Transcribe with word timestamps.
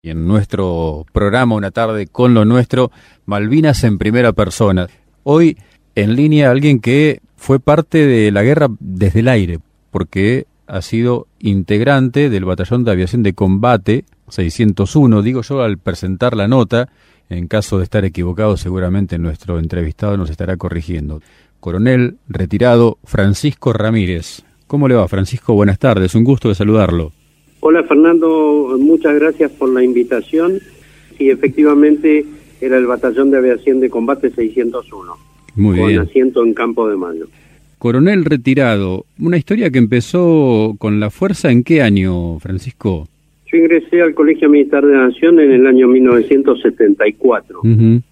Y 0.00 0.10
en 0.10 0.28
nuestro 0.28 1.06
programa 1.12 1.56
Una 1.56 1.72
tarde 1.72 2.06
con 2.06 2.32
lo 2.32 2.44
nuestro, 2.44 2.92
Malvinas 3.26 3.82
en 3.82 3.98
primera 3.98 4.32
persona. 4.32 4.86
Hoy 5.24 5.58
en 5.96 6.14
línea 6.14 6.52
alguien 6.52 6.78
que 6.78 7.20
fue 7.36 7.58
parte 7.58 8.06
de 8.06 8.30
la 8.30 8.44
guerra 8.44 8.68
desde 8.78 9.20
el 9.20 9.28
aire, 9.28 9.58
porque 9.90 10.46
ha 10.68 10.82
sido 10.82 11.26
integrante 11.40 12.30
del 12.30 12.44
Batallón 12.44 12.84
de 12.84 12.92
Aviación 12.92 13.24
de 13.24 13.32
Combate 13.32 14.04
601, 14.28 15.22
digo 15.22 15.42
yo 15.42 15.62
al 15.62 15.78
presentar 15.78 16.36
la 16.36 16.46
nota, 16.46 16.88
en 17.28 17.48
caso 17.48 17.78
de 17.78 17.84
estar 17.84 18.04
equivocado 18.04 18.56
seguramente 18.56 19.18
nuestro 19.18 19.58
entrevistado 19.58 20.16
nos 20.16 20.30
estará 20.30 20.56
corrigiendo. 20.56 21.22
Coronel 21.58 22.18
retirado 22.28 22.98
Francisco 23.02 23.72
Ramírez. 23.72 24.42
¿Cómo 24.68 24.86
le 24.86 24.94
va 24.94 25.08
Francisco? 25.08 25.54
Buenas 25.54 25.80
tardes, 25.80 26.14
un 26.14 26.22
gusto 26.22 26.48
de 26.48 26.54
saludarlo. 26.54 27.17
Hola 27.60 27.82
Fernando, 27.82 28.76
muchas 28.78 29.14
gracias 29.14 29.50
por 29.50 29.72
la 29.72 29.82
invitación. 29.82 30.60
Sí, 31.16 31.28
efectivamente 31.30 32.24
era 32.60 32.78
el 32.78 32.86
Batallón 32.86 33.30
de 33.30 33.38
Aviación 33.38 33.80
de 33.80 33.90
Combate 33.90 34.30
601. 34.30 35.12
Muy 35.56 35.76
con 35.76 35.88
bien. 35.88 36.00
asiento 36.00 36.44
en 36.44 36.54
Campo 36.54 36.88
de 36.88 36.96
Mayo. 36.96 37.26
Coronel 37.78 38.24
retirado, 38.24 39.06
una 39.18 39.36
historia 39.36 39.70
que 39.70 39.78
empezó 39.78 40.74
con 40.78 41.00
la 41.00 41.10
fuerza 41.10 41.50
en 41.50 41.64
qué 41.64 41.82
año, 41.82 42.38
Francisco? 42.38 43.08
Yo 43.50 43.58
ingresé 43.58 44.02
al 44.02 44.14
Colegio 44.14 44.48
Militar 44.48 44.84
de 44.84 44.94
la 44.94 45.08
Nación 45.08 45.40
en 45.40 45.52
el 45.52 45.66
año 45.66 45.88
1974. 45.88 47.60
Ujú. 47.60 48.02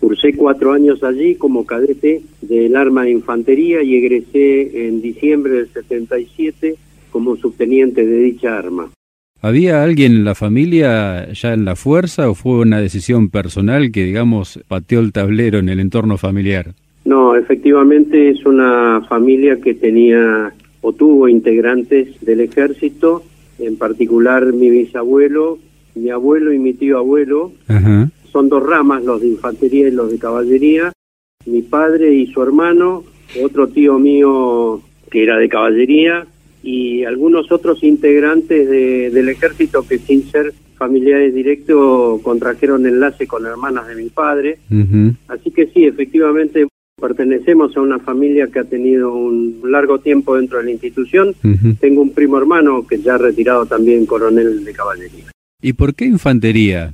Cursé 0.00 0.34
cuatro 0.34 0.72
años 0.72 1.02
allí 1.02 1.34
como 1.34 1.66
cadete 1.66 2.22
del 2.40 2.76
arma 2.76 3.04
de 3.04 3.10
infantería 3.10 3.82
y 3.82 3.96
egresé 3.96 4.88
en 4.88 5.00
diciembre 5.00 5.52
del 5.52 5.68
77 5.68 6.76
como 7.16 7.34
subteniente 7.34 8.04
de 8.04 8.18
dicha 8.18 8.58
arma. 8.58 8.90
¿Había 9.40 9.82
alguien 9.82 10.12
en 10.12 10.24
la 10.26 10.34
familia 10.34 11.32
ya 11.32 11.54
en 11.54 11.64
la 11.64 11.74
fuerza 11.74 12.28
o 12.28 12.34
fue 12.34 12.58
una 12.58 12.78
decisión 12.78 13.30
personal 13.30 13.90
que, 13.90 14.04
digamos, 14.04 14.60
pateó 14.68 15.00
el 15.00 15.12
tablero 15.12 15.58
en 15.58 15.70
el 15.70 15.80
entorno 15.80 16.18
familiar? 16.18 16.74
No, 17.06 17.34
efectivamente 17.34 18.28
es 18.28 18.44
una 18.44 19.00
familia 19.08 19.58
que 19.58 19.72
tenía 19.72 20.52
o 20.82 20.92
tuvo 20.92 21.26
integrantes 21.26 22.20
del 22.20 22.40
ejército, 22.40 23.22
en 23.60 23.78
particular 23.78 24.52
mi 24.52 24.68
bisabuelo, 24.68 25.58
mi 25.94 26.10
abuelo 26.10 26.52
y 26.52 26.58
mi 26.58 26.74
tío 26.74 26.98
abuelo. 26.98 27.52
Ajá. 27.66 28.10
Son 28.30 28.50
dos 28.50 28.62
ramas, 28.62 29.02
los 29.04 29.22
de 29.22 29.28
infantería 29.28 29.88
y 29.88 29.92
los 29.92 30.10
de 30.10 30.18
caballería. 30.18 30.92
Mi 31.46 31.62
padre 31.62 32.12
y 32.12 32.26
su 32.26 32.42
hermano, 32.42 33.04
otro 33.42 33.68
tío 33.68 33.98
mío 33.98 34.82
que 35.10 35.22
era 35.22 35.38
de 35.38 35.48
caballería 35.48 36.26
y 36.62 37.04
algunos 37.04 37.50
otros 37.52 37.82
integrantes 37.82 38.68
de- 38.68 39.10
del 39.10 39.28
ejército 39.28 39.86
que 39.86 39.98
sin 39.98 40.22
ser 40.30 40.52
familiares 40.76 41.34
directos 41.34 42.20
contrajeron 42.22 42.86
enlace 42.86 43.26
con 43.26 43.46
hermanas 43.46 43.86
de 43.88 43.96
mi 43.96 44.08
padre. 44.10 44.58
Así 45.28 45.50
que 45.50 45.66
sí, 45.68 45.84
efectivamente 45.86 46.66
pertenecemos 47.00 47.76
a 47.76 47.80
una 47.80 47.98
familia 47.98 48.46
que 48.48 48.58
ha 48.58 48.64
tenido 48.64 49.14
un 49.14 49.60
largo 49.64 49.98
tiempo 49.98 50.36
dentro 50.36 50.58
de 50.58 50.64
la 50.64 50.70
institución. 50.72 51.34
Tengo 51.80 52.02
un 52.02 52.10
primo 52.12 52.38
hermano 52.38 52.86
que 52.86 52.98
ya 52.98 53.14
ha 53.14 53.18
retirado 53.18 53.66
también 53.66 54.06
coronel 54.06 54.64
de 54.64 54.72
caballería. 54.72 55.24
¿Y 55.62 55.72
por 55.72 55.94
qué 55.94 56.04
infantería? 56.06 56.92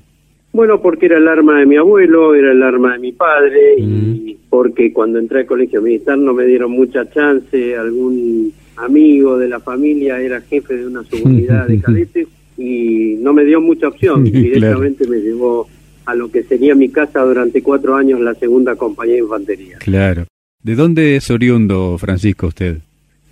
Bueno, 0.53 0.83
porque 0.83 1.07
era 1.07 1.17
el 1.19 1.27
arma 1.29 1.59
de 1.61 1.67
mi 1.67 1.77
abuelo, 1.77 2.35
era 2.35 2.53
el 2.53 2.63
arma 2.63 2.93
de 2.93 2.99
mi 2.99 3.13
padre 3.13 3.75
y 3.79 4.37
porque 4.51 4.93
cuando 4.93 5.19
entré 5.19 5.41
al 5.41 5.47
colegio 5.47 5.81
militar 5.81 6.19
no 6.19 6.35
me 6.35 6.45
dieron 6.45 6.73
mucha 6.73 7.09
chance, 7.11 7.75
algún 7.77 8.53
amigo 8.77 9.39
de 9.39 9.49
la 9.49 9.61
familia 9.61 10.21
era 10.21 10.41
jefe 10.41 10.77
de 10.77 10.87
una 10.87 11.03
subunidad 11.05 11.67
de 11.69 11.81
cadetes 11.81 12.29
y 12.59 13.17
no 13.21 13.33
me 13.33 13.45
dio 13.45 13.61
mucha 13.61 13.89
opción, 13.89 14.25
Claro. 14.25 14.39
directamente 14.43 15.07
me 15.09 15.19
llevó 15.19 15.69
a 16.05 16.15
lo 16.15 16.31
que 16.31 16.43
sería 16.43 16.75
mi 16.75 16.89
casa 16.89 17.21
durante 17.23 17.63
cuatro 17.63 17.95
años 17.95 18.21
la 18.21 18.35
segunda 18.35 18.75
compañía 18.77 19.15
de 19.15 19.21
infantería. 19.21 19.79
Claro. 19.79 20.25
¿De 20.63 20.75
dónde 20.75 21.17
es 21.17 21.31
oriundo, 21.31 21.97
Francisco, 21.99 22.49
usted? 22.49 22.79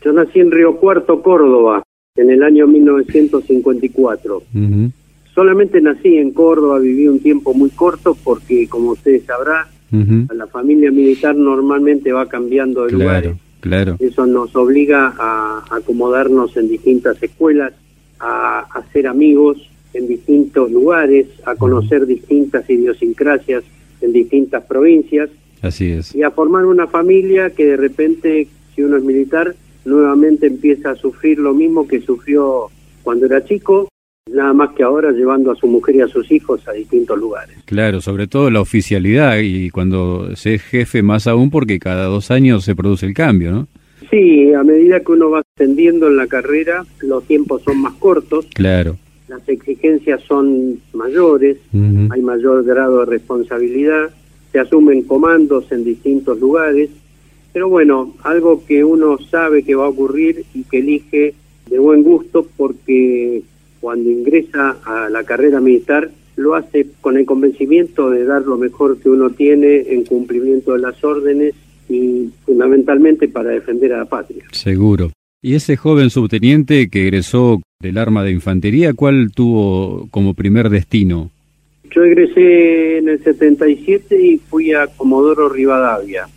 Yo 0.05 0.13
nací 0.13 0.41
en 0.41 0.51
Río 0.51 0.77
Cuarto, 0.77 1.23
Córdoba, 1.23 1.83
en 2.17 2.31
el 2.31 2.43
año 2.43 2.67
1954. 2.67 4.43
Ujú. 4.55 4.91
Solamente 5.35 5.81
nací 5.81 6.17
en 6.17 6.33
Córdoba, 6.33 6.79
viví 6.79 7.07
un 7.09 7.21
tiempo 7.21 7.55
muy 7.55 7.71
corto 7.71 8.17
porque, 8.25 8.67
como 8.69 8.91
ustedes 8.93 9.25
sabrán, 9.25 9.67
la 10.35 10.47
familia 10.47 10.91
militar 10.91 11.35
normalmente 11.37 12.13
va 12.13 12.27
cambiando 12.29 12.87
de 12.87 12.93
lugares. 12.93 13.35
Claro. 13.61 13.97
Eso 13.99 14.27
nos 14.27 14.55
obliga 14.57 15.15
a 15.19 15.65
acomodarnos 15.71 16.57
en 16.57 16.69
distintas 16.69 17.23
escuelas, 17.23 17.73
a 18.19 18.61
hacer 18.75 19.07
amigos 19.07 19.59
en 19.93 20.09
distintos 20.09 20.71
lugares, 20.71 21.27
a 21.45 21.55
conocer 21.57 22.07
distintas 22.07 22.69
idiosincrasias 22.69 23.65
en 24.01 24.13
distintas 24.13 24.65
provincias 24.65 25.31
Así 25.63 25.91
es. 25.91 26.15
y 26.15 26.23
a 26.23 26.31
formar 26.31 26.65
una 26.65 26.87
familia 26.87 27.51
que 27.51 27.67
de 27.67 27.77
repente, 27.77 28.49
si 28.75 28.83
uno 28.83 28.97
es 28.97 29.03
militar, 29.03 29.55
nuevamente 29.85 30.47
empieza 30.47 30.91
a 30.93 30.97
sufrir 30.97 31.39
lo 31.39 31.53
mismo 31.53 31.87
que 31.87 32.01
sufrió 32.01 32.71
cuando 33.03 33.27
era 33.27 33.45
chico, 33.45 33.89
nada 34.29 34.53
más 34.53 34.71
que 34.75 34.83
ahora 34.83 35.11
llevando 35.13 35.51
a 35.51 35.57
su 35.57 35.67
mujer 35.67 35.97
y 35.97 36.01
a 36.03 36.09
sus 36.09 36.31
hijos 36.31 36.67
a 36.69 36.73
distintos 36.73 37.19
lugares. 37.19 37.57
Claro, 37.65 38.01
sobre 38.01 38.27
todo 38.27 38.51
la 38.51 38.61
oficialidad 38.61 39.39
y 39.39 39.71
cuando 39.71 40.35
se 40.37 40.55
es 40.55 40.63
jefe 40.63 41.03
más 41.03 41.27
aún 41.27 41.51
porque 41.51 41.79
cada 41.79 42.05
dos 42.07 42.31
años 42.31 42.65
se 42.65 42.77
produce 42.77 43.07
el 43.07 43.15
cambio, 43.15 43.51
¿no? 43.51 43.69
Sí, 44.11 44.53
a 44.53 44.63
medida 44.65 45.01
que 45.01 45.13
uno 45.13 45.31
va 45.31 45.43
ascendiendo 45.55 46.09
en 46.09 46.17
la 46.17 46.27
carrera, 46.27 46.85
los 47.01 47.25
tiempos 47.25 47.63
son 47.63 47.81
más 47.81 47.95
cortos, 47.95 48.47
Claro. 48.55 48.97
las 49.29 49.49
exigencias 49.49 50.21
son 50.23 50.81
mayores, 50.93 51.59
hay 51.73 52.21
mayor 52.21 52.65
grado 52.65 53.01
de 53.01 53.07
responsabilidad, 53.07 54.11
se 54.53 54.59
asumen 54.59 55.03
comandos 55.03 55.71
en 55.71 55.85
distintos 55.85 56.41
lugares, 56.41 56.91
pero 57.53 57.69
bueno, 57.69 58.15
algo 58.25 58.65
que 58.67 58.83
uno 58.83 59.17
sabe 59.31 59.63
que 59.63 59.77
va 59.77 59.85
a 59.87 59.91
ocurrir 59.91 60.45
y 60.55 60.65
que 60.65 60.79
elige 60.79 61.35
de 61.69 61.79
buen 61.79 62.03
gusto 62.03 62.47
porque 62.57 63.43
cuando 63.81 64.11
ingresa 64.11 64.77
a 64.85 65.09
la 65.09 65.25
carrera 65.25 65.61
militar 65.61 66.11
lo 66.37 66.55
hace 66.55 66.87
con 67.01 67.17
el 67.17 67.27
convencimiento 67.27 68.11
de 68.11 68.25
dar 68.25 68.43
lo 68.43 68.57
mejor 68.57 68.99
que 68.99 69.11
uno 69.11 69.31
tiene 69.31 69.93
en 69.93 70.05
cumplimiento 70.05 70.73
de 70.73 70.81
las 70.81 71.03
órdenes 71.05 71.55
y 71.89 72.31
fundamentalmente 72.45 73.29
para 73.29 73.51
defender 73.51 73.93
a 73.93 73.99
la 73.99 74.05
patria. 74.05 74.45
Seguro. 74.53 75.11
¿Y 75.43 75.55
ese 75.55 75.77
joven 75.77 76.11
subteniente 76.11 76.89
que 76.89 77.03
egresó 77.03 77.61
del 77.81 77.99
arma 77.99 78.23
de 78.25 78.31
infantería, 78.31 78.93
cuál 78.95 79.33
tuvo 79.35 80.07
como 80.11 80.35
primer 80.35 80.69
destino? 80.69 81.31
Yo 81.91 82.05
egresé 82.05 82.99
en 82.99 83.09
el 83.09 83.23
77 83.23 84.23
y 84.23 84.39
fui 84.39 84.73
a 84.73 84.87
Comodoro 84.87 85.49
Rivadavia. 85.49 86.29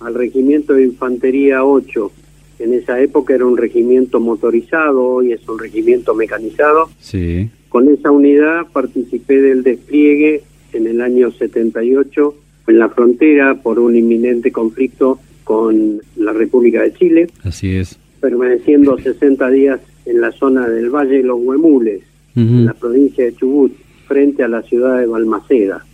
Al 0.00 0.14
regimiento 0.14 0.72
de 0.72 0.84
infantería 0.84 1.64
8. 1.64 2.10
En 2.58 2.72
esa 2.72 3.00
época 3.00 3.34
era 3.34 3.46
un 3.46 3.56
regimiento 3.56 4.20
motorizado, 4.20 5.02
hoy 5.02 5.32
es 5.32 5.46
un 5.48 5.58
regimiento 5.58 6.14
mecanizado. 6.14 6.88
Sí. 6.98 7.50
Con 7.68 7.88
esa 7.88 8.10
unidad 8.10 8.66
participé 8.72 9.40
del 9.40 9.62
despliegue 9.62 10.42
en 10.72 10.86
el 10.86 11.00
año 11.00 11.30
78 11.30 12.34
en 12.66 12.78
la 12.78 12.88
frontera 12.88 13.56
por 13.56 13.78
un 13.78 13.96
inminente 13.96 14.50
conflicto 14.50 15.18
con 15.42 16.00
la 16.16 16.32
República 16.32 16.82
de 16.82 16.94
Chile, 16.94 17.26
Así 17.42 17.76
es. 17.76 17.98
permaneciendo 18.20 18.96
60 18.98 19.50
días 19.50 19.80
en 20.06 20.20
la 20.20 20.32
zona 20.32 20.66
del 20.68 20.88
Valle 20.88 21.18
de 21.18 21.22
los 21.24 21.38
Huemules, 21.40 22.02
en 22.36 22.64
la 22.64 22.72
provincia 22.72 23.24
de 23.24 23.34
Chubut, 23.34 23.72
frente 24.06 24.42
a 24.42 24.48
la 24.48 24.62
ciudad 24.62 24.98
de 24.98 25.06
Balmaceda 25.06 25.84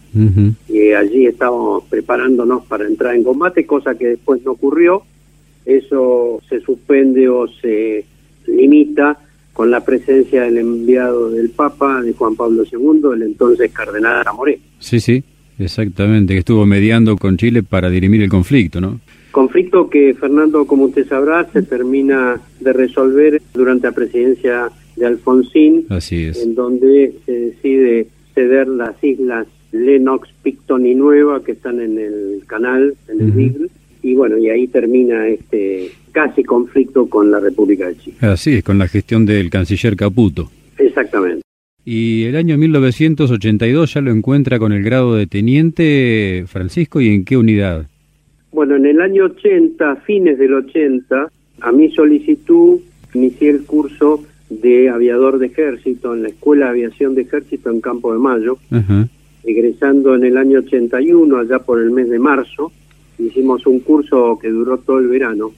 y 0.69 0.93
allí 0.93 1.27
estábamos 1.27 1.85
preparándonos 1.85 2.65
para 2.67 2.87
entrar 2.87 3.15
en 3.15 3.23
combate, 3.23 3.67
cosa 3.67 3.95
que 3.95 4.09
después 4.09 4.43
no 4.45 4.53
ocurrió. 4.53 5.03
Eso 5.65 6.41
se 6.49 6.61
suspende 6.61 7.29
o 7.29 7.47
se 7.49 8.05
limita 8.47 9.19
con 9.53 9.71
la 9.71 9.85
presencia 9.85 10.43
del 10.43 10.59
enviado 10.59 11.31
del 11.31 11.51
Papa, 11.51 12.03
de 12.03 12.13
Juan 12.13 12.35
Pablo 12.35 12.65
II, 12.71 13.11
el 13.15 13.23
entonces 13.23 13.71
cardenal 13.73 14.23
Amoré. 14.27 14.59
Sí, 14.79 15.01
sí, 15.01 15.23
exactamente, 15.59 16.33
que 16.33 16.39
estuvo 16.41 16.65
mediando 16.67 17.17
con 17.17 17.37
Chile 17.37 17.63
para 17.63 17.91
dirimir 17.91 18.23
el 18.23 18.31
conflicto, 18.31 18.81
¿no? 18.81 19.01
Conflicto 19.33 19.89
que, 19.89 20.15
Fernando, 20.15 20.67
como 20.67 20.85
usted 20.85 21.07
sabrá, 21.07 21.49
se 21.53 21.63
termina 21.63 22.41
de 22.61 22.73
resolver 22.73 23.41
durante 23.55 23.87
la 23.87 23.93
presidencia 23.93 24.71
de 24.97 25.07
Alfonsín, 25.07 25.87
Así 25.89 26.25
es. 26.25 26.43
en 26.43 26.55
donde 26.55 27.13
se 27.27 27.33
decide 27.33 28.09
ceder 28.35 28.67
las 28.69 29.03
islas 29.05 29.47
Lennox, 29.73 30.29
Picton 30.43 30.85
y 30.87 30.95
Nueva, 30.95 31.45
que 31.45 31.53
están 31.53 31.81
en 31.81 31.99
el 31.99 32.43
canal, 32.47 32.95
en 33.09 33.21
el. 33.21 33.31
Beagle, 33.31 33.69
y 34.03 34.15
bueno, 34.15 34.39
y 34.39 34.49
ahí 34.49 34.67
termina 34.69 35.29
este 35.29 35.91
casi 36.13 36.43
conflicto 36.43 37.07
con 37.07 37.31
la 37.31 37.41
República 37.41 37.89
de 37.89 37.97
Chile. 37.97 38.17
Así 38.21 38.55
es, 38.55 38.65
con 38.65 38.79
la 38.79 38.89
gestión 38.89 39.27
del 39.27 39.51
canciller 39.51 39.97
Caputo. 39.97 40.51
Exactamente. 40.79 41.43
Y 41.85 42.25
el 42.25 42.37
año 42.37 42.59
1982 42.59 43.95
ya 43.95 44.01
lo 44.01 44.11
encuentra 44.11 44.59
con 44.59 44.73
el 44.73 44.83
grado 44.83 45.15
de 45.15 45.27
teniente 45.27 46.45
Francisco 46.47 47.01
y 47.01 47.09
en 47.09 47.25
qué 47.25 47.37
unidad. 47.37 47.87
Bueno, 48.53 48.77
en 48.77 48.87
el 48.87 49.01
año 49.01 49.25
80, 49.27 49.97
fines 49.97 50.39
del 50.39 50.55
80, 50.55 51.31
a 51.61 51.73
mi 51.73 51.91
solicitud, 51.93 52.81
inicié 53.15 53.51
el 53.51 53.65
curso 53.65 54.25
de 54.51 54.89
aviador 54.89 55.39
de 55.39 55.47
ejército 55.47 56.15
en 56.15 56.25
la 56.25 56.29
Escuela 56.29 56.67
de 56.67 56.71
Aviación 56.71 57.15
de 57.15 57.23
Ejército 57.23 57.71
en 57.71 57.81
Campo 57.81 58.13
de 58.13 58.19
Mayo, 58.19 58.59
egresando 59.45 60.15
en 60.15 60.25
el 60.25 60.37
año 60.37 60.59
81, 60.59 61.39
allá 61.39 61.61
por 61.61 61.81
el 61.81 61.91
mes 61.93 62.11
de 62.11 62.19
marzo. 62.19 62.73
Hicimos 63.21 63.67
un 63.67 63.81
curso 63.81 64.39
que 64.41 64.49
duró 64.49 64.79
todo 64.79 64.99
el 64.99 65.09
verano. 65.09 65.53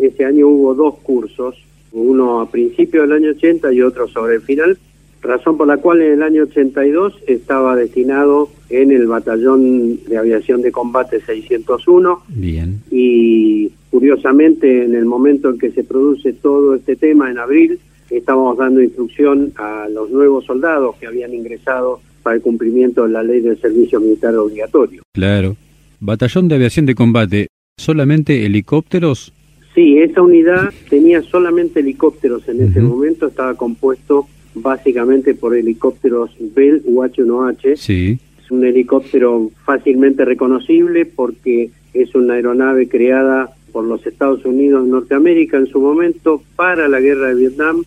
Ese 0.00 0.24
año 0.24 0.46
hubo 0.46 0.74
dos 0.74 0.98
cursos, 0.98 1.56
uno 1.90 2.40
a 2.40 2.48
principio 2.48 3.02
del 3.02 3.12
año 3.12 3.30
80 3.30 3.72
y 3.72 3.82
otro 3.82 4.06
sobre 4.06 4.36
el 4.36 4.42
final, 4.42 4.78
razón 5.22 5.56
por 5.56 5.66
la 5.66 5.78
cual 5.78 6.02
en 6.02 6.12
el 6.12 6.22
año 6.22 6.44
82 6.44 7.14
estaba 7.26 7.74
destinado 7.74 8.48
en 8.70 8.92
el 8.92 9.06
Batallón 9.06 10.04
de 10.04 10.16
Aviación 10.16 10.62
de 10.62 10.70
Combate 10.70 11.20
601. 11.20 12.22
Bien. 12.28 12.80
Y 12.92 13.72
curiosamente, 13.90 14.84
en 14.84 14.94
el 14.94 15.04
momento 15.04 15.50
en 15.50 15.58
que 15.58 15.72
se 15.72 15.82
produce 15.82 16.32
todo 16.32 16.76
este 16.76 16.94
tema, 16.94 17.30
en 17.30 17.38
abril, 17.38 17.80
estábamos 18.10 18.56
dando 18.56 18.80
instrucción 18.80 19.52
a 19.56 19.88
los 19.88 20.10
nuevos 20.10 20.44
soldados 20.44 20.96
que 20.96 21.06
habían 21.06 21.34
ingresado 21.34 22.00
para 22.22 22.36
el 22.36 22.42
cumplimiento 22.42 23.04
de 23.04 23.10
la 23.10 23.22
ley 23.22 23.40
del 23.40 23.60
servicio 23.60 24.00
militar 24.00 24.34
obligatorio. 24.36 25.02
Claro. 25.12 25.56
Batallón 26.00 26.48
de 26.48 26.56
Aviación 26.56 26.86
de 26.86 26.94
Combate, 26.94 27.48
¿solamente 27.76 28.44
helicópteros? 28.44 29.32
Sí, 29.74 29.98
esa 29.98 30.22
unidad 30.22 30.72
tenía 30.88 31.22
solamente 31.22 31.80
helicópteros 31.80 32.48
en 32.48 32.62
ese 32.62 32.80
momento, 32.80 33.26
estaba 33.26 33.54
compuesto 33.54 34.26
básicamente 34.54 35.34
por 35.34 35.54
helicópteros 35.54 36.30
Bell 36.54 36.82
UH-1H. 36.86 37.76
Sí. 37.76 38.18
Es 38.42 38.50
un 38.50 38.64
helicóptero 38.64 39.50
fácilmente 39.64 40.24
reconocible 40.24 41.04
porque 41.04 41.70
es 41.92 42.14
una 42.14 42.34
aeronave 42.34 42.88
creada 42.88 43.50
por 43.72 43.84
los 43.84 44.06
Estados 44.06 44.44
Unidos 44.46 44.84
de 44.84 44.90
Norteamérica 44.90 45.58
en 45.58 45.66
su 45.66 45.80
momento 45.80 46.42
para 46.56 46.88
la 46.88 47.00
guerra 47.00 47.28
de 47.28 47.34
Vietnam. 47.34 47.84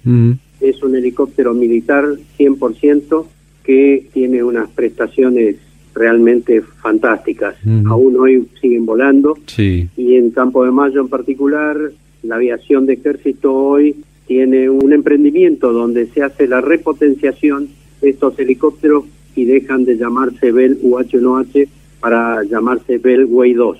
Es 0.61 0.83
un 0.83 0.95
helicóptero 0.95 1.53
militar 1.55 2.05
100% 2.37 3.25
que 3.63 4.07
tiene 4.13 4.43
unas 4.43 4.69
prestaciones 4.69 5.55
realmente 5.93 6.61
fantásticas. 6.61 7.55
Aún 7.85 8.17
hoy 8.17 8.47
siguen 8.61 8.85
volando. 8.85 9.37
Sí. 9.45 9.87
Y 9.97 10.15
en 10.15 10.31
Campo 10.31 10.63
de 10.63 10.71
Mayo 10.71 11.01
en 11.01 11.09
particular, 11.09 11.77
la 12.23 12.35
aviación 12.35 12.85
de 12.85 12.93
ejército 12.93 13.53
hoy 13.53 13.95
tiene 14.27 14.69
un 14.69 14.93
emprendimiento 14.93 15.73
donde 15.73 16.05
se 16.07 16.21
hace 16.21 16.47
la 16.47 16.61
repotenciación 16.61 17.69
de 18.01 18.09
estos 18.09 18.37
helicópteros 18.37 19.05
y 19.35 19.45
dejan 19.45 19.85
de 19.85 19.97
llamarse 19.97 20.51
Bell 20.51 20.77
UH-1H 20.81 21.67
para 21.99 22.43
llamarse 22.43 22.97
Bell 22.97 23.25
Way 23.25 23.53
2. 23.53 23.77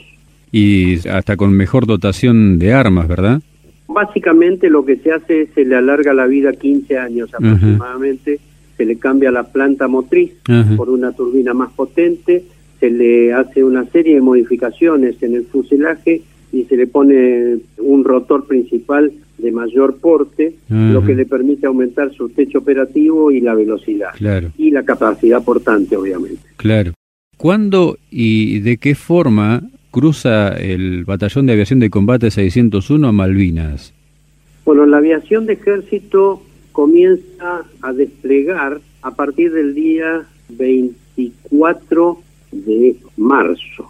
Y 0.52 1.08
hasta 1.08 1.38
con 1.38 1.54
mejor 1.54 1.86
dotación 1.86 2.58
de 2.58 2.74
armas, 2.74 3.08
¿verdad? 3.08 3.42
Básicamente 3.88 4.70
lo 4.70 4.86
que 4.86 4.98
se 4.98 5.12
hace 5.12 5.42
es 5.42 5.50
se 5.54 5.66
le 5.66 5.76
alarga 5.76 6.14
la 6.14 6.28
vida 6.28 6.54
15 6.54 6.98
años 6.98 7.34
aproximadamente, 7.34 8.40
se 8.80 8.86
le 8.86 8.96
cambia 8.96 9.30
la 9.30 9.44
planta 9.44 9.90
motriz 9.90 10.32
por 10.78 10.90
una 10.90 11.12
turbina 11.12 11.54
más 11.54 11.70
potente, 11.74 12.46
se 12.80 12.90
le 12.90 13.34
hace 13.34 13.62
una 13.62 13.84
serie 13.88 14.16
de 14.16 14.22
modificaciones 14.22 15.22
en 15.22 15.36
el 15.36 15.44
fuselaje 15.44 16.22
y 16.54 16.64
se 16.64 16.78
le 16.78 16.88
pone 16.88 17.58
un 17.80 18.06
rotor 18.06 18.48
principal 18.48 19.12
de 19.38 19.52
mayor 19.52 19.98
porte, 19.98 20.54
lo 20.70 21.04
que 21.04 21.14
le 21.14 21.26
permite 21.26 21.68
aumentar 21.68 22.14
su 22.14 22.30
techo 22.30 22.60
operativo 22.60 23.32
y 23.32 23.42
la 23.42 23.54
velocidad. 23.54 24.12
Claro. 24.16 24.54
Y 24.58 24.72
la 24.72 24.84
capacidad 24.84 25.44
portante, 25.44 25.98
obviamente. 25.98 26.40
Claro. 26.56 26.94
¿Cuándo 27.36 27.98
y 28.10 28.60
de 28.60 28.78
qué 28.78 28.96
forma 28.96 29.62
cruza 29.92 30.56
el 30.58 31.04
Batallón 31.04 31.48
de 31.48 31.54
Aviación 31.54 31.80
de 31.80 31.90
Combate 31.90 32.32
601 32.32 33.10
a 33.10 33.12
Malvinas? 33.12 33.94
Bueno, 34.64 34.86
la 34.86 35.00
aviación 35.00 35.48
de 35.48 35.54
ejército 35.54 36.44
comienza 36.80 37.66
a 37.82 37.92
desplegar 37.92 38.80
a 39.02 39.12
partir 39.12 39.52
del 39.52 39.76
día 39.76 40.26
24 40.48 42.22
de 42.54 42.96
marzo. 43.18 43.90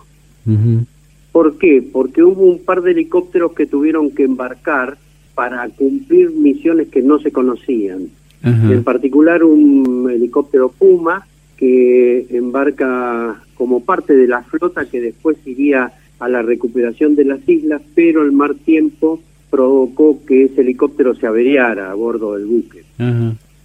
¿Por 1.31 1.59
qué? 1.59 1.83
Porque 1.83 2.23
hubo 2.23 2.45
un 2.45 2.57
par 2.65 2.81
de 2.81 2.93
helicópteros 2.93 3.53
que 3.53 3.67
tuvieron 3.67 4.09
que 4.09 4.23
embarcar 4.23 4.97
para 5.35 5.69
cumplir 5.69 6.31
misiones 6.31 6.87
que 6.87 7.03
no 7.03 7.19
se 7.19 7.31
conocían. 7.31 8.09
En 8.43 8.83
particular 8.83 9.43
un 9.43 10.09
helicóptero 10.11 10.69
Puma 10.69 11.27
que 11.57 12.25
embarca 12.31 13.39
como 13.53 13.85
parte 13.85 14.15
de 14.15 14.27
la 14.27 14.41
flota 14.41 14.85
que 14.85 14.99
después 14.99 15.37
iría 15.45 15.93
a 16.17 16.27
la 16.27 16.41
recuperación 16.41 17.15
de 17.15 17.25
las 17.25 17.47
islas, 17.47 17.83
pero 17.93 18.23
el 18.23 18.31
mar 18.31 18.55
tiempo 18.55 19.21
provocó 19.49 20.19
que 20.25 20.45
ese 20.45 20.61
helicóptero 20.61 21.15
se 21.15 21.27
averiara 21.27 21.91
a 21.91 21.95
bordo 21.95 22.35
del 22.35 22.45
buque. 22.45 22.83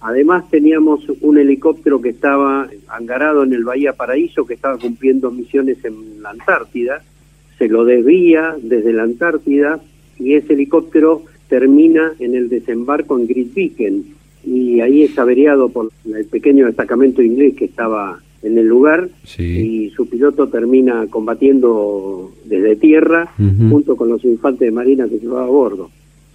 Además 0.01 0.49
teníamos 0.49 1.01
un 1.21 1.37
helicóptero 1.37 1.99
que 1.99 2.09
estaba 2.09 2.67
angarado 2.87 3.43
en 3.43 3.53
el 3.53 3.63
Bahía 3.63 3.93
Paraíso, 3.93 4.45
que 4.45 4.53
estaba 4.53 4.77
cumpliendo 4.77 5.31
misiones 5.31 5.83
en 5.83 6.21
la 6.21 6.29
Antártida, 6.29 7.01
se 7.57 7.67
lo 7.67 7.85
desvía 7.85 8.55
desde 8.61 8.93
la 8.93 9.03
Antártida 9.03 9.79
y 10.19 10.33
ese 10.33 10.53
helicóptero 10.53 11.23
termina 11.47 12.13
en 12.19 12.35
el 12.35 12.49
desembarco 12.49 13.17
en 13.17 13.27
Grisviken 13.27 14.05
y 14.43 14.81
ahí 14.81 15.03
es 15.03 15.17
averiado 15.17 15.69
por 15.69 15.91
el 16.05 16.25
pequeño 16.25 16.65
destacamento 16.65 17.21
inglés 17.21 17.55
que 17.55 17.65
estaba 17.65 18.19
en 18.45 18.57
el 18.57 18.67
lugar 18.67 19.09
y 19.37 19.89
su 19.89 20.07
piloto 20.07 20.47
termina 20.47 21.07
combatiendo 21.07 22.31
desde 22.45 22.75
tierra 22.75 23.33
junto 23.69 23.95
con 23.95 24.09
los 24.09 24.23
infantes 24.23 24.67
de 24.67 24.71
marina 24.71 25.09
que 25.09 25.17
llevaba 25.17 25.45
a 25.45 25.49
bordo. 25.49 25.89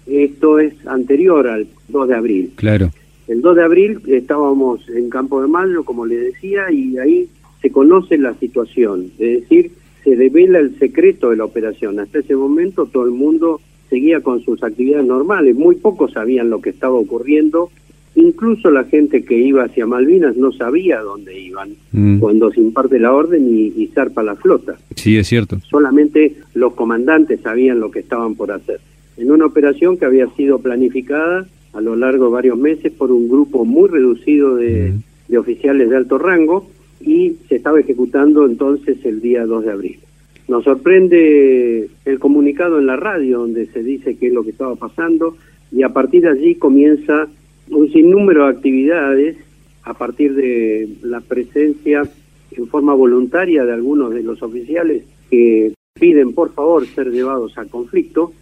Esto 0.05 0.59
es 0.59 0.73
anterior 0.85 1.47
al 1.47 1.67
2 1.87 2.07
de 2.09 2.15
abril. 2.15 2.51
Claro. 2.55 2.91
El 3.27 3.41
2 3.41 3.55
de 3.55 3.63
abril 3.63 4.01
estábamos 4.07 4.87
en 4.89 5.09
Campo 5.09 5.41
de 5.41 5.47
Mayo, 5.47 5.85
como 5.85 6.05
le 6.05 6.17
decía, 6.17 6.69
y 6.69 6.97
ahí 6.97 7.29
se 7.61 7.71
conoce 7.71 8.17
la 8.17 8.33
situación, 8.33 9.11
es 9.19 9.41
decir, 9.41 9.71
se 10.03 10.15
devela 10.15 10.59
el 10.59 10.77
secreto 10.79 11.29
de 11.29 11.37
la 11.37 11.45
operación. 11.45 11.99
Hasta 11.99 12.19
ese 12.19 12.35
momento 12.35 12.87
todo 12.87 13.05
el 13.05 13.11
mundo 13.11 13.61
seguía 13.89 14.21
con 14.21 14.41
sus 14.41 14.63
actividades 14.63 15.05
normales, 15.05 15.55
muy 15.55 15.75
pocos 15.75 16.13
sabían 16.13 16.49
lo 16.49 16.59
que 16.59 16.71
estaba 16.71 16.95
ocurriendo, 16.95 17.69
incluso 18.15 18.69
la 18.69 18.83
gente 18.83 19.23
que 19.23 19.37
iba 19.37 19.63
hacia 19.63 19.85
Malvinas 19.85 20.35
no 20.35 20.51
sabía 20.51 20.99
dónde 21.01 21.39
iban 21.39 21.69
mm. 21.91 22.19
cuando 22.19 22.51
se 22.51 22.59
imparte 22.59 22.99
la 22.99 23.13
orden 23.13 23.47
y, 23.49 23.73
y 23.81 23.87
zarpa 23.87 24.23
la 24.23 24.35
flota. 24.35 24.77
Sí, 24.95 25.17
es 25.17 25.27
cierto. 25.27 25.59
Solamente 25.69 26.35
los 26.53 26.73
comandantes 26.73 27.41
sabían 27.41 27.79
lo 27.79 27.91
que 27.91 27.99
estaban 27.99 28.35
por 28.35 28.51
hacer. 28.51 28.79
En 29.17 29.31
una 29.31 29.45
operación 29.45 29.97
que 29.97 30.05
había 30.05 30.27
sido 30.35 30.59
planificada 30.59 31.47
a 31.73 31.81
lo 31.81 31.95
largo 31.95 32.25
de 32.25 32.31
varios 32.31 32.57
meses 32.57 32.91
por 32.91 33.11
un 33.11 33.29
grupo 33.29 33.65
muy 33.65 33.89
reducido 33.89 34.55
de, 34.55 34.91
mm. 34.91 35.31
de 35.31 35.37
oficiales 35.37 35.89
de 35.89 35.95
alto 35.95 36.17
rango 36.17 36.69
y 36.99 37.35
se 37.47 37.55
estaba 37.55 37.79
ejecutando 37.79 38.45
entonces 38.45 38.97
el 39.05 39.21
día 39.21 39.45
2 39.45 39.65
de 39.65 39.71
abril. 39.71 39.99
Nos 40.47 40.65
sorprende 40.65 41.89
el 42.05 42.19
comunicado 42.19 42.79
en 42.79 42.87
la 42.87 42.97
radio 42.97 43.39
donde 43.39 43.67
se 43.67 43.83
dice 43.83 44.17
qué 44.17 44.27
es 44.27 44.33
lo 44.33 44.43
que 44.43 44.51
estaba 44.51 44.75
pasando 44.75 45.37
y 45.71 45.83
a 45.83 45.89
partir 45.89 46.23
de 46.23 46.29
allí 46.29 46.55
comienza 46.55 47.27
un 47.71 47.91
sinnúmero 47.91 48.45
de 48.45 48.51
actividades 48.51 49.37
a 49.83 49.93
partir 49.93 50.35
de 50.35 50.89
la 51.01 51.21
presencia 51.21 52.03
en 52.51 52.67
forma 52.67 52.93
voluntaria 52.93 53.65
de 53.65 53.73
algunos 53.73 54.13
de 54.13 54.23
los 54.23 54.43
oficiales 54.43 55.03
que 55.29 55.73
piden 55.99 56.33
por 56.33 56.53
favor 56.53 56.85
ser 56.85 57.11
llevados 57.11 57.57
al 57.57 57.67
conflicto. 57.69 58.33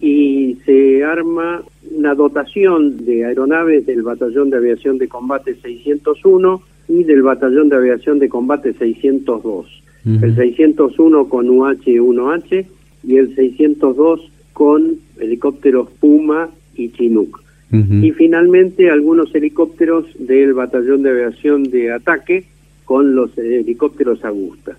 Y 0.00 0.56
se 0.64 1.04
arma 1.04 1.62
una 1.90 2.14
dotación 2.14 3.04
de 3.04 3.26
aeronaves 3.26 3.84
del 3.84 4.02
Batallón 4.02 4.50
de 4.50 4.56
Aviación 4.56 4.98
de 4.98 5.08
Combate 5.08 5.56
601 5.56 6.62
y 6.88 7.04
del 7.04 7.22
Batallón 7.22 7.68
de 7.68 7.76
Aviación 7.76 8.18
de 8.18 8.28
Combate 8.28 8.72
602 8.72 9.80
el 10.04 10.34
601 10.34 11.28
con 11.28 11.48
UH-1H 11.48 12.66
y 13.04 13.16
el 13.16 13.34
602 13.34 14.20
con 14.52 14.98
helicópteros 15.18 15.88
Puma 16.00 16.48
y 16.74 16.90
Chinook. 16.90 17.42
Y 17.72 18.10
finalmente 18.12 18.90
algunos 18.90 19.32
helicópteros 19.32 20.06
del 20.18 20.54
Batallón 20.54 21.02
de 21.02 21.10
Aviación 21.10 21.62
de 21.64 21.92
Ataque 21.92 22.44
con 22.84 23.14
los 23.14 23.36
helicópteros 23.38 24.24
Augusta. 24.24 24.76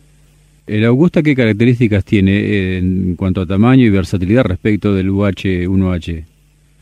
¿El 0.67 0.83
Augusta 0.85 1.23
qué 1.23 1.33
características 1.33 2.03
tiene 2.03 2.77
en 2.77 3.15
cuanto 3.15 3.41
a 3.41 3.45
tamaño 3.45 3.85
y 3.85 3.89
versatilidad 3.89 4.43
respecto 4.43 4.93
del 4.93 5.09
UH-1H? 5.09 6.25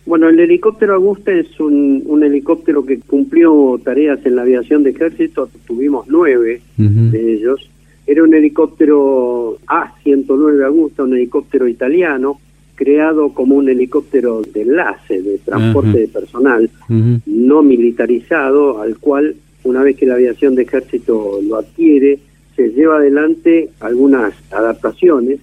Bueno, 0.07 0.29
el 0.29 0.39
helicóptero 0.39 0.95
Augusta 0.95 1.31
es 1.31 1.59
un, 1.59 2.01
un, 2.05 2.23
helicóptero 2.23 2.83
que 2.83 2.99
cumplió 2.99 3.79
tareas 3.83 4.25
en 4.25 4.35
la 4.35 4.41
aviación 4.41 4.83
de 4.83 4.89
ejército, 4.89 5.49
tuvimos 5.67 6.07
nueve 6.07 6.61
de 6.77 7.33
ellos, 7.33 7.69
era 8.07 8.23
un 8.23 8.33
helicóptero 8.33 9.59
A-109 9.67 10.65
Augusta, 10.65 11.03
un 11.03 11.13
helicóptero 11.13 11.67
italiano, 11.67 12.39
creado 12.79 13.33
como 13.33 13.55
un 13.55 13.67
helicóptero 13.67 14.41
de 14.41 14.61
enlace, 14.61 15.21
de 15.21 15.37
transporte 15.39 15.99
de 15.99 16.07
personal, 16.07 16.69
no 17.25 17.61
militarizado, 17.61 18.81
al 18.81 18.97
cual, 18.99 19.35
una 19.65 19.83
vez 19.83 19.97
que 19.97 20.05
la 20.05 20.13
aviación 20.13 20.55
de 20.55 20.61
ejército 20.61 21.41
lo 21.43 21.57
adquiere, 21.57 22.19
se 22.55 22.69
lleva 22.69 22.95
adelante 22.95 23.67
algunas 23.81 24.33
adaptaciones. 24.53 25.39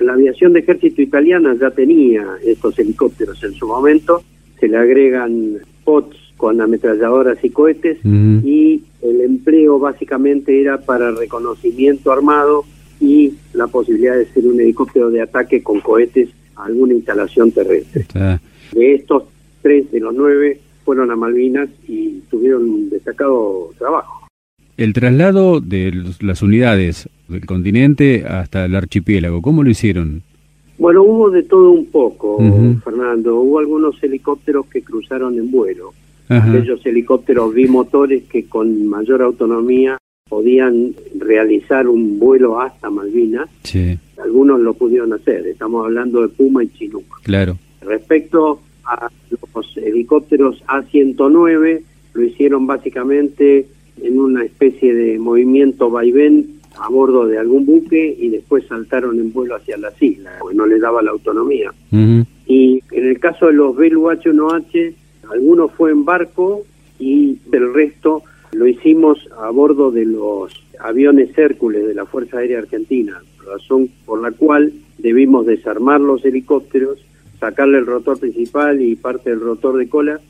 La 0.00 0.14
aviación 0.14 0.54
de 0.54 0.60
ejército 0.60 1.00
italiana 1.02 1.54
ya 1.54 1.70
tenía 1.70 2.26
estos 2.44 2.76
helicópteros 2.80 3.44
en 3.44 3.52
su 3.52 3.68
momento, 3.68 4.24
se 4.58 4.66
le 4.66 4.76
agregan 4.76 5.58
spots 5.82 6.16
con 6.36 6.60
ametralladoras 6.60 7.38
y 7.44 7.50
cohetes 7.50 7.98
y 8.04 8.82
el 9.02 9.20
empleo 9.20 9.78
básicamente 9.78 10.60
era 10.60 10.80
para 10.80 11.12
reconocimiento 11.12 12.10
armado 12.10 12.64
y 13.00 13.34
la 13.52 13.68
posibilidad 13.68 14.16
de 14.16 14.26
ser 14.26 14.48
un 14.48 14.60
helicóptero 14.60 15.10
de 15.10 15.22
ataque 15.22 15.62
con 15.62 15.80
cohetes 15.80 16.28
alguna 16.56 16.94
instalación 16.94 17.52
terrestre. 17.52 18.06
De 18.72 18.94
estos 18.94 19.24
tres 19.62 19.90
de 19.90 20.00
los 20.00 20.14
nueve 20.14 20.60
fueron 20.84 21.10
a 21.10 21.16
Malvinas 21.16 21.68
y 21.88 22.20
tuvieron 22.30 22.68
un 22.68 22.90
destacado 22.90 23.70
trabajo. 23.78 24.26
El 24.76 24.92
traslado 24.92 25.60
de 25.60 25.92
las 26.20 26.42
unidades 26.42 27.08
del 27.28 27.46
continente 27.46 28.24
hasta 28.26 28.66
el 28.66 28.76
archipiélago, 28.76 29.40
¿cómo 29.40 29.62
lo 29.62 29.70
hicieron? 29.70 30.22
Bueno, 30.78 31.02
hubo 31.02 31.30
de 31.30 31.42
todo 31.42 31.70
un 31.70 31.86
poco, 31.86 32.38
Fernando. 32.84 33.36
Hubo 33.36 33.58
algunos 33.58 34.02
helicópteros 34.02 34.66
que 34.66 34.82
cruzaron 34.82 35.38
en 35.38 35.50
vuelo. 35.50 35.94
Aquellos 36.28 36.84
helicópteros 36.84 37.54
bimotores 37.54 38.24
que 38.24 38.46
con 38.46 38.86
mayor 38.86 39.22
autonomía 39.22 39.96
podían 40.28 40.92
realizar 41.18 41.86
un 41.86 42.18
vuelo 42.18 42.60
hasta 42.60 42.90
Malvinas. 42.90 43.48
Sí. 43.62 43.96
Algunos 44.18 44.60
lo 44.60 44.74
pudieron 44.74 45.12
hacer. 45.12 45.46
Estamos 45.46 45.84
hablando 45.84 46.22
de 46.22 46.28
Puma 46.28 46.64
y 46.64 46.68
Chinook. 46.68 47.22
Claro. 47.22 47.56
Respecto 47.80 48.60
a 48.84 49.08
los 49.54 49.76
helicópteros 49.76 50.62
A-109, 50.66 51.82
lo 52.14 52.22
hicieron 52.24 52.66
básicamente 52.66 53.68
en 54.02 54.18
una 54.18 54.44
especie 54.44 54.94
de 54.94 55.18
movimiento 55.18 55.90
vaivén 55.90 56.56
a 56.78 56.88
bordo 56.88 57.26
de 57.26 57.38
algún 57.38 57.64
buque 57.64 58.16
y 58.18 58.28
después 58.28 58.66
saltaron 58.66 59.18
en 59.20 59.32
vuelo 59.32 59.54
hacia 59.54 59.78
las 59.78 60.00
islas, 60.02 60.34
porque 60.40 60.56
no 60.56 60.66
les 60.66 60.80
daba 60.80 61.02
la 61.02 61.12
autonomía. 61.12 61.72
Y 62.46 62.82
en 62.90 63.08
el 63.08 63.18
caso 63.20 63.46
de 63.46 63.52
los 63.52 63.76
Bell 63.76 63.96
UH-1H, 63.96 64.94
algunos 65.32 65.72
fue 65.72 65.92
en 65.92 66.04
barco 66.04 66.64
y 66.98 67.38
el 67.52 67.72
resto 67.72 68.24
lo 68.56 68.66
hicimos 68.66 69.18
a 69.38 69.50
bordo 69.50 69.90
de 69.90 70.06
los 70.06 70.50
aviones 70.80 71.36
Hércules 71.36 71.86
de 71.86 71.94
la 71.94 72.06
Fuerza 72.06 72.38
Aérea 72.38 72.58
Argentina, 72.58 73.20
razón 73.46 73.90
por 74.06 74.22
la 74.22 74.30
cual 74.32 74.72
debimos 74.98 75.44
desarmar 75.44 76.00
los 76.00 76.24
helicópteros, 76.24 76.98
sacarle 77.38 77.78
el 77.78 77.86
rotor 77.86 78.18
principal 78.18 78.80
y 78.80 78.96
parte 78.96 79.30
del 79.30 79.40
rotor 79.40 79.76
de 79.76 79.88
cola, 79.88 80.20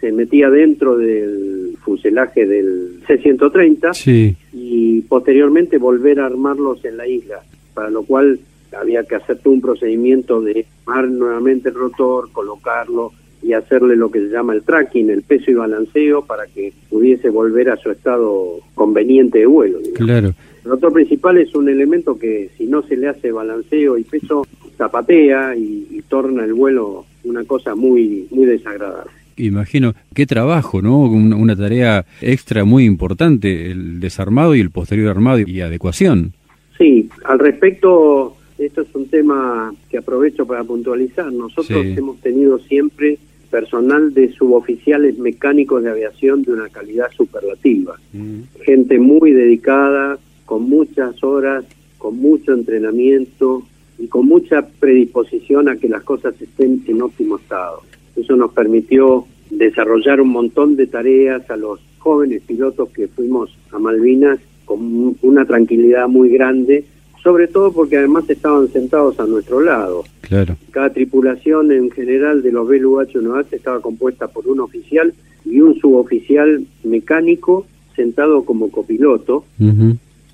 se 0.00 0.12
metía 0.12 0.48
dentro 0.48 0.96
del 0.96 1.76
fuselaje 1.84 2.46
del 2.46 3.02
C-130 3.06 4.36
y 4.54 5.02
posteriormente 5.02 5.76
volver 5.76 6.20
a 6.20 6.26
armarlos 6.26 6.84
en 6.86 6.96
la 6.96 7.06
isla, 7.06 7.42
para 7.74 7.90
lo 7.90 8.02
cual 8.04 8.40
había 8.78 9.04
que 9.04 9.16
hacer 9.16 9.38
todo 9.38 9.52
un 9.52 9.60
procedimiento 9.60 10.40
de 10.40 10.66
armar 10.86 11.08
nuevamente 11.08 11.68
el 11.68 11.74
rotor, 11.74 12.30
colocarlo, 12.32 13.12
y 13.44 13.52
hacerle 13.52 13.94
lo 13.94 14.10
que 14.10 14.20
se 14.20 14.28
llama 14.28 14.54
el 14.54 14.62
tracking, 14.62 15.10
el 15.10 15.22
peso 15.22 15.50
y 15.50 15.54
balanceo 15.54 16.24
para 16.24 16.46
que 16.46 16.72
pudiese 16.88 17.28
volver 17.28 17.68
a 17.68 17.76
su 17.76 17.90
estado 17.90 18.60
conveniente 18.74 19.40
de 19.40 19.46
vuelo. 19.46 19.78
Claro. 19.94 20.32
El 20.64 20.70
rotor 20.70 20.94
principal 20.94 21.36
es 21.36 21.54
un 21.54 21.68
elemento 21.68 22.18
que 22.18 22.48
si 22.56 22.64
no 22.64 22.82
se 22.82 22.96
le 22.96 23.08
hace 23.08 23.30
balanceo 23.32 23.98
y 23.98 24.04
peso, 24.04 24.46
zapatea 24.78 25.54
y, 25.56 26.02
torna 26.08 26.44
el 26.44 26.54
vuelo 26.54 27.06
una 27.24 27.42
cosa 27.44 27.74
muy, 27.74 28.26
muy 28.30 28.46
desagradable. 28.46 29.10
Imagino, 29.36 29.94
qué 30.14 30.26
trabajo, 30.26 30.80
¿no? 30.80 31.00
Una, 31.00 31.34
una, 31.34 31.56
tarea 31.56 32.04
extra 32.20 32.64
muy 32.64 32.84
importante, 32.84 33.72
el 33.72 33.98
desarmado 33.98 34.54
y 34.54 34.60
el 34.60 34.70
posterior 34.70 35.08
armado 35.08 35.40
y 35.40 35.60
adecuación. 35.60 36.34
Sí, 36.78 37.08
al 37.24 37.40
respecto, 37.40 38.36
esto 38.58 38.82
es 38.82 38.94
un 38.94 39.08
tema 39.08 39.74
que 39.90 39.98
aprovecho 39.98 40.46
para 40.46 40.62
puntualizar. 40.62 41.32
Nosotros 41.32 41.84
hemos 41.84 42.20
tenido 42.20 42.58
siempre 42.60 43.18
personal 43.54 44.12
de 44.12 44.32
suboficiales 44.32 45.16
mecánicos 45.16 45.80
de 45.84 45.90
aviación 45.90 46.42
de 46.42 46.50
una 46.50 46.68
calidad 46.70 47.06
superlativa. 47.16 47.96
Mm. 48.12 48.40
Gente 48.64 48.98
muy 48.98 49.30
dedicada, 49.30 50.18
con 50.44 50.68
muchas 50.68 51.22
horas, 51.22 51.64
con 51.96 52.16
mucho 52.16 52.52
entrenamiento 52.52 53.62
y 53.96 54.08
con 54.08 54.26
mucha 54.26 54.66
predisposición 54.80 55.68
a 55.68 55.76
que 55.76 55.88
las 55.88 56.02
cosas 56.02 56.34
estén 56.42 56.82
en 56.88 57.00
óptimo 57.00 57.36
estado. 57.36 57.82
Eso 58.16 58.34
nos 58.34 58.52
permitió 58.52 59.24
desarrollar 59.50 60.20
un 60.20 60.30
montón 60.30 60.74
de 60.74 60.88
tareas 60.88 61.48
a 61.48 61.56
los 61.56 61.78
jóvenes 61.98 62.42
pilotos 62.42 62.88
que 62.88 63.06
fuimos 63.06 63.56
a 63.70 63.78
Malvinas 63.78 64.40
con 64.64 65.16
una 65.22 65.44
tranquilidad 65.44 66.08
muy 66.08 66.28
grande 66.28 66.86
sobre 67.24 67.48
todo 67.48 67.72
porque 67.72 67.96
además 67.96 68.28
estaban 68.28 68.68
sentados 68.68 69.18
a 69.18 69.26
nuestro 69.26 69.62
lado. 69.62 70.04
Claro. 70.20 70.56
Cada 70.70 70.90
tripulación 70.90 71.72
en 71.72 71.90
general 71.90 72.42
de 72.42 72.52
los 72.52 72.68
BLUH-1H 72.68 73.46
estaba 73.52 73.80
compuesta 73.80 74.28
por 74.28 74.46
un 74.46 74.60
oficial 74.60 75.14
y 75.46 75.60
un 75.60 75.74
suboficial 75.80 76.64
mecánico 76.84 77.66
sentado 77.96 78.44
como 78.44 78.70
copiloto, 78.70 79.44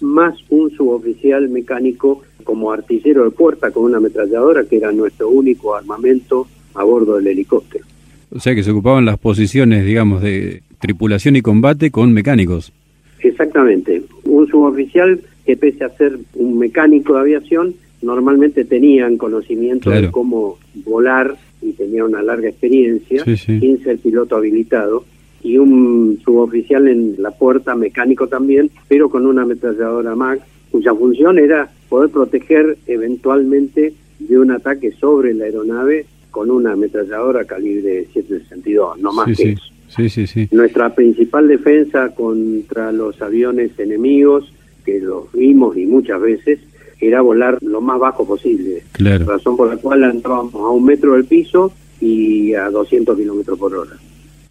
más 0.01 0.35
un 0.49 0.71
suboficial 0.71 1.49
mecánico 1.49 2.23
como 2.43 2.73
artillero 2.73 3.25
de 3.25 3.31
puerta 3.31 3.71
con 3.71 3.85
una 3.85 3.99
ametralladora, 3.99 4.65
que 4.65 4.79
era 4.79 4.91
nuestro 4.91 5.29
único 5.29 5.77
armamento 5.77 6.49
a 6.75 6.83
bordo 6.83 7.17
del 7.17 7.29
helicóptero. 7.29 7.85
O 8.33 8.41
sea 8.41 8.55
que 8.55 8.63
se 8.63 8.71
ocupaban 8.71 9.05
las 9.05 9.19
posiciones, 9.19 9.85
digamos, 9.85 10.23
de 10.23 10.63
tripulación 10.81 11.37
y 11.37 11.43
combate 11.43 11.91
con 11.91 12.13
mecánicos. 12.13 12.73
Exactamente. 13.21 14.03
Un 14.25 14.49
suboficial 14.49 15.21
que 15.51 15.57
pese 15.57 15.83
a 15.83 15.89
ser 15.89 16.17
un 16.37 16.59
mecánico 16.61 17.15
de 17.15 17.21
aviación, 17.23 17.75
normalmente 18.03 18.65
tenían 18.65 19.17
conocimiento 19.17 19.91
de 19.91 20.09
cómo 20.09 20.59
volar 20.87 21.37
y 21.61 21.73
tenía 21.73 22.05
una 22.05 22.23
larga 22.23 22.49
experiencia, 22.49 23.25
sin 23.25 23.83
ser 23.83 23.99
piloto 23.99 24.37
habilitado, 24.37 25.05
y 25.43 25.59
un 25.59 26.21
suboficial 26.25 26.87
en 26.87 27.17
la 27.19 27.33
puerta 27.33 27.75
mecánico 27.75 28.29
también, 28.29 28.71
pero 28.87 29.11
con 29.11 29.27
una 29.27 29.43
ametralladora 29.43 30.15
MAX, 30.15 30.43
cuya 30.71 30.95
función 30.95 31.37
era 31.41 31.69
poder 31.89 32.11
proteger 32.11 32.79
eventualmente 32.87 33.93
de 34.21 34.39
un 34.39 34.53
ataque 34.53 34.93
sobre 34.93 35.35
la 35.35 35.47
aeronave 35.47 36.07
con 36.31 36.49
una 36.49 36.75
ametralladora 36.75 37.45
calibre 37.45 38.07
762, 38.13 39.01
no 39.01 39.13
más 39.13 39.37
que 39.37 39.51
eso. 39.51 39.65
Sí, 39.89 40.09
sí, 40.09 40.29
sí. 40.29 40.49
Nuestra 40.53 40.95
principal 40.95 41.49
defensa 41.49 42.15
contra 42.15 42.93
los 42.93 43.21
aviones 43.21 43.77
enemigos, 43.81 44.53
que 44.81 45.01
los 45.01 45.33
vimos 45.33 45.77
y 45.77 45.87
muchas 45.87 46.21
veces, 46.21 46.59
era 47.01 47.23
volar 47.23 47.59
lo 47.63 47.81
más 47.81 47.99
bajo 47.99 48.27
posible. 48.27 48.83
Claro. 48.93 49.27
Razón 49.27 49.57
por 49.57 49.69
la 49.69 49.77
cual 49.77 50.05
entrábamos 50.05 50.55
a 50.55 50.69
un 50.69 50.85
metro 50.85 51.15
del 51.15 51.25
piso 51.25 51.73
y 52.01 52.55
a 52.55 52.69
200 52.71 53.17
kilómetros 53.17 53.59
por 53.59 53.75
hora. 53.75 53.93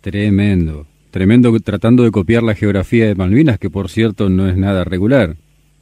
Tremendo, 0.01 0.85
tremendo 1.11 1.57
tratando 1.59 2.03
de 2.03 2.11
copiar 2.11 2.43
la 2.43 2.55
geografía 2.55 3.05
de 3.05 3.15
Malvinas, 3.15 3.59
que 3.59 3.69
por 3.69 3.89
cierto 3.89 4.29
no 4.29 4.47
es 4.47 4.57
nada 4.57 4.83
regular. 4.83 5.35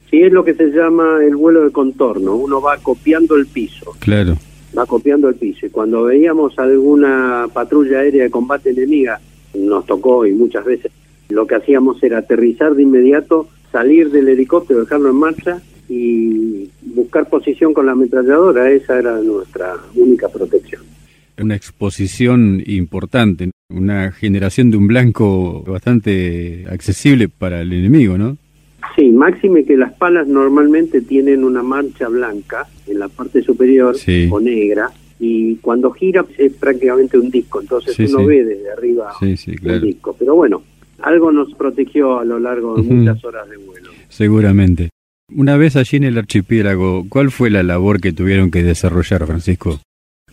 Sí, 0.09 0.21
es 0.21 0.31
lo 0.31 0.43
que 0.43 0.53
se 0.53 0.71
llama 0.71 1.19
el 1.23 1.35
vuelo 1.35 1.63
de 1.63 1.71
contorno, 1.71 2.35
uno 2.35 2.61
va 2.61 2.77
copiando 2.77 3.35
el 3.35 3.45
piso. 3.47 3.93
Claro. 3.99 4.37
Va 4.77 4.85
copiando 4.85 5.29
el 5.29 5.35
piso 5.35 5.65
y 5.65 5.69
cuando 5.69 6.03
veíamos 6.03 6.57
alguna 6.59 7.47
patrulla 7.53 7.99
aérea 7.99 8.23
de 8.23 8.29
combate 8.29 8.69
enemiga 8.69 9.19
nos 9.53 9.85
tocó 9.85 10.25
y 10.25 10.33
muchas 10.33 10.65
veces 10.65 10.91
lo 11.29 11.45
que 11.45 11.55
hacíamos 11.55 12.01
era 12.03 12.19
aterrizar 12.19 12.73
de 12.73 12.83
inmediato, 12.83 13.49
salir 13.71 14.11
del 14.11 14.29
helicóptero, 14.29 14.81
dejarlo 14.81 15.09
en 15.09 15.15
marcha 15.15 15.61
y 15.89 16.69
buscar 16.81 17.29
posición 17.29 17.73
con 17.73 17.85
la 17.85 17.93
ametralladora. 17.93 18.69
Esa 18.71 18.99
era 18.99 19.19
nuestra 19.21 19.75
única 19.95 20.29
protección. 20.29 20.81
Una 21.39 21.55
exposición 21.55 22.63
importante, 22.65 23.51
una 23.69 24.11
generación 24.11 24.71
de 24.71 24.77
un 24.77 24.87
blanco 24.87 25.63
bastante 25.63 26.65
accesible 26.69 27.29
para 27.29 27.61
el 27.61 27.71
enemigo, 27.73 28.17
¿no? 28.17 28.37
Sí, 28.95 29.11
máxime 29.11 29.63
que 29.63 29.77
las 29.77 29.93
palas 29.93 30.27
normalmente 30.27 31.01
tienen 31.01 31.43
una 31.43 31.61
mancha 31.61 32.07
blanca 32.07 32.67
en 32.87 32.99
la 32.99 33.07
parte 33.07 33.43
superior 33.43 33.95
o 34.31 34.39
negra 34.39 34.89
y 35.19 35.55
cuando 35.57 35.91
gira 35.91 36.25
es 36.37 36.53
prácticamente 36.53 37.17
un 37.17 37.29
disco, 37.29 37.61
entonces 37.61 37.97
uno 38.11 38.25
ve 38.25 38.43
desde 38.43 38.71
arriba 38.71 39.11
el 39.21 39.81
disco. 39.81 40.15
Pero 40.17 40.35
bueno, 40.35 40.63
algo 41.01 41.31
nos 41.31 41.53
protegió 41.53 42.19
a 42.19 42.25
lo 42.25 42.39
largo 42.39 42.75
de 42.75 42.83
muchas 42.83 43.23
horas 43.23 43.49
de 43.49 43.57
vuelo. 43.57 43.91
Seguramente. 44.09 44.89
Una 45.35 45.57
vez 45.57 45.75
allí 45.75 45.97
en 45.97 46.05
el 46.05 46.17
archipiélago, 46.17 47.05
¿cuál 47.09 47.31
fue 47.31 47.49
la 47.49 47.61
labor 47.61 47.99
que 47.99 48.13
tuvieron 48.13 48.49
que 48.49 48.63
desarrollar, 48.63 49.25
Francisco? 49.25 49.79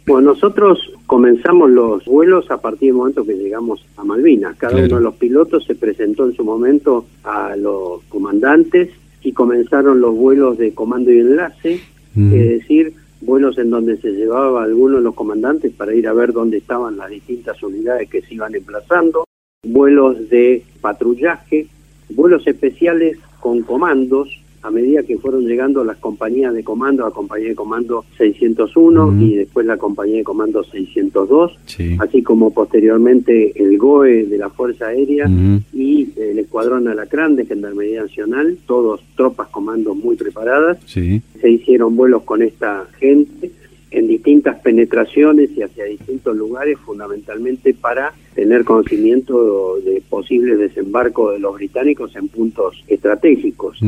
Bueno, 0.06 0.32
nosotros 0.32 0.92
comenzamos 1.06 1.70
los 1.70 2.04
vuelos 2.04 2.50
a 2.50 2.60
partir 2.60 2.88
del 2.88 2.96
momento 2.96 3.24
que 3.24 3.34
llegamos 3.34 3.84
a 3.96 4.04
Malvinas. 4.04 4.56
Cada 4.56 4.76
uno 4.76 4.96
de 4.96 5.02
los 5.02 5.14
pilotos 5.14 5.64
se 5.64 5.74
presentó 5.74 6.26
en 6.26 6.34
su 6.34 6.44
momento 6.44 7.06
a 7.24 7.56
los 7.56 8.02
comandantes 8.04 8.90
y 9.22 9.32
comenzaron 9.32 10.00
los 10.00 10.14
vuelos 10.14 10.58
de 10.58 10.74
comando 10.74 11.10
y 11.10 11.18
enlace, 11.18 11.80
es 12.16 12.30
decir, 12.30 12.92
vuelos 13.22 13.58
en 13.58 13.70
donde 13.70 13.96
se 13.96 14.12
llevaba 14.12 14.60
a 14.60 14.64
algunos 14.64 14.98
de 14.98 15.04
los 15.04 15.14
comandantes 15.14 15.72
para 15.72 15.94
ir 15.94 16.06
a 16.06 16.12
ver 16.12 16.32
dónde 16.32 16.58
estaban 16.58 16.96
las 16.96 17.10
distintas 17.10 17.60
unidades 17.62 18.08
que 18.10 18.20
se 18.22 18.34
iban 18.34 18.54
emplazando, 18.54 19.24
vuelos 19.64 20.28
de 20.28 20.62
patrullaje, 20.80 21.66
vuelos 22.10 22.46
especiales 22.46 23.18
con 23.40 23.62
comandos, 23.62 24.28
a 24.62 24.70
medida 24.70 25.02
que 25.02 25.18
fueron 25.18 25.44
llegando 25.44 25.84
las 25.84 25.98
compañías 25.98 26.54
de 26.54 26.64
comando, 26.64 27.04
la 27.04 27.10
compañía 27.10 27.48
de 27.48 27.54
comando 27.54 28.06
601 28.16 29.20
y 29.20 29.34
después 29.34 29.66
la 29.66 29.76
compañía 29.76 30.16
de 30.16 30.24
comando 30.24 30.64
602, 30.64 31.58
así 31.98 32.22
como 32.22 32.50
posteriormente 32.50 33.52
el 33.62 33.76
GOE 33.76 34.24
de 34.24 34.38
la 34.38 34.48
Fuerza 34.48 34.86
Aérea 34.86 35.28
y 35.74 36.08
el 36.16 36.38
Escuadrón 36.38 36.88
Alacrán 36.88 37.36
de 37.36 37.44
Gendarmería 37.44 38.04
Nacional, 38.04 38.56
todos 38.66 39.02
tropas 39.16 39.48
comandos 39.48 39.94
muy 39.98 40.16
preparadas. 40.16 40.78
Se 40.86 41.50
hicieron 41.50 41.94
vuelos 41.94 42.22
con 42.22 42.40
esta 42.40 42.86
gente 42.98 43.50
en 43.94 44.08
distintas 44.08 44.58
penetraciones 44.60 45.50
y 45.56 45.62
hacia 45.62 45.84
distintos 45.84 46.36
lugares, 46.36 46.78
fundamentalmente 46.84 47.74
para 47.74 48.12
tener 48.34 48.64
conocimiento 48.64 49.76
de 49.84 50.02
posibles 50.08 50.58
desembarcos 50.58 51.34
de 51.34 51.38
los 51.38 51.54
británicos 51.54 52.14
en 52.16 52.28
puntos 52.28 52.82
estratégicos. 52.88 53.78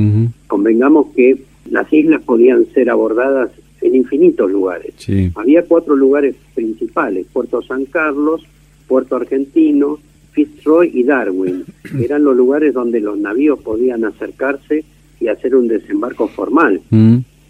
Convengamos 0.46 1.08
que 1.14 1.42
las 1.70 1.92
islas 1.92 2.22
podían 2.22 2.66
ser 2.66 2.88
abordadas 2.88 3.50
en 3.80 3.96
infinitos 3.96 4.50
lugares. 4.50 4.94
Había 5.34 5.64
cuatro 5.64 5.96
lugares 5.96 6.36
principales, 6.54 7.26
Puerto 7.32 7.60
San 7.62 7.84
Carlos, 7.86 8.46
Puerto 8.86 9.16
Argentino, 9.16 9.98
Fitzroy 10.30 10.92
y 10.94 11.02
Darwin. 11.02 11.64
Eran 12.00 12.22
los 12.22 12.36
lugares 12.36 12.72
donde 12.74 13.00
los 13.00 13.18
navíos 13.18 13.58
podían 13.58 14.04
acercarse 14.04 14.84
y 15.18 15.26
hacer 15.26 15.56
un 15.56 15.66
desembarco 15.66 16.28
formal. 16.28 16.80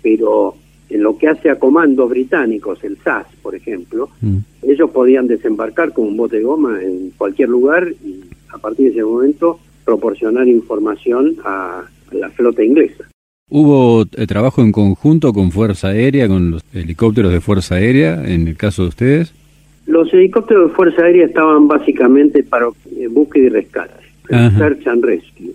Pero 0.02 0.54
en 0.88 1.02
lo 1.02 1.18
que 1.18 1.28
hace 1.28 1.50
a 1.50 1.58
comandos 1.58 2.08
británicos, 2.08 2.82
el 2.84 2.96
SAS, 2.98 3.26
por 3.42 3.54
ejemplo, 3.54 4.08
mm. 4.20 4.38
ellos 4.62 4.90
podían 4.90 5.26
desembarcar 5.26 5.92
con 5.92 6.06
un 6.06 6.16
bote 6.16 6.36
de 6.36 6.42
goma 6.42 6.80
en 6.82 7.10
cualquier 7.16 7.48
lugar 7.48 7.88
y 8.04 8.20
a 8.52 8.58
partir 8.58 8.86
de 8.86 8.92
ese 8.92 9.04
momento 9.04 9.58
proporcionar 9.84 10.46
información 10.48 11.36
a, 11.44 11.84
la 12.12 12.30
flota 12.30 12.62
inglesa. 12.62 13.04
¿Hubo 13.50 14.02
eh, 14.02 14.26
trabajo 14.26 14.62
en 14.62 14.70
conjunto 14.70 15.32
con 15.32 15.50
Fuerza 15.50 15.88
Aérea, 15.88 16.28
con 16.28 16.52
los 16.52 16.62
helicópteros 16.72 17.32
de 17.32 17.40
Fuerza 17.40 17.76
Aérea, 17.76 18.24
en 18.24 18.46
el 18.46 18.56
caso 18.56 18.82
de 18.82 18.88
ustedes? 18.88 19.34
Los 19.86 20.12
helicópteros 20.12 20.70
de 20.70 20.74
Fuerza 20.74 21.02
Aérea 21.02 21.26
estaban 21.26 21.66
básicamente 21.66 22.42
para 22.42 22.66
eh, 22.96 23.08
búsqueda 23.08 23.46
y 23.46 23.48
rescate, 23.48 23.92
search 24.28 24.86
and 24.86 25.04
rescue. 25.04 25.52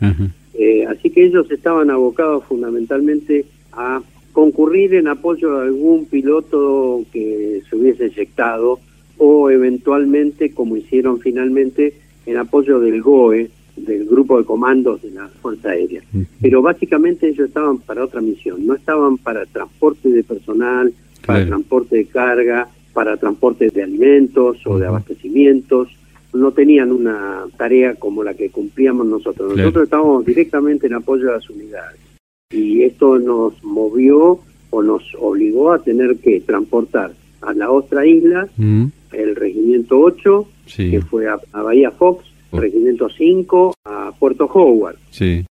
Eh, 0.53 0.85
así 0.85 1.09
que 1.09 1.25
ellos 1.25 1.49
estaban 1.51 1.89
abocados 1.89 2.43
fundamentalmente 2.45 3.45
a 3.73 4.01
concurrir 4.31 4.95
en 4.95 5.07
apoyo 5.07 5.57
de 5.57 5.67
algún 5.67 6.05
piloto 6.05 7.03
que 7.11 7.61
se 7.69 7.75
hubiese 7.75 8.05
eyectado 8.05 8.79
o 9.17 9.49
eventualmente, 9.49 10.51
como 10.51 10.77
hicieron 10.77 11.19
finalmente, 11.19 11.93
en 12.25 12.37
apoyo 12.37 12.79
del 12.79 13.01
GOE, 13.01 13.49
del 13.75 14.05
grupo 14.05 14.37
de 14.37 14.45
comandos 14.45 15.01
de 15.01 15.11
la 15.11 15.27
Fuerza 15.27 15.69
Aérea. 15.69 16.01
Pero 16.41 16.61
básicamente 16.61 17.27
ellos 17.27 17.47
estaban 17.47 17.79
para 17.79 18.03
otra 18.03 18.21
misión, 18.21 18.65
no 18.65 18.73
estaban 18.73 19.17
para 19.17 19.45
transporte 19.45 20.09
de 20.09 20.23
personal, 20.23 20.93
para 21.25 21.45
transporte 21.45 21.97
de 21.97 22.05
carga, 22.05 22.67
para 22.93 23.17
transporte 23.17 23.69
de 23.69 23.83
alimentos 23.83 24.57
o 24.65 24.77
de 24.77 24.87
abastecimientos, 24.87 25.89
no 26.33 26.51
tenían 26.51 26.91
una 26.91 27.43
tarea 27.57 27.95
como 27.95 28.23
la 28.23 28.33
que 28.33 28.49
cumplíamos 28.49 29.05
nosotros. 29.05 29.55
Nosotros 29.55 29.83
estábamos 29.83 30.25
directamente 30.25 30.87
en 30.87 30.93
apoyo 30.93 31.29
a 31.29 31.33
las 31.33 31.49
unidades 31.49 32.10
y 32.51 32.83
esto 32.83 33.17
nos 33.17 33.63
movió 33.63 34.39
o 34.69 34.83
nos 34.83 35.03
obligó 35.19 35.71
a 35.71 35.79
tener 35.79 36.17
que 36.17 36.41
transportar 36.41 37.13
a 37.41 37.53
la 37.53 37.71
otra 37.71 38.05
isla 38.05 38.47
mm. 38.57 38.85
el 39.13 39.35
regimiento 39.35 39.99
8 39.99 40.47
que 40.75 41.01
fue 41.01 41.27
a, 41.27 41.39
Bahía 41.51 41.91
Fox 41.91 42.25
oh. 42.51 42.59
regimiento 42.59 43.09
5 43.09 43.73
a 43.85 44.11
Puerto 44.17 44.45
Howard 44.45 44.97
sí. 45.09 45.45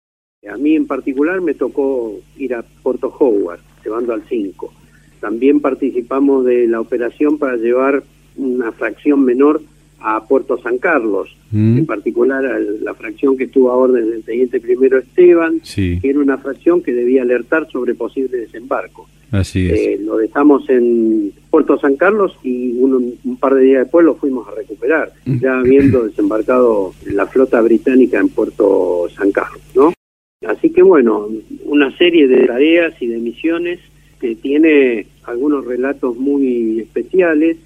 a 0.50 0.58
mí 0.58 0.76
en 0.76 0.88
particular 0.88 1.42
me 1.42 1.54
tocó 1.54 2.20
ir 2.38 2.54
a 2.54 2.64
Puerto 2.84 3.14
Howard 3.20 3.60
llevando 3.84 4.14
al 4.14 4.24
5 4.28 4.74
también 5.20 5.60
participamos 5.60 6.46
de 6.46 6.68
la 6.68 6.80
operación 6.80 7.38
para 7.38 7.58
llevar 7.58 8.04
una 8.38 8.72
fracción 8.72 9.24
menor 9.24 9.62
a 10.02 10.26
Puerto 10.26 10.58
San 10.62 10.78
Carlos, 10.78 11.36
mm. 11.52 11.80
en 11.80 11.86
particular 11.86 12.46
a 12.46 12.60
la 12.60 12.94
fracción 12.94 13.38
que 13.38 13.46
estuvo 13.46 13.72
a 13.72 13.76
orden 13.76 14.10
del 14.10 14.24
teniente 14.24 14.60
primero 14.60 14.98
Esteban, 14.98 15.62
que 15.76 16.00
era 16.04 16.20
una 16.20 16.38
fracción 16.38 16.82
que 16.82 16.94
debía 16.94 17.24
alertar 17.24 17.70
sobre 17.72 17.96
posible 17.96 18.38
desembarco. 18.38 19.08
Así 19.32 19.68
es. 19.68 19.80
Eh, 19.80 20.00
lo 20.02 20.18
dejamos 20.18 20.68
en 20.70 21.32
Puerto 21.52 21.78
San 21.78 21.96
Carlos 21.96 22.36
y 22.44 22.72
un, 22.72 23.38
par 23.40 23.56
de 23.56 23.62
días 23.62 23.84
después 23.84 24.06
lo 24.06 24.16
fuimos 24.16 24.48
a 24.48 24.56
recuperar, 24.56 25.12
mm. 25.26 25.40
ya 25.40 25.60
habiendo 25.60 26.04
desembarcado 26.04 26.94
la 27.06 27.28
flota 27.28 27.62
británica 27.62 28.20
en 28.20 28.30
Puerto 28.30 29.08
San 29.16 29.32
Carlos, 29.32 29.62
¿no? 29.76 29.94
Así 30.48 30.70
que 30.72 30.82
bueno, 30.82 31.28
una 31.66 31.96
serie 31.98 32.28
de 32.28 32.48
tareas 32.48 32.94
y 33.02 33.08
de 33.08 33.18
misiones 33.20 33.80
que 34.20 34.36
tiene 34.36 35.08
algunos 35.24 35.66
relatos 35.66 36.18
muy 36.18 36.80
especiales. 36.80 37.58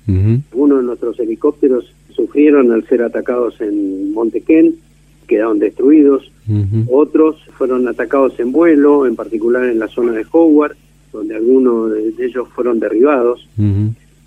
Algunos 0.52 0.80
de 0.80 0.84
nuestros 0.84 1.20
helicópteros 1.20 1.92
sufrieron 2.16 2.72
al 2.72 2.86
ser 2.88 3.04
atacados 3.04 3.60
en 3.62 4.14
Montequén, 4.14 4.76
quedaron 5.28 5.60
destruidos. 5.60 6.32
Otros 6.90 7.38
fueron 7.58 7.88
atacados 7.88 8.40
en 8.40 8.52
vuelo, 8.52 9.06
en 9.06 9.16
particular 9.16 9.66
en 9.66 9.80
la 9.80 9.88
zona 9.88 10.12
de 10.14 10.26
Howard, 10.32 10.76
donde 11.12 11.36
algunos 11.36 11.92
de 11.92 12.26
ellos 12.26 12.48
fueron 12.56 12.80
derribados. 12.80 13.48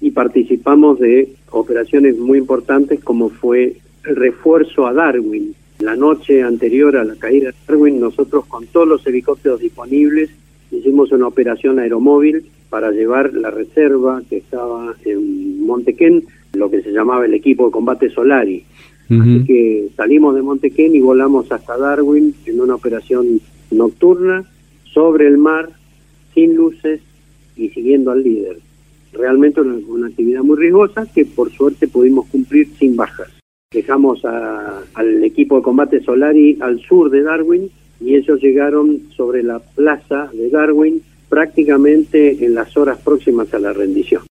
Y 0.01 0.11
participamos 0.11 0.99
de 0.99 1.33
operaciones 1.51 2.19
muy 2.19 2.39
importantes 2.39 3.03
como 3.03 3.29
fue 3.29 3.77
el 4.05 4.17
refuerzo 4.17 4.87
a 4.87 4.93
Darwin. 4.93 5.55
La 5.79 5.95
noche 5.95 6.43
anterior 6.43 6.97
a 6.97 7.05
la 7.05 7.17
caída 7.17 7.51
de 7.51 7.55
Darwin, 7.67 8.01
nosotros 8.01 8.47
con 8.47 8.67
todos 8.67 8.89
los 8.89 9.07
helicópteros 9.07 9.61
disponibles 9.61 10.31
hicimos 10.71 11.13
una 11.13 11.27
operación 11.27 11.79
aeromóvil 11.79 12.45
para 12.71 12.91
llevar 12.91 13.33
la 13.35 13.51
reserva 13.51 14.23
que 14.29 14.39
estaba 14.39 14.95
en 15.05 15.65
Montequén, 15.65 16.25
lo 16.57 16.71
que 16.71 16.83
se 16.83 16.93
llamaba 16.93 17.25
el 17.25 17.35
equipo 17.35 17.67
de 17.67 17.73
combate 17.73 18.11
Solari. 18.11 18.65
Así 19.09 19.45
que 19.45 19.89
salimos 19.97 20.35
de 20.35 20.43
Montequén 20.43 20.97
y 20.97 21.01
volamos 21.01 21.53
hasta 21.53 21.79
Darwin 21.79 22.35
en 22.45 22.61
una 22.61 22.75
operación 22.75 23.41
nocturna 23.71 24.45
sobre 24.83 25.29
el 25.29 25.39
mar, 25.39 25.69
sin 26.35 26.57
luces 26.57 27.01
y 27.55 27.69
siguiendo 27.69 28.11
al 28.11 28.25
líder. 28.25 28.59
Realmente 29.13 29.61
una, 29.61 29.77
una 29.87 30.09
actividad 30.09 30.43
muy 30.43 30.57
riesgosa 30.57 31.07
que 31.15 31.25
por 31.25 31.53
suerte 31.53 31.87
pudimos 31.87 32.27
cumplir 32.27 32.67
sin 32.79 32.97
bajas. 32.97 33.29
Dejamos 33.73 34.25
al 34.25 35.25
equipo 35.25 35.57
de 35.57 35.63
combate 35.63 36.03
Solari 36.03 36.57
al 36.61 36.81
sur 36.81 37.11
de 37.11 37.23
Darwin 37.23 37.71
y 38.01 38.17
ellos 38.17 38.41
llegaron 38.41 39.03
sobre 39.17 39.43
la 39.43 39.61
plaza 39.61 40.31
de 40.33 40.51
Darwin 40.51 41.03
prácticamente 41.29 42.45
en 42.45 42.55
las 42.55 42.77
horas 42.77 42.99
próximas 42.99 43.53
a 43.55 43.59
la 43.59 43.73
rendición. 43.73 44.23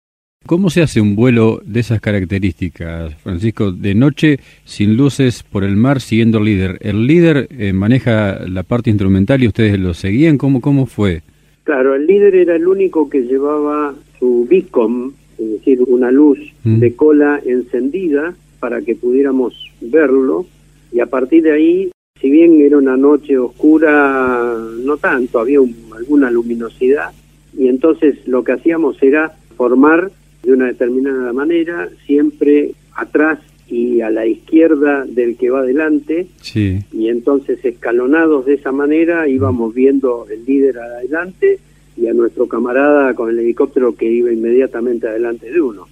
¿Cómo 0.46 0.70
se 0.70 0.82
hace 0.82 1.00
un 1.00 1.16
vuelo 1.16 1.60
de 1.64 1.80
esas 1.80 2.00
características, 2.00 3.14
Francisco? 3.16 3.72
De 3.72 3.94
noche, 3.94 4.38
sin 4.64 4.96
luces, 4.96 5.42
por 5.42 5.64
el 5.64 5.76
mar, 5.76 6.00
siguiendo 6.00 6.38
al 6.38 6.44
líder. 6.44 6.78
¿El 6.80 7.06
líder 7.06 7.48
eh, 7.50 7.72
maneja 7.72 8.40
la 8.46 8.62
parte 8.62 8.90
instrumental 8.90 9.42
y 9.42 9.48
ustedes 9.48 9.78
lo 9.78 9.92
seguían? 9.92 10.38
¿Cómo, 10.38 10.60
¿Cómo 10.60 10.86
fue? 10.86 11.22
Claro, 11.64 11.94
el 11.94 12.06
líder 12.06 12.36
era 12.36 12.56
el 12.56 12.68
único 12.68 13.10
que 13.10 13.22
llevaba 13.22 13.94
su 14.18 14.46
beacon, 14.48 15.14
es 15.38 15.50
decir, 15.50 15.80
una 15.86 16.10
luz 16.10 16.38
mm. 16.64 16.78
de 16.78 16.94
cola 16.94 17.40
encendida 17.44 18.34
para 18.60 18.82
que 18.82 18.94
pudiéramos 18.94 19.54
verlo 19.80 20.46
y 20.92 21.00
a 21.00 21.06
partir 21.06 21.42
de 21.42 21.52
ahí 21.52 21.90
si 22.20 22.30
bien 22.30 22.60
era 22.60 22.78
una 22.78 22.96
noche 22.96 23.36
oscura, 23.36 24.56
no 24.82 24.96
tanto, 24.96 25.38
había 25.38 25.58
alguna 25.94 26.30
luminosidad, 26.30 27.10
y 27.56 27.68
entonces 27.68 28.26
lo 28.26 28.42
que 28.42 28.52
hacíamos 28.52 29.02
era 29.02 29.36
formar 29.56 30.10
de 30.42 30.52
una 30.52 30.66
determinada 30.66 31.32
manera, 31.32 31.88
siempre 32.06 32.72
atrás 32.94 33.40
y 33.68 34.00
a 34.00 34.10
la 34.10 34.26
izquierda 34.26 35.04
del 35.04 35.36
que 35.36 35.50
va 35.50 35.60
adelante, 35.60 36.28
y 36.54 37.08
entonces 37.08 37.64
escalonados 37.64 38.46
de 38.46 38.54
esa 38.54 38.70
manera 38.70 39.28
íbamos 39.28 39.74
viendo 39.74 40.26
el 40.30 40.44
líder 40.44 40.78
adelante 40.78 41.58
y 41.96 42.06
a 42.06 42.14
nuestro 42.14 42.46
camarada 42.46 43.14
con 43.14 43.30
el 43.30 43.38
helicóptero 43.38 43.96
que 43.96 44.10
iba 44.10 44.32
inmediatamente 44.32 45.08
adelante 45.08 45.50
de 45.50 45.60
uno. 45.60 45.88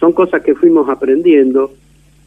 Son 0.00 0.12
cosas 0.12 0.42
que 0.42 0.54
fuimos 0.54 0.88
aprendiendo 0.88 1.72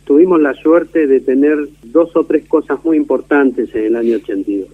tuvimos 0.06 0.40
la 0.40 0.54
suerte 0.54 1.08
de 1.08 1.20
tener 1.20 1.58
dos 1.84 2.16
o 2.16 2.24
tres 2.24 2.48
cosas 2.48 2.84
muy 2.86 2.96
importantes 2.96 3.74
en 3.76 3.86
el 3.86 3.96
año 3.96 4.18
82. 4.18 4.70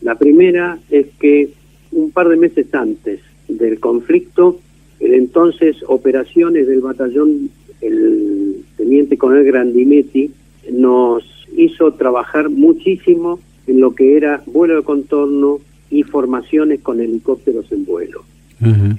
La 0.00 0.16
primera 0.16 0.78
es 0.88 1.08
que 1.18 1.50
un 1.92 2.10
par 2.12 2.28
de 2.28 2.36
meses 2.36 2.72
antes 2.72 3.20
del 3.48 3.80
conflicto, 3.80 4.60
el 5.00 5.14
entonces 5.14 5.76
operaciones 5.86 6.66
del 6.66 6.80
batallón, 6.80 7.50
el 7.80 8.56
teniente 8.76 9.16
coronel 9.16 9.44
Grandinetti, 9.44 10.30
nos 10.72 11.24
hizo 11.56 11.92
trabajar 11.92 12.50
muchísimo 12.50 13.40
en 13.66 13.80
lo 13.80 13.94
que 13.94 14.16
era 14.16 14.42
vuelo 14.46 14.76
de 14.76 14.82
contorno 14.82 15.58
y 15.90 16.02
formaciones 16.02 16.80
con 16.80 17.00
helicópteros 17.00 17.70
en 17.72 17.84
vuelo. 17.84 18.22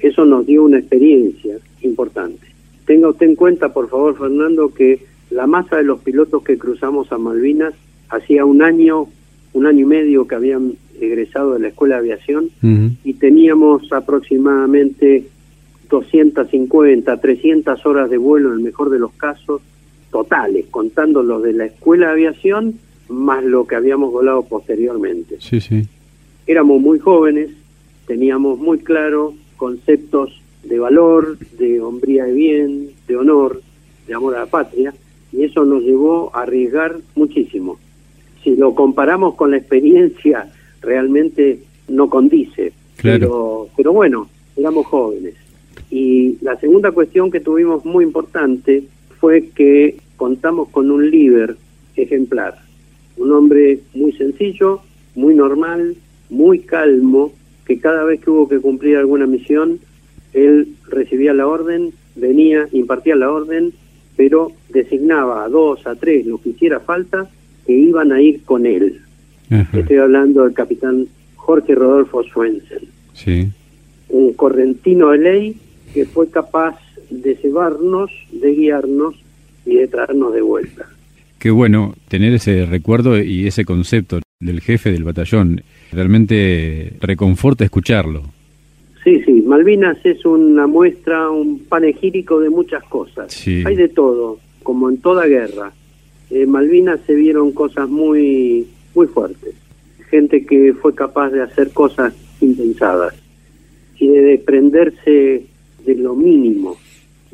Eso 0.00 0.24
nos 0.24 0.44
dio 0.44 0.64
una 0.64 0.80
experiencia 0.80 1.56
importante. 1.82 2.48
Tenga 2.84 3.08
usted 3.08 3.26
en 3.26 3.36
cuenta, 3.36 3.72
por 3.72 3.88
favor, 3.88 4.18
Fernando, 4.18 4.74
que 4.74 5.04
la 5.30 5.46
masa 5.46 5.76
de 5.76 5.84
los 5.84 6.00
pilotos 6.00 6.42
que 6.42 6.58
cruzamos 6.58 7.12
a 7.12 7.18
Malvinas 7.18 7.72
hacía 8.08 8.44
un 8.44 8.60
año, 8.60 9.06
un 9.52 9.66
año 9.66 9.80
y 9.80 9.88
medio 9.88 10.26
que 10.26 10.34
habían 10.34 10.72
egresado 11.00 11.54
de 11.54 11.60
la 11.60 11.68
Escuela 11.68 11.96
de 11.96 12.00
Aviación 12.00 12.50
y 13.04 13.12
teníamos 13.14 13.92
aproximadamente 13.92 15.28
250, 15.92 17.20
300 17.20 17.84
horas 17.86 18.08
de 18.08 18.16
vuelo 18.16 18.48
en 18.48 18.58
el 18.58 18.64
mejor 18.64 18.88
de 18.88 18.98
los 18.98 19.12
casos 19.12 19.60
totales, 20.10 20.64
contando 20.70 21.22
los 21.22 21.42
de 21.42 21.52
la 21.52 21.66
Escuela 21.66 22.06
de 22.06 22.12
Aviación 22.12 22.78
más 23.08 23.44
lo 23.44 23.66
que 23.66 23.76
habíamos 23.76 24.10
volado 24.10 24.42
posteriormente. 24.42 25.36
Sí, 25.38 25.60
sí. 25.60 25.86
Éramos 26.46 26.80
muy 26.80 26.98
jóvenes, 26.98 27.50
teníamos 28.06 28.58
muy 28.58 28.78
claro 28.78 29.34
conceptos 29.58 30.40
de 30.64 30.78
valor, 30.78 31.36
de 31.58 31.80
hombría 31.80 32.24
de 32.24 32.32
bien, 32.32 32.90
de 33.06 33.16
honor, 33.16 33.60
de 34.06 34.14
amor 34.14 34.34
a 34.34 34.40
la 34.40 34.46
patria, 34.46 34.94
y 35.30 35.44
eso 35.44 35.66
nos 35.66 35.82
llevó 35.82 36.34
a 36.34 36.42
arriesgar 36.42 36.96
muchísimo. 37.14 37.78
Si 38.42 38.56
lo 38.56 38.74
comparamos 38.74 39.34
con 39.34 39.50
la 39.50 39.58
experiencia, 39.58 40.50
realmente 40.80 41.60
no 41.88 42.08
condice, 42.08 42.72
pero, 43.02 43.68
pero 43.76 43.92
bueno, 43.92 44.28
éramos 44.56 44.86
jóvenes. 44.86 45.34
Y 45.90 46.38
la 46.40 46.58
segunda 46.58 46.90
cuestión 46.92 47.30
que 47.30 47.40
tuvimos 47.40 47.84
muy 47.84 48.04
importante 48.04 48.84
fue 49.20 49.48
que 49.54 49.96
contamos 50.16 50.68
con 50.68 50.90
un 50.90 51.10
líder 51.10 51.56
ejemplar, 51.96 52.58
un 53.16 53.32
hombre 53.32 53.80
muy 53.94 54.12
sencillo, 54.12 54.80
muy 55.14 55.34
normal, 55.34 55.96
muy 56.30 56.60
calmo, 56.60 57.32
que 57.66 57.78
cada 57.78 58.04
vez 58.04 58.20
que 58.20 58.30
hubo 58.30 58.48
que 58.48 58.58
cumplir 58.58 58.96
alguna 58.96 59.26
misión, 59.26 59.78
él 60.32 60.74
recibía 60.88 61.34
la 61.34 61.46
orden, 61.46 61.92
venía, 62.16 62.68
impartía 62.72 63.16
la 63.16 63.30
orden, 63.30 63.72
pero 64.16 64.52
designaba 64.70 65.44
a 65.44 65.48
dos, 65.48 65.86
a 65.86 65.94
tres, 65.94 66.26
lo 66.26 66.38
que 66.38 66.50
hiciera 66.50 66.80
falta, 66.80 67.28
que 67.66 67.72
iban 67.72 68.12
a 68.12 68.20
ir 68.20 68.42
con 68.44 68.66
él. 68.66 69.00
Estoy 69.72 69.98
hablando 69.98 70.44
del 70.44 70.54
capitán 70.54 71.06
Jorge 71.36 71.74
Rodolfo 71.74 72.22
Swensen. 72.22 72.80
Sí. 73.12 73.48
Un 74.12 74.32
correntino 74.34 75.10
de 75.10 75.18
ley 75.18 75.56
que 75.92 76.06
fue 76.06 76.30
capaz 76.30 76.78
de 77.10 77.34
llevarnos, 77.42 78.10
de 78.30 78.54
guiarnos 78.54 79.14
y 79.66 79.76
de 79.76 79.88
traernos 79.88 80.32
de 80.32 80.42
vuelta. 80.42 80.86
Qué 81.38 81.50
bueno 81.50 81.94
tener 82.08 82.32
ese 82.34 82.66
recuerdo 82.66 83.18
y 83.20 83.46
ese 83.46 83.64
concepto 83.64 84.20
del 84.40 84.60
jefe 84.60 84.92
del 84.92 85.04
batallón. 85.04 85.62
Realmente 85.92 86.92
reconforta 87.00 87.64
escucharlo. 87.64 88.22
Sí, 89.04 89.20
sí, 89.24 89.42
Malvinas 89.42 89.98
es 90.04 90.24
una 90.24 90.66
muestra, 90.66 91.28
un 91.28 91.58
panegírico 91.64 92.38
de 92.40 92.50
muchas 92.50 92.84
cosas. 92.84 93.46
Hay 93.46 93.74
de 93.74 93.88
todo, 93.88 94.38
como 94.62 94.88
en 94.88 94.98
toda 94.98 95.26
guerra. 95.26 95.72
En 96.30 96.50
Malvinas 96.50 97.00
se 97.06 97.14
vieron 97.14 97.52
cosas 97.52 97.88
muy, 97.88 98.66
muy 98.94 99.08
fuertes. 99.08 99.54
Gente 100.08 100.46
que 100.46 100.72
fue 100.74 100.94
capaz 100.94 101.30
de 101.30 101.42
hacer 101.42 101.72
cosas 101.72 102.14
impensadas 102.40 103.21
y 104.02 104.08
de 104.08 104.20
desprenderse 104.20 105.44
de 105.86 105.94
lo 105.94 106.16
mínimo. 106.16 106.76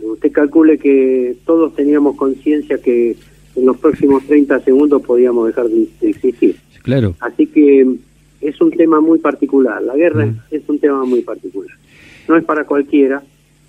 Usted 0.03 0.31
calcule 0.31 0.77
que 0.77 1.35
todos 1.47 1.75
teníamos 1.75 2.15
conciencia 2.15 2.77
que 2.77 3.17
en 3.57 3.65
los 3.65 3.79
próximos 3.79 4.23
30 4.25 4.61
segundos 4.61 5.01
podíamos 5.01 5.47
dejar 5.47 5.67
de, 5.69 5.89
existir. 6.03 6.57
Claro. 6.83 7.15
Así 7.21 7.47
que 7.47 7.87
es 8.43 8.61
un 8.61 8.71
tema 8.73 9.01
muy 9.01 9.19
particular, 9.19 9.83
la 9.83 9.97
guerra 9.97 10.27
mm. 10.27 10.41
es 10.51 10.69
un 10.69 10.79
tema 10.79 11.07
muy 11.07 11.23
particular. 11.23 11.75
No 12.29 12.37
es 12.37 12.45
para 12.45 12.65
cualquiera 12.65 13.23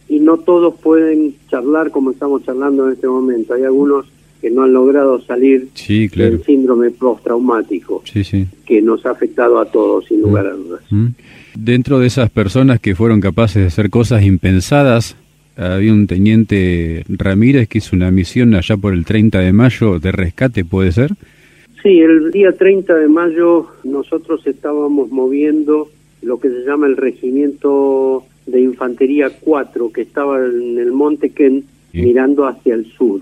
y 0.09 0.19
no 0.19 0.37
todos 0.39 0.75
pueden 0.81 1.35
charlar 1.49 1.91
como 1.91 2.11
estamos 2.11 2.43
charlando 2.43 2.85
en 2.85 2.95
este 2.95 3.07
momento. 3.07 3.53
Hay 3.53 3.63
algunos 3.63 4.07
que 4.41 4.51
no 4.51 4.63
han 4.63 4.73
logrado 4.73 5.21
salir 5.21 5.69
del 5.87 6.43
síndrome 6.43 6.91
postraumático, 6.91 8.03
sí, 8.05 8.45
que 8.65 8.81
nos 8.81 9.05
ha 9.05 9.11
afectado 9.11 9.57
a 9.57 9.71
todos, 9.71 10.05
sin 10.05 10.21
lugar 10.21 10.47
a 10.47 10.53
dudas. 10.53 10.81
Mm. 10.89 11.07
Dentro 11.55 11.99
de 11.99 12.07
esas 12.07 12.29
personas 12.29 12.79
que 12.79 12.95
fueron 12.95 13.21
capaces 13.21 13.61
de 13.61 13.67
hacer 13.67 13.89
cosas 13.89 14.23
impensadas, 14.23 15.15
había 15.55 15.91
un 15.91 16.07
teniente 16.07 17.03
Ramírez 17.09 17.67
que 17.67 17.79
hizo 17.79 17.95
una 17.95 18.11
misión 18.11 18.55
allá 18.55 18.77
por 18.77 18.93
el 18.93 19.05
30 19.05 19.39
de 19.39 19.51
mayo 19.51 19.99
de 19.99 20.11
rescate, 20.11 20.63
¿puede 20.63 20.91
ser? 20.91 21.11
Sí, 21.83 21.99
el 21.99 22.31
día 22.31 22.51
30 22.51 22.93
de 22.93 23.07
mayo 23.07 23.67
nosotros 23.83 24.45
estábamos 24.45 25.11
moviendo 25.11 25.89
lo 26.21 26.39
que 26.39 26.49
se 26.49 26.65
llama 26.65 26.87
el 26.87 26.97
Regimiento 26.97 28.25
de 28.45 28.61
Infantería 28.61 29.29
4, 29.39 29.91
que 29.91 30.01
estaba 30.01 30.37
en 30.45 30.77
el 30.77 30.91
Monte 30.91 31.29
Kent 31.29 31.65
mirando 31.93 32.47
hacia 32.47 32.75
el 32.75 32.85
sur. 32.85 33.21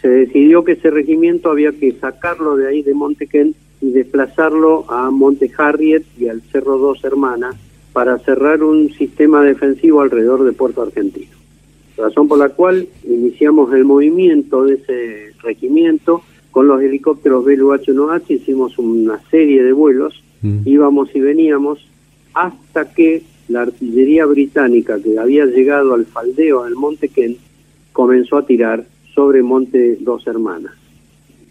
Se 0.00 0.08
decidió 0.08 0.64
que 0.64 0.72
ese 0.72 0.90
regimiento 0.90 1.50
había 1.50 1.72
que 1.72 1.92
sacarlo 1.92 2.56
de 2.56 2.68
ahí 2.68 2.82
de 2.82 2.94
Monte 2.94 3.26
Kent 3.26 3.56
y 3.82 3.90
desplazarlo 3.90 4.90
a 4.90 5.10
Monte 5.10 5.50
Harriet 5.58 6.04
y 6.18 6.28
al 6.28 6.40
Cerro 6.42 6.78
Dos 6.78 7.04
Hermanas 7.04 7.56
para 7.92 8.18
cerrar 8.18 8.62
un 8.62 8.90
sistema 8.94 9.42
defensivo 9.42 10.00
alrededor 10.00 10.44
de 10.44 10.52
Puerto 10.52 10.80
Argentino. 10.80 11.32
Razón 11.96 12.26
por 12.28 12.38
la 12.38 12.48
cual 12.48 12.88
iniciamos 13.04 13.72
el 13.74 13.84
movimiento 13.84 14.64
de 14.64 14.74
ese 14.74 15.32
regimiento 15.42 16.22
con 16.50 16.68
los 16.68 16.80
helicópteros 16.80 17.44
BLU-H1H 17.44 18.30
hicimos 18.30 18.78
una 18.78 19.20
serie 19.30 19.62
de 19.62 19.72
vuelos, 19.72 20.22
mm. 20.42 20.60
íbamos 20.66 21.14
y 21.14 21.20
veníamos, 21.20 21.84
hasta 22.34 22.92
que 22.92 23.22
la 23.48 23.62
artillería 23.62 24.26
británica 24.26 25.00
que 25.00 25.18
había 25.18 25.44
llegado 25.46 25.94
al 25.94 26.06
faldeo 26.06 26.64
del 26.64 26.76
Monte 26.76 27.08
Kent 27.08 27.38
comenzó 27.92 28.38
a 28.38 28.46
tirar 28.46 28.84
sobre 29.14 29.42
Monte 29.42 29.98
Dos 30.00 30.26
Hermanas. 30.26 30.72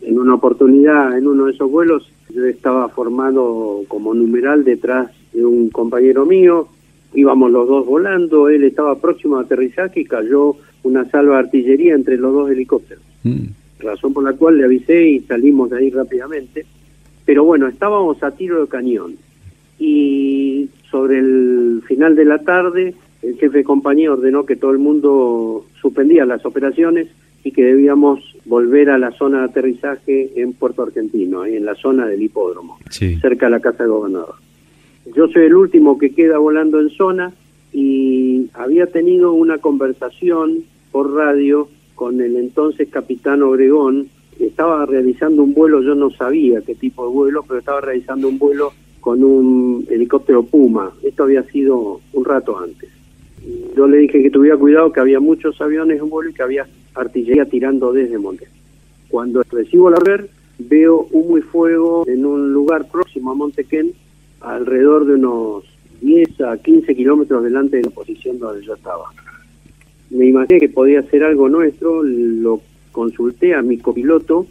En 0.01 0.19
una 0.19 0.35
oportunidad, 0.35 1.17
en 1.17 1.27
uno 1.27 1.45
de 1.45 1.51
esos 1.51 1.69
vuelos, 1.69 2.11
yo 2.33 2.45
estaba 2.45 2.89
formado 2.89 3.83
como 3.87 4.13
numeral 4.13 4.63
detrás 4.63 5.11
de 5.33 5.45
un 5.45 5.69
compañero 5.69 6.25
mío, 6.25 6.67
íbamos 7.13 7.51
los 7.51 7.67
dos 7.67 7.85
volando, 7.85 8.49
él 8.49 8.63
estaba 8.63 8.99
próximo 8.99 9.37
a 9.37 9.41
aterrizaje 9.41 10.01
y 10.01 10.05
cayó 10.05 10.55
una 10.83 11.09
salva 11.09 11.33
de 11.33 11.39
artillería 11.39 11.93
entre 11.93 12.17
los 12.17 12.33
dos 12.33 12.51
helicópteros. 12.51 13.03
Mm 13.23 13.61
razón 13.81 14.13
por 14.13 14.23
la 14.23 14.33
cual 14.33 14.57
le 14.57 14.65
avisé 14.65 15.07
y 15.07 15.19
salimos 15.21 15.69
de 15.69 15.77
ahí 15.77 15.89
rápidamente. 15.89 16.65
Pero 17.25 17.43
bueno, 17.43 17.67
estábamos 17.67 18.21
a 18.23 18.31
tiro 18.31 18.61
de 18.61 18.67
cañón 18.67 19.15
y 19.79 20.69
sobre 20.89 21.19
el 21.19 21.81
final 21.87 22.15
de 22.15 22.25
la 22.25 22.39
tarde 22.39 22.93
el 23.21 23.37
jefe 23.37 23.59
de 23.59 23.63
compañía 23.63 24.11
ordenó 24.11 24.45
que 24.45 24.55
todo 24.55 24.71
el 24.71 24.79
mundo 24.79 25.65
suspendía 25.79 26.25
las 26.25 26.45
operaciones 26.45 27.07
y 27.43 27.51
que 27.51 27.63
debíamos 27.63 28.19
volver 28.45 28.89
a 28.89 28.97
la 28.97 29.12
zona 29.12 29.39
de 29.39 29.45
aterrizaje 29.45 30.32
en 30.36 30.54
Puerto 30.54 30.84
Argentino, 30.84 31.41
ahí 31.41 31.56
en 31.56 31.65
la 31.65 31.75
zona 31.75 32.08
del 32.08 32.21
hipódromo, 32.21 32.77
cerca 32.89 33.47
de 33.47 33.51
la 33.51 33.60
casa 33.60 33.84
del 33.84 33.91
gobernador. 33.91 34.36
Yo 35.15 35.27
soy 35.27 35.43
el 35.45 35.56
último 35.56 35.97
que 35.97 36.13
queda 36.13 36.38
volando 36.38 36.80
en 36.80 36.89
zona 36.89 37.34
y 37.73 38.49
había 38.54 38.88
tenido 38.88 39.34
una 39.34 39.58
conversación 39.58 40.63
por 40.91 41.13
radio 41.13 41.69
con 41.95 42.21
el 42.21 42.36
entonces 42.36 42.89
capitán 42.89 43.41
Obregón, 43.43 44.08
que 44.38 44.47
estaba 44.47 44.86
realizando 44.86 45.43
un 45.43 45.54
vuelo, 45.54 45.82
yo 45.82 45.95
no 45.95 46.10
sabía 46.12 46.62
qué 46.62 46.75
tipo 46.75 47.06
de 47.06 47.12
vuelo, 47.12 47.43
pero 47.47 47.60
estaba 47.60 47.82
realizando 47.82 48.27
un 48.27 48.39
vuelo 48.39 48.73
con 48.99 49.23
un 49.23 49.86
helicóptero 49.89 50.43
Puma. 50.43 50.91
Esto 51.04 51.23
había 51.23 51.43
sido 51.43 52.01
un 52.13 52.25
rato 52.25 52.58
antes. 52.60 52.89
Yo 53.75 53.88
le 53.88 53.97
dije 53.97 54.21
que 54.21 54.30
tuviera 54.30 54.58
cuidado, 54.58 54.91
que 54.91 54.99
había 54.99 55.19
muchos 55.19 55.60
aviones 55.62 55.99
en 55.99 56.10
vuelo 56.10 56.30
y 56.30 56.34
que 56.34 56.43
había 56.43 56.67
artillería 56.95 57.45
tirando 57.45 57.91
desde 57.93 58.17
Monte. 58.17 58.47
Cuando 59.10 59.43
recibo 59.43 59.89
la 59.89 59.99
ver, 59.99 60.30
veo 60.60 61.08
humo 61.12 61.38
y 61.38 61.41
fuego 61.41 62.06
en 62.08 62.25
un 62.25 62.54
lugar 62.54 62.89
próximo 62.89 63.32
a 63.32 63.36
Montequén, 63.36 63.93
alrededor 64.39 65.06
de 65.06 65.15
unos 65.15 65.65
10 66.01 66.41
a 66.41 66.58
15 66.58 66.95
kilómetros 66.95 67.43
delante 67.43 67.77
de 67.77 67.84
la 67.84 67.89
posición 67.91 68.39
donde 68.39 68.65
yo 68.65 68.73
estaba 68.73 69.06
me 70.12 70.25
imaginé 70.25 70.60
que 70.60 70.69
podía 70.69 71.01
ser 71.04 71.23
algo 71.23 71.49
nuestro, 71.49 72.04
lo 72.04 72.62
consulté 72.91 73.56
a 73.56 73.62
mi 73.62 73.77
copiloto, 73.77 74.45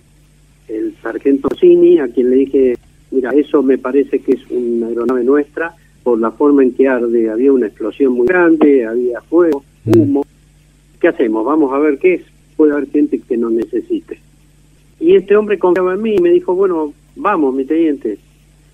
el 0.68 0.94
sargento 1.02 1.48
Cini, 1.58 1.98
a 1.98 2.08
quien 2.08 2.30
le 2.30 2.36
dije, 2.36 2.78
mira, 3.10 3.30
eso 3.30 3.62
me 3.62 3.76
parece 3.76 4.20
que 4.20 4.32
es 4.32 4.40
una 4.50 4.86
aeronave 4.86 5.22
nuestra, 5.22 5.74
por 6.02 6.18
la 6.18 6.30
forma 6.30 6.62
en 6.62 6.72
que 6.72 6.88
arde, 6.88 7.28
había 7.28 7.52
una 7.52 7.66
explosión 7.66 8.14
muy 8.14 8.26
grande, 8.26 8.86
había 8.86 9.20
fuego, 9.20 9.62
mm. 9.84 10.00
humo. 10.00 10.26
¿Qué 10.98 11.08
hacemos? 11.08 11.44
Vamos 11.44 11.72
a 11.72 11.78
ver 11.78 11.98
qué 11.98 12.14
es. 12.14 12.22
Puede 12.60 12.74
haber 12.74 12.90
gente 12.90 13.18
que 13.18 13.38
nos 13.38 13.52
necesite. 13.52 14.20
Y 15.00 15.16
este 15.16 15.34
hombre 15.34 15.58
confiaba 15.58 15.94
en 15.94 16.02
mí 16.02 16.16
y 16.16 16.20
me 16.20 16.28
dijo, 16.28 16.54
bueno, 16.54 16.92
vamos, 17.16 17.54
mi 17.54 17.64
teniente. 17.64 18.18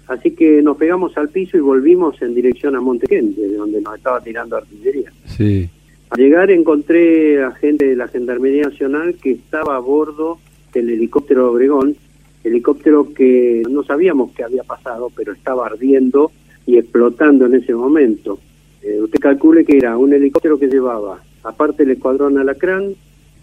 Así 0.08 0.32
que 0.32 0.60
nos 0.60 0.76
pegamos 0.76 1.16
al 1.16 1.28
piso 1.28 1.56
y 1.56 1.60
volvimos 1.60 2.20
en 2.20 2.34
dirección 2.34 2.74
a 2.74 2.80
Montequén, 2.80 3.36
de 3.36 3.54
donde 3.54 3.80
nos 3.80 3.94
estaba 3.94 4.20
tirando 4.20 4.56
artillería. 4.56 5.12
Sí. 5.26 5.70
Al 6.10 6.18
llegar 6.20 6.50
encontré 6.50 7.40
a 7.44 7.52
gente 7.52 7.86
de 7.86 7.94
la 7.94 8.08
Gendarmería 8.08 8.64
Nacional 8.64 9.14
que 9.22 9.30
estaba 9.30 9.76
a 9.76 9.78
bordo 9.78 10.40
del 10.74 10.90
helicóptero 10.90 11.52
Obregón, 11.52 11.94
helicóptero 12.42 13.14
que 13.14 13.62
no 13.70 13.84
sabíamos 13.84 14.32
qué 14.32 14.42
había 14.42 14.64
pasado, 14.64 15.12
pero 15.14 15.32
estaba 15.32 15.66
ardiendo 15.66 16.32
y 16.66 16.76
explotando 16.76 17.46
en 17.46 17.54
ese 17.54 17.72
momento. 17.72 18.40
Eh, 18.82 19.00
usted 19.00 19.20
calcule 19.20 19.64
que 19.64 19.76
era 19.76 19.96
un 19.96 20.12
helicóptero 20.12 20.58
que 20.58 20.66
llevaba, 20.66 21.22
aparte 21.44 21.84
del 21.84 21.94
escuadrón 21.94 22.36
Alacrán, 22.36 22.96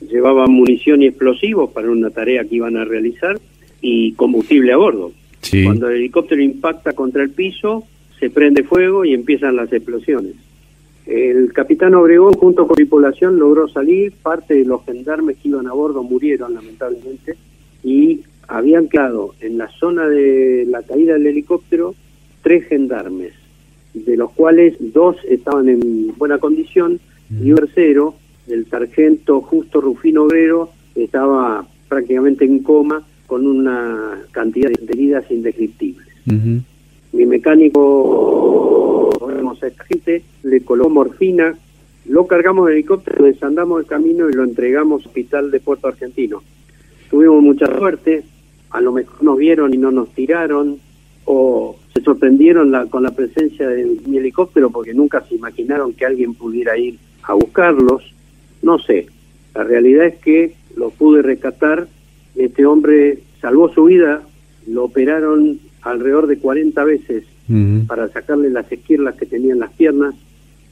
llevaba 0.09 0.47
munición 0.47 1.01
y 1.01 1.07
explosivos 1.07 1.71
para 1.71 1.89
una 1.89 2.09
tarea 2.09 2.43
que 2.43 2.55
iban 2.55 2.77
a 2.77 2.85
realizar 2.85 3.39
y 3.81 4.13
combustible 4.13 4.71
a 4.73 4.77
bordo. 4.77 5.11
Cuando 5.65 5.89
el 5.89 5.97
helicóptero 5.97 6.41
impacta 6.41 6.93
contra 6.93 7.21
el 7.21 7.29
piso, 7.29 7.83
se 8.19 8.29
prende 8.29 8.63
fuego 8.63 9.03
y 9.03 9.13
empiezan 9.13 9.57
las 9.57 9.71
explosiones. 9.73 10.35
El 11.05 11.51
capitán 11.51 11.93
Obregón, 11.95 12.33
junto 12.33 12.65
con 12.65 12.75
tripulación, 12.75 13.37
logró 13.37 13.67
salir. 13.67 14.13
Parte 14.13 14.53
de 14.53 14.63
los 14.63 14.85
gendarmes 14.85 15.37
que 15.37 15.49
iban 15.49 15.67
a 15.67 15.73
bordo 15.73 16.01
murieron, 16.01 16.53
lamentablemente, 16.53 17.35
y 17.83 18.21
habían 18.47 18.87
quedado 18.87 19.35
en 19.41 19.57
la 19.57 19.67
zona 19.67 20.07
de 20.07 20.65
la 20.67 20.81
caída 20.83 21.13
del 21.13 21.27
helicóptero 21.27 21.93
tres 22.41 22.65
gendarmes, 22.67 23.33
de 23.93 24.15
los 24.15 24.31
cuales 24.31 24.75
dos 24.79 25.17
estaban 25.27 25.67
en 25.67 26.15
buena 26.17 26.37
condición 26.37 26.99
y 27.41 27.51
un 27.51 27.57
tercero, 27.57 28.15
el 28.47 28.65
sargento 28.69 29.41
Justo 29.41 29.81
Rufino 29.81 30.23
Obrero, 30.23 30.69
estaba 30.95 31.65
prácticamente 31.87 32.45
en 32.45 32.59
coma 32.59 33.03
con 33.27 33.47
una 33.47 34.21
cantidad 34.31 34.69
de 34.69 34.93
heridas 34.93 35.29
indescriptibles. 35.31 36.07
Mi 36.25 37.25
mecánico, 37.25 39.09
a 39.61 39.67
esta 39.67 39.83
gente, 39.85 40.23
le 40.43 40.61
colocó 40.61 40.89
morfina, 40.89 41.55
lo 42.05 42.27
cargamos 42.27 42.67
en 42.67 42.73
helicóptero, 42.73 43.25
desandamos 43.25 43.81
el 43.81 43.85
camino 43.87 44.29
y 44.29 44.33
lo 44.33 44.43
entregamos 44.43 45.01
al 45.01 45.07
hospital 45.07 45.51
de 45.51 45.59
Puerto 45.59 45.87
Argentino. 45.87 46.43
Tuvimos 47.09 47.41
mucha 47.41 47.67
suerte, 47.67 48.23
a 48.71 48.81
lo 48.81 48.91
mejor 48.91 49.23
nos 49.23 49.37
vieron 49.37 49.73
y 49.73 49.77
no 49.77 49.91
nos 49.91 50.09
tiraron, 50.09 50.79
o 51.25 51.77
se 51.93 52.01
sorprendieron 52.01 52.89
con 52.89 53.03
la 53.03 53.11
presencia 53.11 53.67
de 53.67 53.85
mi 54.05 54.17
helicóptero 54.17 54.69
porque 54.69 54.93
nunca 54.93 55.21
se 55.21 55.35
imaginaron 55.35 55.93
que 55.93 56.05
alguien 56.05 56.33
pudiera 56.33 56.77
ir 56.77 56.97
a 57.23 57.33
buscarlos, 57.33 58.13
no 58.63 58.79
sé. 58.79 59.05
La 59.53 59.63
realidad 59.63 60.07
es 60.07 60.15
que 60.15 60.55
lo 60.75 60.89
pude 60.89 61.21
rescatar, 61.21 61.87
este 62.35 62.65
hombre 62.65 63.19
salvó 63.39 63.69
su 63.69 63.85
vida, 63.85 64.23
lo 64.67 64.85
operaron 64.85 65.59
alrededor 65.83 66.27
de 66.27 66.39
40 66.39 66.83
veces 66.83 67.25
para 67.87 68.07
sacarle 68.07 68.49
las 68.49 68.71
esquirlas 68.71 69.15
que 69.15 69.25
tenía 69.25 69.53
en 69.53 69.59
las 69.59 69.71
piernas. 69.73 70.15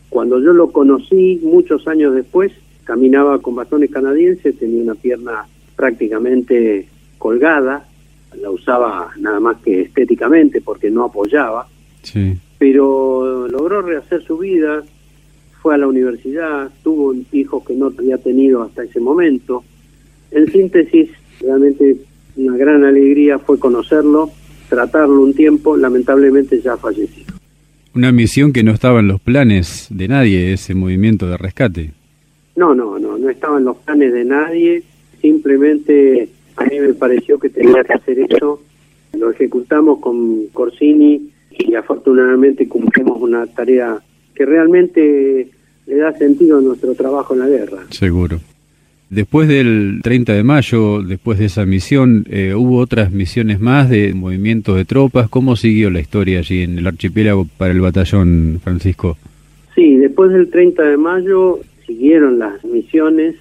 Cuando 0.10 0.40
yo 0.40 0.54
lo 0.54 0.72
conocí 0.72 1.40
muchos 1.44 1.88
años 1.88 2.16
después, 2.16 2.52
caminaba 2.86 3.40
con 3.40 3.56
bastones 3.56 3.92
canadienses, 3.92 4.58
tenía 4.58 4.82
una 4.82 4.96
pierna 4.96 5.46
prácticamente 5.76 6.88
colgada, 7.18 7.86
la 8.42 8.50
usaba 8.50 9.10
nada 9.20 9.40
más 9.40 9.58
que 9.58 9.82
estéticamente 9.82 10.62
porque 10.62 10.90
no 10.90 11.04
apoyaba, 11.04 11.68
pero 12.58 13.48
logró 13.48 13.82
rehacer 13.82 14.24
su 14.24 14.38
vida, 14.38 14.84
fue 15.62 15.76
a 15.76 15.78
la 15.78 15.88
universidad, 15.88 16.72
tuvo 16.84 17.10
un 17.10 17.26
hijo 17.32 17.64
que 17.64 17.76
no 17.76 17.88
había 17.98 18.18
tenido 18.18 18.64
hasta 18.64 18.84
ese 18.84 19.00
momento. 19.00 19.64
En 20.32 20.52
síntesis, 20.52 21.10
realmente 21.40 21.98
una 22.36 22.58
gran 22.58 22.84
alegría 22.84 23.38
fue 23.38 23.60
conocerlo, 23.60 24.32
tratarlo 24.70 25.22
un 25.22 25.34
tiempo, 25.34 25.78
lamentablemente 25.78 26.60
ya 26.62 26.78
falleció. 26.78 27.26
Una 27.94 28.12
misión 28.12 28.54
que 28.54 28.64
no 28.64 28.72
estaba 28.72 29.02
en 29.02 29.10
los 29.10 29.20
planes 29.20 29.88
de 29.90 30.08
nadie, 30.08 30.54
ese 30.54 30.74
movimiento 30.74 31.28
de 31.28 31.38
rescate. 31.38 31.92
No, 32.56 32.74
no, 32.74 32.98
no, 32.98 33.18
no 33.18 33.30
estaba 33.30 33.58
en 33.58 33.66
los 33.66 33.78
planes 33.78 34.14
de 34.14 34.26
nadie, 34.26 34.84
simplemente 35.22 36.30
a 36.56 36.66
mí 36.66 36.80
me 36.80 36.94
pareció 36.94 37.38
que 37.38 37.50
tenía 37.50 37.84
que 37.84 37.94
hacer 37.94 38.20
eso, 38.20 38.62
lo 39.14 39.30
ejecutamos 39.30 40.00
con 40.00 40.48
Corsini 40.48 41.30
y 41.52 41.76
afortunadamente 41.76 42.68
cumplimos 42.68 43.22
una 43.22 43.46
tarea 43.46 44.02
que 44.36 44.46
realmente 44.46 45.50
le 45.88 45.96
da 45.98 46.14
sentido 46.18 46.60
a 46.60 46.62
nuestro 46.62 46.94
trabajo 46.96 47.34
en 47.34 47.40
la 47.40 47.48
guerra. 47.48 47.80
Seguro. 47.90 48.40
Después 49.10 49.50
del 49.50 50.00
30 50.04 50.32
de 50.32 50.44
mayo, 50.44 51.04
después 51.04 51.38
de 51.38 51.46
esa 51.46 51.66
misión, 51.66 52.26
eh, 52.30 52.54
¿hubo 52.56 52.78
otras 52.78 53.12
misiones 53.12 53.60
más 53.60 53.90
de 53.90 54.14
movimientos 54.14 54.78
de 54.78 54.86
tropas? 54.86 55.28
¿Cómo 55.28 55.58
siguió 55.58 55.90
la 55.90 56.00
historia 56.00 56.40
allí 56.40 56.62
en 56.62 56.78
el 56.78 56.88
archipiélago 56.88 57.46
para 57.58 57.74
el 57.74 57.82
batallón, 57.82 58.62
Francisco? 58.64 59.18
Sí, 59.76 59.98
después 59.98 60.32
del 60.32 60.50
30 60.50 60.84
de 60.84 60.96
mayo 60.96 61.60
siguieron 61.86 62.40
las 62.40 62.64
misiones, 62.64 63.36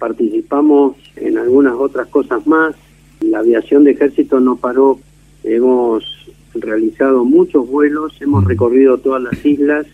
participamos 0.00 0.96
en 1.14 1.38
algunas 1.38 1.74
otras 1.74 2.08
cosas 2.08 2.44
más, 2.44 2.74
la 3.20 3.38
aviación 3.38 3.84
de 3.84 3.92
ejército 3.92 4.40
no 4.40 4.56
paró, 4.56 4.98
hemos 5.44 6.04
realizado 6.52 7.24
muchos 7.24 7.68
vuelos, 7.68 8.20
hemos 8.20 8.44
recorrido 8.44 8.98
todas 8.98 9.22
las 9.22 9.46
islas, 9.46 9.86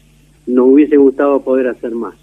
nos 0.49 0.67
hubiese 0.67 0.97
gustado 0.97 1.41
poder 1.43 1.69
hacer 1.69 1.93
más 1.95 2.15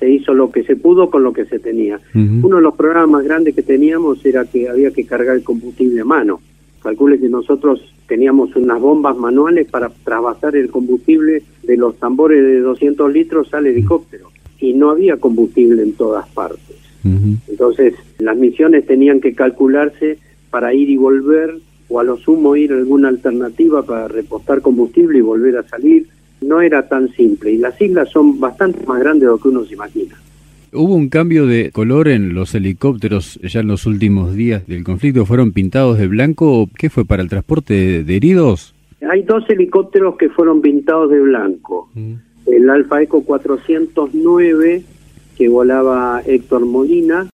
se 0.00 0.10
hizo 0.10 0.32
lo 0.32 0.50
que 0.50 0.64
se 0.64 0.76
pudo 0.76 1.10
con 1.10 1.22
lo 1.22 1.32
que 1.32 1.44
se 1.44 1.58
tenía. 1.58 2.00
Uno 2.14 2.56
de 2.56 2.62
los 2.62 2.74
programas 2.74 3.10
más 3.10 3.24
grandes 3.24 3.54
que 3.54 3.62
teníamos 3.62 4.24
era 4.24 4.46
que 4.46 4.68
había 4.68 4.90
que 4.90 5.04
cargar 5.04 5.36
el 5.36 5.44
combustible 5.44 6.00
a 6.00 6.04
mano. 6.06 6.40
Calcule 6.82 7.20
que 7.20 7.28
nosotros 7.28 7.94
teníamos 8.08 8.56
unas 8.56 8.80
bombas 8.80 9.16
manuales 9.18 9.68
para 9.70 9.90
trasvasar 9.90 10.56
el 10.56 10.70
combustible 10.70 11.42
de 11.62 11.76
los 11.76 11.96
tambores 11.98 12.42
de 12.42 12.60
200 12.60 13.12
litros 13.12 13.52
al 13.52 13.66
helicóptero 13.66 14.30
y 14.58 14.72
no 14.72 14.90
había 14.90 15.18
combustible 15.18 15.82
en 15.82 15.92
todas 15.92 16.26
partes. 16.30 16.76
Entonces 17.46 17.94
las 18.18 18.36
misiones 18.36 18.86
tenían 18.86 19.20
que 19.20 19.34
calcularse 19.34 20.18
para 20.50 20.72
ir 20.72 20.88
y 20.88 20.96
volver 20.96 21.58
o 21.88 22.00
a 22.00 22.04
lo 22.04 22.16
sumo 22.16 22.56
ir 22.56 22.72
a 22.72 22.76
alguna 22.76 23.08
alternativa 23.08 23.82
para 23.82 24.08
repostar 24.08 24.62
combustible 24.62 25.18
y 25.18 25.22
volver 25.22 25.58
a 25.58 25.62
salir 25.64 26.06
no 26.40 26.60
era 26.60 26.88
tan 26.88 27.08
simple 27.14 27.52
y 27.52 27.58
las 27.58 27.80
islas 27.80 28.08
son 28.10 28.40
bastante 28.40 28.84
más 28.86 29.00
grandes 29.00 29.22
de 29.22 29.26
lo 29.26 29.38
que 29.38 29.48
uno 29.48 29.64
se 29.64 29.74
imagina. 29.74 30.16
¿Hubo 30.72 30.94
un 30.94 31.08
cambio 31.08 31.46
de 31.46 31.72
color 31.72 32.06
en 32.08 32.32
los 32.32 32.54
helicópteros 32.54 33.40
ya 33.42 33.60
en 33.60 33.66
los 33.66 33.86
últimos 33.86 34.34
días 34.34 34.66
del 34.68 34.84
conflicto? 34.84 35.26
¿Fueron 35.26 35.52
pintados 35.52 35.98
de 35.98 36.06
blanco? 36.06 36.68
¿Qué 36.78 36.90
fue 36.90 37.04
para 37.04 37.22
el 37.22 37.28
transporte 37.28 38.04
de 38.04 38.16
heridos? 38.16 38.74
Hay 39.10 39.22
dos 39.22 39.48
helicópteros 39.50 40.16
que 40.16 40.28
fueron 40.28 40.60
pintados 40.60 41.10
de 41.10 41.20
blanco. 41.20 41.90
Mm. 41.94 42.12
El 42.46 42.70
Alfa 42.70 43.02
Eco 43.02 43.24
409, 43.24 44.82
que 45.36 45.48
volaba 45.48 46.22
Héctor 46.24 46.66
Molina, 46.66 47.28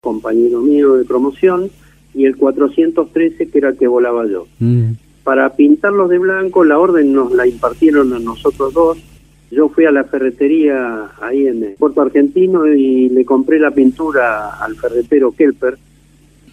compañero 0.00 0.60
mío 0.60 0.94
de 0.94 1.04
promoción, 1.04 1.70
y 2.14 2.26
el 2.26 2.36
413, 2.36 3.48
que 3.48 3.58
era 3.58 3.70
el 3.70 3.76
que 3.76 3.88
volaba 3.88 4.24
yo. 4.26 4.46
Mm 4.60 4.92
para 5.28 5.54
pintarlos 5.54 6.08
de 6.08 6.18
blanco, 6.18 6.64
la 6.64 6.78
orden 6.78 7.12
nos 7.12 7.30
la 7.34 7.46
impartieron 7.46 8.14
a 8.14 8.18
nosotros 8.18 8.72
dos. 8.72 8.96
Yo 9.50 9.68
fui 9.68 9.84
a 9.84 9.90
la 9.90 10.04
ferretería 10.04 11.10
ahí 11.20 11.46
en 11.46 11.74
Puerto 11.78 12.00
Argentino 12.00 12.66
y 12.66 13.10
le 13.10 13.26
compré 13.26 13.58
la 13.58 13.70
pintura 13.70 14.54
al 14.54 14.74
ferretero 14.76 15.32
Kelper. 15.32 15.76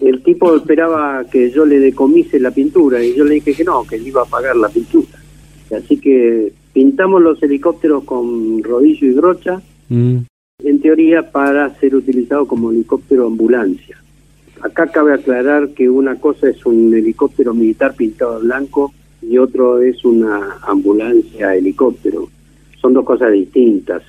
El 0.01 0.21
tipo 0.23 0.53
esperaba 0.53 1.23
que 1.23 1.51
yo 1.51 1.65
le 1.65 1.79
decomise 1.79 2.37
la 2.37 2.51
pintura 2.51 3.01
y 3.01 3.15
yo 3.15 3.23
le 3.23 3.35
dije 3.35 3.53
que 3.53 3.63
no, 3.63 3.85
que 3.87 3.97
le 3.97 4.09
iba 4.09 4.23
a 4.23 4.25
pagar 4.25 4.57
la 4.57 4.67
pintura. 4.67 5.19
Así 5.73 5.95
que 5.95 6.51
pintamos 6.73 7.21
los 7.21 7.41
helicópteros 7.41 8.03
con 8.03 8.61
rodillo 8.61 9.07
y 9.07 9.13
brocha, 9.13 9.61
mm. 9.87 10.17
en 10.65 10.81
teoría 10.81 11.31
para 11.31 11.73
ser 11.79 11.95
utilizado 11.95 12.45
como 12.45 12.71
helicóptero 12.71 13.27
ambulancia. 13.27 14.03
Acá 14.65 14.87
cabe 14.87 15.13
aclarar 15.13 15.69
que 15.75 15.87
una 15.87 16.15
cosa 16.15 16.49
es 16.49 16.65
un 16.65 16.91
helicóptero 16.91 17.53
militar 17.53 17.93
pintado 17.93 18.39
de 18.39 18.45
blanco 18.45 18.91
y 19.21 19.37
otro 19.37 19.79
es 19.79 20.03
una 20.03 20.57
ambulancia 20.63 21.55
helicóptero. 21.55 22.27
Son 22.81 22.91
dos 22.91 23.05
cosas 23.05 23.31
distintas. 23.31 24.01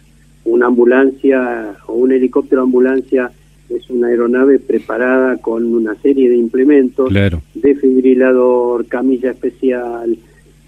Una 0.46 0.68
ambulancia 0.68 1.76
o 1.86 1.92
un 1.92 2.12
helicóptero 2.12 2.62
ambulancia 2.62 3.30
es 3.68 3.90
una 3.90 4.06
aeronave 4.06 4.58
preparada 4.58 5.36
con 5.36 5.74
una 5.74 5.94
serie 5.96 6.30
de 6.30 6.38
implementos, 6.38 7.12
defibrilador, 7.52 8.86
camilla 8.86 9.32
especial, 9.32 10.16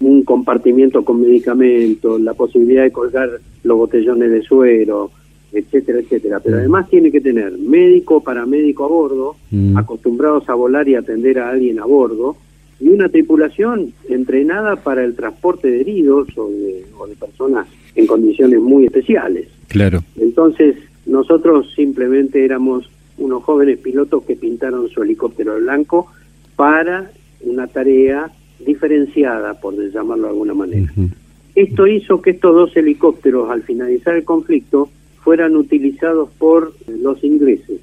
un 0.01 0.23
compartimiento 0.23 1.03
con 1.03 1.19
medicamentos, 1.19 2.21
la 2.21 2.35
posibilidad 2.35 2.83
de 2.83 2.91
colgar 2.91 3.29
los 3.63 3.77
botellones 3.77 4.29
de 4.29 4.43
suero, 4.43 5.09
etcétera, 5.51 5.99
etcétera. 5.99 6.39
Pero 6.39 6.57
además 6.57 6.89
tiene 6.89 7.11
que 7.11 7.21
tener 7.21 7.57
médico, 7.57 8.21
paramédico 8.21 8.85
a 8.85 8.87
bordo, 8.87 9.35
mm. 9.51 9.77
acostumbrados 9.77 10.47
a 10.49 10.53
volar 10.53 10.87
y 10.87 10.95
atender 10.95 11.39
a 11.39 11.49
alguien 11.49 11.79
a 11.79 11.85
bordo, 11.85 12.37
y 12.79 12.89
una 12.89 13.09
tripulación 13.09 13.93
entrenada 14.07 14.77
para 14.77 15.03
el 15.03 15.15
transporte 15.15 15.69
de 15.69 15.81
heridos 15.81 16.29
o 16.37 16.49
de, 16.49 16.85
o 16.97 17.07
de 17.07 17.15
personas 17.15 17.67
en 17.95 18.07
condiciones 18.07 18.59
muy 18.61 18.85
especiales. 18.85 19.47
Claro. 19.67 20.01
Entonces, 20.17 20.75
nosotros 21.05 21.73
simplemente 21.75 22.45
éramos 22.45 22.89
unos 23.17 23.43
jóvenes 23.43 23.79
pilotos 23.79 24.23
que 24.23 24.35
pintaron 24.35 24.87
su 24.89 25.03
helicóptero 25.03 25.55
de 25.55 25.61
blanco 25.61 26.07
para 26.55 27.11
una 27.41 27.67
tarea 27.67 28.31
diferenciada, 28.65 29.59
por 29.59 29.75
llamarlo 29.91 30.23
de 30.23 30.29
alguna 30.29 30.53
manera. 30.53 30.91
Esto 31.55 31.87
hizo 31.87 32.21
que 32.21 32.31
estos 32.31 32.53
dos 32.53 32.77
helicópteros, 32.77 33.49
al 33.49 33.63
finalizar 33.63 34.15
el 34.15 34.23
conflicto, 34.23 34.89
fueran 35.23 35.55
utilizados 35.55 36.29
por 36.37 36.73
los 36.87 37.23
ingleses. 37.23 37.81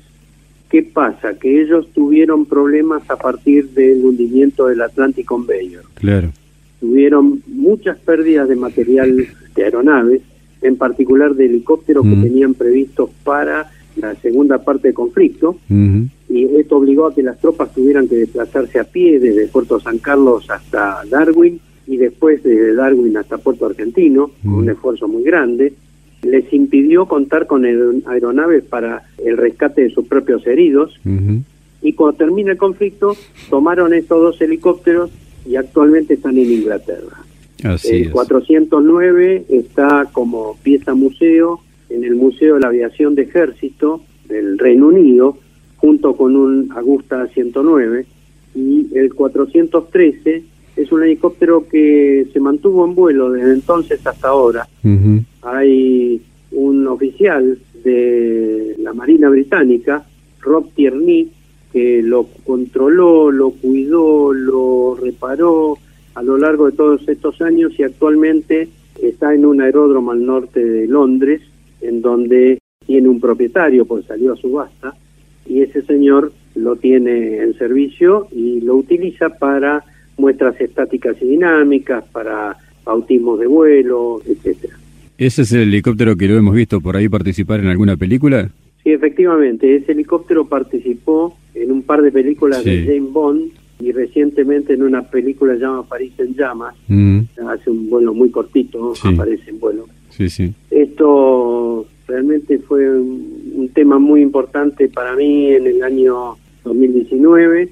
¿Qué 0.71 0.83
pasa? 0.83 1.35
Que 1.35 1.63
ellos 1.63 1.89
tuvieron 1.95 2.45
problemas 2.45 3.09
a 3.09 3.17
partir 3.17 3.71
del 3.71 4.05
hundimiento 4.05 4.67
del 4.67 4.83
Atlantic 4.83 5.27
Conveyor. 5.27 5.85
Claro. 5.95 6.33
Tuvieron 6.81 7.43
muchas 7.47 7.99
pérdidas 7.99 8.49
de 8.49 8.57
material 8.57 9.29
de 9.55 9.65
aeronaves, 9.65 10.23
en 10.63 10.77
particular 10.77 11.35
de 11.35 11.47
helicópteros 11.47 12.05
que 12.05 12.17
tenían 12.17 12.55
previstos 12.55 13.11
para 13.23 13.71
la 13.97 14.15
segunda 14.17 14.63
parte 14.63 14.89
del 14.89 14.95
conflicto, 14.95 15.59
y 16.29 16.45
esto 16.57 16.77
obligó 16.77 17.07
a 17.07 17.15
que 17.15 17.23
las 17.23 17.39
tropas 17.39 17.73
tuvieran 17.73 18.09
que 18.09 18.17
desplazarse 18.17 18.79
a 18.79 18.85
pie 18.85 19.19
desde 19.19 19.49
Puerto 19.49 19.81
San 19.81 19.99
Carlos 19.99 20.51
hasta 20.51 21.03
Darwin 21.09 21.61
y 21.87 21.97
después 21.97 22.43
desde 22.43 22.75
Darwin 22.75 23.17
hasta 23.17 23.39
Puerto 23.39 23.67
Argentino, 23.67 24.33
con 24.43 24.55
un 24.55 24.71
esfuerzo 24.71 25.09
muy 25.09 25.23
grande. 25.23 25.73
Les 26.27 26.53
impidió 26.53 27.07
contar 27.07 27.47
con 27.47 27.65
aeronaves 27.65 28.65
para 28.65 29.03
el 29.25 29.37
rescate 29.37 29.83
de 29.83 29.91
sus 29.91 30.07
propios 30.07 30.47
heridos. 30.47 30.99
Y 31.83 31.93
cuando 31.93 32.17
termina 32.17 32.53
el 32.53 32.59
conflicto, 32.59 33.17
tomaron 33.49 33.95
estos 33.95 34.21
dos 34.21 34.41
helicópteros 34.41 35.11
y 35.47 35.57
actualmente 35.57 36.15
están 36.15 36.37
en 36.39 36.53
Inglaterra. 36.53 37.25
el 37.85 38.11
409 38.11 39.45
está 39.49 40.09
como 40.13 40.57
pieza 40.63 40.95
museo 40.95 41.61
en 41.89 42.05
el 42.05 42.17
Museo 42.17 42.55
de 42.55 42.61
la 42.61 42.69
Aviación 42.69 43.15
de 43.15 43.23
Ejército 43.23 44.03
del 44.29 44.59
Reino 44.59 44.89
Unido, 44.89 45.39
junto 45.77 46.17
con 46.17 46.37
un 46.37 46.73
Agusta 46.75 47.27
109, 47.29 48.07
y 48.55 48.87
el 48.95 49.15
413 49.15 50.45
es 50.77 50.93
un 50.93 51.03
helicóptero 51.03 51.67
que 51.69 52.27
se 52.33 52.41
mantuvo 52.41 52.85
en 52.85 52.95
vuelo 52.95 53.33
desde 53.33 53.55
entonces 53.55 54.07
hasta 54.07 54.29
ahora. 54.29 54.69
Hay 55.43 56.21
un 56.53 56.87
oficial 56.87 57.59
de 57.83 58.77
la 58.79 58.93
Marina 58.93 59.29
Británica, 59.29 60.05
Rob 60.41 60.71
Tierney, 60.75 61.31
que 61.73 62.03
lo 62.03 62.29
controló, 62.45 63.31
lo 63.31 63.51
cuidó, 63.51 64.33
lo 64.33 64.97
reparó 65.01 65.79
a 66.15 66.23
lo 66.23 66.39
largo 66.39 66.67
de 66.67 66.77
todos 66.77 67.09
estos 67.09 67.41
años 67.43 67.79
y 67.79 67.83
actualmente 67.83 68.69
está 69.03 69.35
en 69.35 69.45
un 69.45 69.61
aeródromo 69.61 70.13
al 70.13 70.25
norte 70.25 70.65
de 70.65 70.87
Londres, 70.87 71.43
en 71.81 72.01
donde 72.01 72.59
tiene 72.87 73.09
un 73.09 73.21
propietario, 73.21 73.85
pues 73.85 74.07
salió 74.07 74.33
a 74.33 74.37
subasta, 74.37 74.95
y 75.47 75.61
ese 75.61 75.83
señor 75.83 76.33
lo 76.55 76.77
tiene 76.77 77.39
en 77.39 77.57
servicio 77.59 78.29
y 78.33 78.61
lo 78.61 78.77
utiliza 78.77 79.31
para 79.31 79.85
muestras 80.17 80.61
estáticas 80.61 81.17
y 81.21 81.27
dinámicas, 81.27 82.05
para 82.13 82.57
autismos 82.85 83.41
de 83.41 83.47
vuelo, 83.47 84.21
etcétera. 84.27 84.75
¿Ese 85.19 85.43
es 85.43 85.53
el 85.53 85.63
helicóptero 85.63 86.17
que 86.17 86.29
lo 86.29 86.37
hemos 86.37 86.55
visto 86.55 86.81
por 86.81 86.97
ahí 86.97 87.09
participar 87.09 87.61
en 87.61 87.67
alguna 87.67 87.97
película? 87.97 88.51
Sí, 88.85 88.93
efectivamente, 88.93 89.75
ese 89.75 89.93
helicóptero 89.93 90.47
participó 90.47 91.37
en 91.55 91.73
un 91.73 91.83
par 91.83 92.03
de 92.03 92.13
películas 92.13 92.65
de 92.65 92.85
James 92.85 93.13
Bond 93.13 93.51
y 93.81 93.93
recientemente 93.93 94.75
en 94.75 94.83
una 94.83 95.03
película 95.03 95.55
llamada 95.55 95.83
París 95.83 96.13
en 96.19 96.35
llamas, 96.35 96.75
mm. 96.89 97.21
hace 97.49 97.71
un 97.71 97.91
vuelo 97.91 98.15
muy 98.15 98.31
cortito, 98.31 98.93
aparece 99.03 99.51
en 99.51 99.61
vuelo. 99.61 99.87
Sí, 100.11 100.31
sí. 100.31 100.53
Esto 100.71 101.87
realmente 102.07 102.59
fue 102.59 102.89
un, 102.89 103.71
tema 103.75 103.99
muy 103.99 104.23
importante 104.23 104.89
para 104.89 105.15
mí 105.17 105.51
en 105.51 105.67
el 105.67 105.83
año 105.83 106.37
2019. 106.67 107.71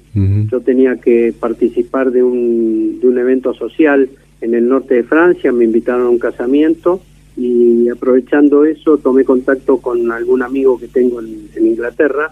Yo 0.51 0.61
tenía 0.61 0.95
que 0.97 1.33
participar 1.39 2.11
de 2.11 2.23
un, 2.23 2.99
de 2.99 3.07
un 3.07 3.17
evento 3.17 3.53
social 3.53 4.09
en 4.41 4.53
el 4.53 4.67
norte 4.67 4.95
de 4.95 5.03
Francia, 5.03 5.51
me 5.51 5.65
invitaron 5.65 6.07
a 6.07 6.09
un 6.09 6.19
casamiento 6.19 7.01
y 7.37 7.89
aprovechando 7.89 8.63
eso 8.63 8.97
tomé 8.97 9.23
contacto 9.23 9.77
con 9.77 10.11
algún 10.11 10.41
amigo 10.41 10.77
que 10.77 10.87
tengo 10.87 11.19
en, 11.19 11.45
Inglaterra. 11.65 12.31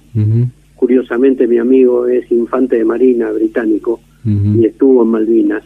Curiosamente 0.76 1.47
mi 1.47 1.58
amigo 1.58 2.08
es 2.08 2.32
infante 2.32 2.78
de 2.78 2.86
marina 2.86 3.32
británico 3.32 3.99
y 4.26 4.65
estuvo 4.65 5.04
en 5.04 5.10
Malvinas. 5.10 5.63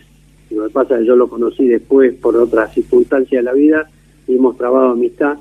lo 0.50 0.68
que 0.68 0.74
pasa 0.74 0.96
es 0.96 1.02
que 1.02 1.08
yo 1.08 1.16
lo 1.16 1.28
conocí 1.28 1.68
después 1.68 2.16
por 2.16 2.36
otras 2.38 2.74
circunstancias 2.74 3.40
de 3.40 3.44
la 3.44 3.54
vida 3.54 3.90
y 4.28 4.36
hemos 4.36 4.58
trabado 4.58 4.92
amistad. 4.92 5.38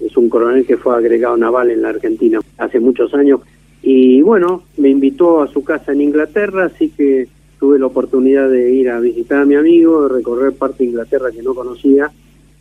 Es 0.00 0.16
un 0.16 0.28
coronel 0.28 0.64
que 0.64 0.76
fue 0.76 0.96
agregado 0.96 1.36
naval 1.36 1.70
en 1.70 1.82
la 1.82 1.90
Argentina 1.90 2.40
hace 2.56 2.80
muchos 2.80 3.12
años 3.14 3.40
y 3.82 4.20
bueno, 4.22 4.64
me 4.76 4.90
invitó 4.90 5.42
a 5.42 5.48
su 5.48 5.64
casa 5.64 5.92
en 5.92 6.02
Inglaterra, 6.02 6.66
así 6.66 6.90
que 6.90 7.28
tuve 7.58 7.78
la 7.78 7.86
oportunidad 7.86 8.50
de 8.50 8.72
ir 8.72 8.90
a 8.90 9.00
visitar 9.00 9.42
a 9.42 9.44
mi 9.44 9.54
amigo, 9.54 10.08
de 10.08 10.14
recorrer 10.14 10.52
parte 10.52 10.82
de 10.82 10.90
Inglaterra 10.90 11.30
que 11.30 11.42
no 11.42 11.54
conocía 11.54 12.10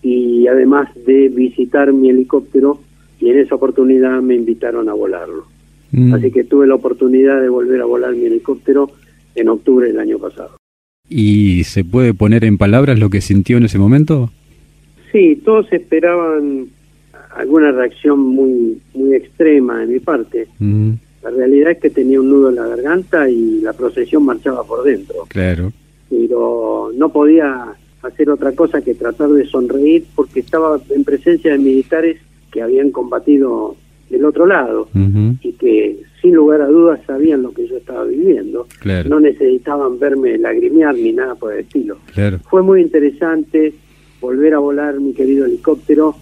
y 0.02 0.48
además 0.48 0.90
de 1.06 1.30
visitar 1.30 1.92
mi 1.92 2.10
helicóptero 2.10 2.80
y 3.20 3.30
en 3.30 3.40
esa 3.40 3.56
oportunidad 3.56 4.22
me 4.22 4.36
invitaron 4.36 4.88
a 4.88 4.94
volarlo. 4.94 5.46
Mm. 5.92 6.14
Así 6.14 6.32
que 6.32 6.44
tuve 6.44 6.68
la 6.68 6.76
oportunidad 6.76 7.42
de 7.42 7.50
volver 7.50 7.82
a 7.82 7.86
volar 7.86 8.16
mi 8.16 8.26
helicóptero 8.26 8.92
en 9.36 9.50
octubre 9.50 9.88
del 9.88 10.00
año 10.00 10.20
pasado. 10.20 10.58
¿Y 11.10 11.64
se 11.64 11.84
puede 11.84 12.14
poner 12.14 12.46
en 12.46 12.58
palabras 12.58 13.00
lo 13.00 13.10
que 13.10 13.22
sintió 13.22 13.58
en 13.58 13.64
ese 13.64 13.80
momento? 13.80 14.32
Sí, 15.12 15.42
todos 15.44 15.72
esperaban 15.74 16.68
alguna 17.36 17.72
reacción 17.72 18.20
muy 18.20 18.80
muy 18.94 19.16
extrema 19.16 19.80
de 19.80 19.88
mi 19.88 20.00
parte. 20.00 20.48
Mm. 20.60 20.94
La 21.24 21.30
realidad 21.32 21.72
es 21.72 21.80
que 21.80 21.90
tenía 21.90 22.20
un 22.20 22.30
nudo 22.30 22.50
en 22.50 22.56
la 22.56 22.68
garganta 22.68 23.30
y 23.30 23.62
la 23.62 23.74
procesión 23.74 24.24
marchaba 24.24 24.64
por 24.64 24.84
dentro. 24.84 25.26
Claro. 25.28 25.72
Pero 26.10 26.92
no 26.96 27.10
podía 27.10 27.76
hacer 28.02 28.30
otra 28.30 28.54
cosa 28.54 28.82
que 28.82 28.96
tratar 28.96 29.30
de 29.30 29.46
sonreír 29.46 30.06
porque 30.16 30.40
estaba 30.40 30.80
en 30.90 31.04
presencia 31.04 31.52
de 31.52 31.58
militares 31.58 32.22
que 32.52 32.62
habían 32.62 32.92
combatido 32.92 33.76
del 34.10 34.26
otro 34.26 34.46
lado 34.48 34.90
y 35.42 35.52
que 35.54 36.00
sin 36.22 36.34
lugar 36.34 36.62
a 36.62 36.68
dudas 36.68 37.00
sabían 37.06 37.44
lo 37.44 37.52
que 37.52 37.68
yo 37.68 37.78
estaba 37.78 38.06
viviendo. 38.06 38.68
No 39.08 39.20
necesitaban 39.20 40.00
verme 40.00 40.38
lagrimear 40.38 40.96
ni 40.96 41.12
nada 41.12 41.36
por 41.36 41.54
el 41.54 41.60
estilo. 41.60 41.98
Fue 42.50 42.64
muy 42.64 42.82
interesante 42.82 43.74
volver 44.20 44.54
a 44.54 44.60
volar 44.60 45.00
mi 45.00 45.14
querido 45.14 45.46
helicóptero, 45.46 46.16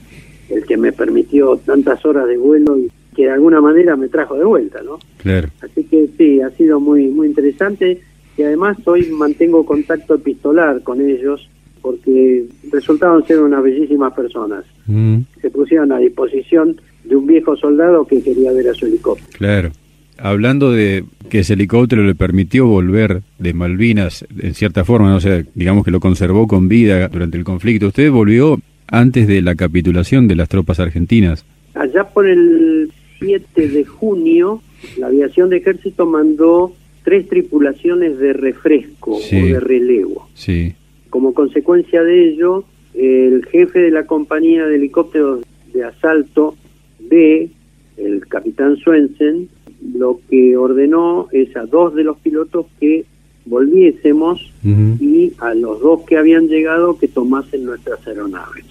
el 0.50 0.66
que 0.66 0.78
me 0.78 0.92
permitió 0.92 1.58
tantas 1.58 2.06
horas 2.06 2.28
de 2.28 2.38
vuelo 2.38 2.78
y 2.78 2.92
que 3.18 3.24
de 3.24 3.32
alguna 3.32 3.60
manera 3.60 3.96
me 3.96 4.08
trajo 4.10 4.36
de 4.36 4.46
vuelta, 4.46 4.80
¿no? 4.84 5.00
Claro. 5.18 5.50
Así 5.62 5.84
que 5.86 6.08
sí, 6.18 6.40
ha 6.40 6.52
sido 6.52 6.80
muy 6.80 7.08
muy 7.08 7.28
interesante 7.28 8.00
y 8.38 8.44
además 8.44 8.78
hoy 8.86 9.08
mantengo 9.08 9.66
contacto 9.66 10.16
epistolar 10.16 10.84
con 10.84 11.02
ellos 11.02 11.50
porque 11.82 12.46
resultaron 12.72 13.26
ser 13.26 13.40
unas 13.40 13.64
bellísimas 13.64 14.14
personas. 14.14 14.66
Mm. 14.86 15.22
Se 15.42 15.50
pusieron 15.50 15.92
a 15.92 15.98
disposición 15.98 16.80
de 17.04 17.16
un 17.16 17.26
viejo 17.26 17.58
soldado 17.58 18.06
que 18.06 18.22
quería 18.22 18.52
ver 18.52 18.70
a 18.70 18.74
su 18.76 18.86
helicóptero. 18.86 19.30
Claro. 19.38 19.72
Hablando 20.20 20.72
de 20.72 21.04
que 21.30 21.40
ese 21.40 21.54
helicóptero 21.54 22.04
le 22.04 22.14
permitió 22.14 22.68
volver 22.68 23.22
de 23.40 23.54
Malvinas 23.54 24.26
en 24.40 24.54
cierta 24.54 24.84
forma, 24.84 25.10
¿no? 25.10 25.16
o 25.16 25.22
sea, 25.22 25.44
digamos 25.56 25.84
que 25.86 25.92
lo 25.92 26.00
conservó 26.00 26.48
con 26.48 26.68
vida 26.68 27.08
durante 27.08 27.38
el 27.38 27.44
conflicto. 27.44 27.88
Usted 27.88 28.12
volvió 28.12 28.60
antes 28.88 29.28
de 29.28 29.42
la 29.42 29.56
capitulación 29.56 30.28
de 30.28 30.36
las 30.36 30.50
tropas 30.50 30.80
argentinas. 30.80 31.46
Allá 31.74 32.04
por 32.04 32.28
el 32.28 32.92
7 33.20 33.68
de 33.68 33.86
junio, 33.86 34.62
la 34.98 35.08
aviación 35.08 35.50
de 35.50 35.58
ejército 35.58 36.06
mandó 36.06 36.74
tres 37.04 37.28
tripulaciones 37.28 38.18
de 38.20 38.34
refresco 38.34 39.16
o 39.16 39.20
de 39.20 39.60
relevo. 39.60 40.28
Sí. 40.34 40.76
Como 41.10 41.34
consecuencia 41.34 42.04
de 42.04 42.30
ello, 42.30 42.66
el 42.94 43.46
jefe 43.46 43.80
de 43.80 43.92
la 43.92 44.06
compañía 44.06 44.66
de 44.66 44.76
helicópteros 44.76 45.42
de 45.74 45.84
asalto 45.84 46.56
B, 47.00 47.50
el 47.98 48.28
capitán 48.28 48.78
Swensen, 48.78 49.50
lo 49.94 50.20
que 50.30 50.58
ordenó 50.58 51.28
es 51.32 51.56
a 51.56 51.66
dos 51.66 51.96
de 51.96 52.04
los 52.04 52.18
pilotos 52.18 52.66
que 52.80 53.06
volviésemos 53.46 54.52
y 54.64 55.32
a 55.40 55.54
los 55.54 55.80
dos 55.80 56.02
que 56.02 56.18
habían 56.18 56.48
llegado 56.48 56.98
que 56.98 57.08
tomasen 57.08 57.64
nuestras 57.64 58.06
aeronaves. 58.06 58.66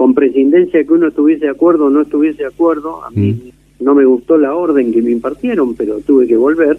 Con 0.00 0.14
prescindencia 0.14 0.82
que 0.82 0.94
uno 0.94 1.08
estuviese 1.08 1.44
de 1.44 1.50
acuerdo 1.50 1.84
o 1.84 1.90
no 1.90 2.00
estuviese 2.00 2.44
de 2.44 2.48
acuerdo, 2.48 3.04
a 3.04 3.10
mí 3.10 3.52
no 3.80 3.94
me 3.94 4.06
gustó 4.06 4.38
la 4.38 4.54
orden 4.54 4.94
que 4.94 5.02
me 5.02 5.10
impartieron, 5.10 5.74
pero 5.74 5.98
tuve 5.98 6.26
que 6.26 6.38
volver. 6.38 6.78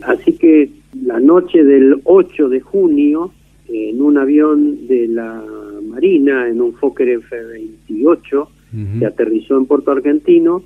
Así 0.00 0.32
que 0.32 0.70
la 1.04 1.20
noche 1.20 1.62
del 1.62 2.00
8 2.04 2.48
de 2.48 2.60
junio, 2.62 3.30
en 3.68 4.00
un 4.00 4.16
avión 4.16 4.86
de 4.86 5.06
la 5.06 5.44
Marina, 5.86 6.48
en 6.48 6.62
un 6.62 6.72
Fokker 6.72 7.10
F-28, 7.10 8.48
que 9.00 9.04
aterrizó 9.04 9.58
en 9.58 9.66
Puerto 9.66 9.90
Argentino, 9.90 10.62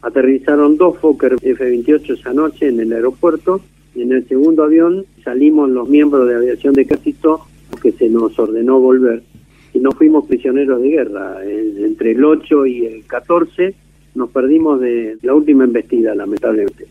aterrizaron 0.00 0.78
dos 0.78 0.96
Fokker 0.96 1.34
F-28 1.42 2.18
esa 2.18 2.32
noche 2.32 2.68
en 2.68 2.80
el 2.80 2.90
aeropuerto, 2.90 3.60
y 3.94 4.00
en 4.00 4.12
el 4.12 4.26
segundo 4.28 4.62
avión 4.62 5.04
salimos 5.22 5.68
los 5.68 5.90
miembros 5.90 6.26
de 6.26 6.36
aviación 6.36 6.72
de 6.72 6.80
ejército 6.80 7.42
que 7.82 7.92
se 7.92 8.08
nos 8.08 8.38
ordenó 8.38 8.80
volver, 8.80 9.22
no 9.80 9.92
fuimos 9.92 10.26
prisioneros 10.26 10.80
de 10.80 10.88
guerra. 10.88 11.38
entre 11.44 12.12
el 12.12 12.24
8 12.24 12.66
y 12.66 12.86
el 12.86 13.04
14 13.06 13.74
nos 14.14 14.30
perdimos 14.30 14.80
de 14.80 15.16
la 15.22 15.34
última 15.34 15.64
embestida, 15.64 16.14
lamentablemente. 16.14 16.86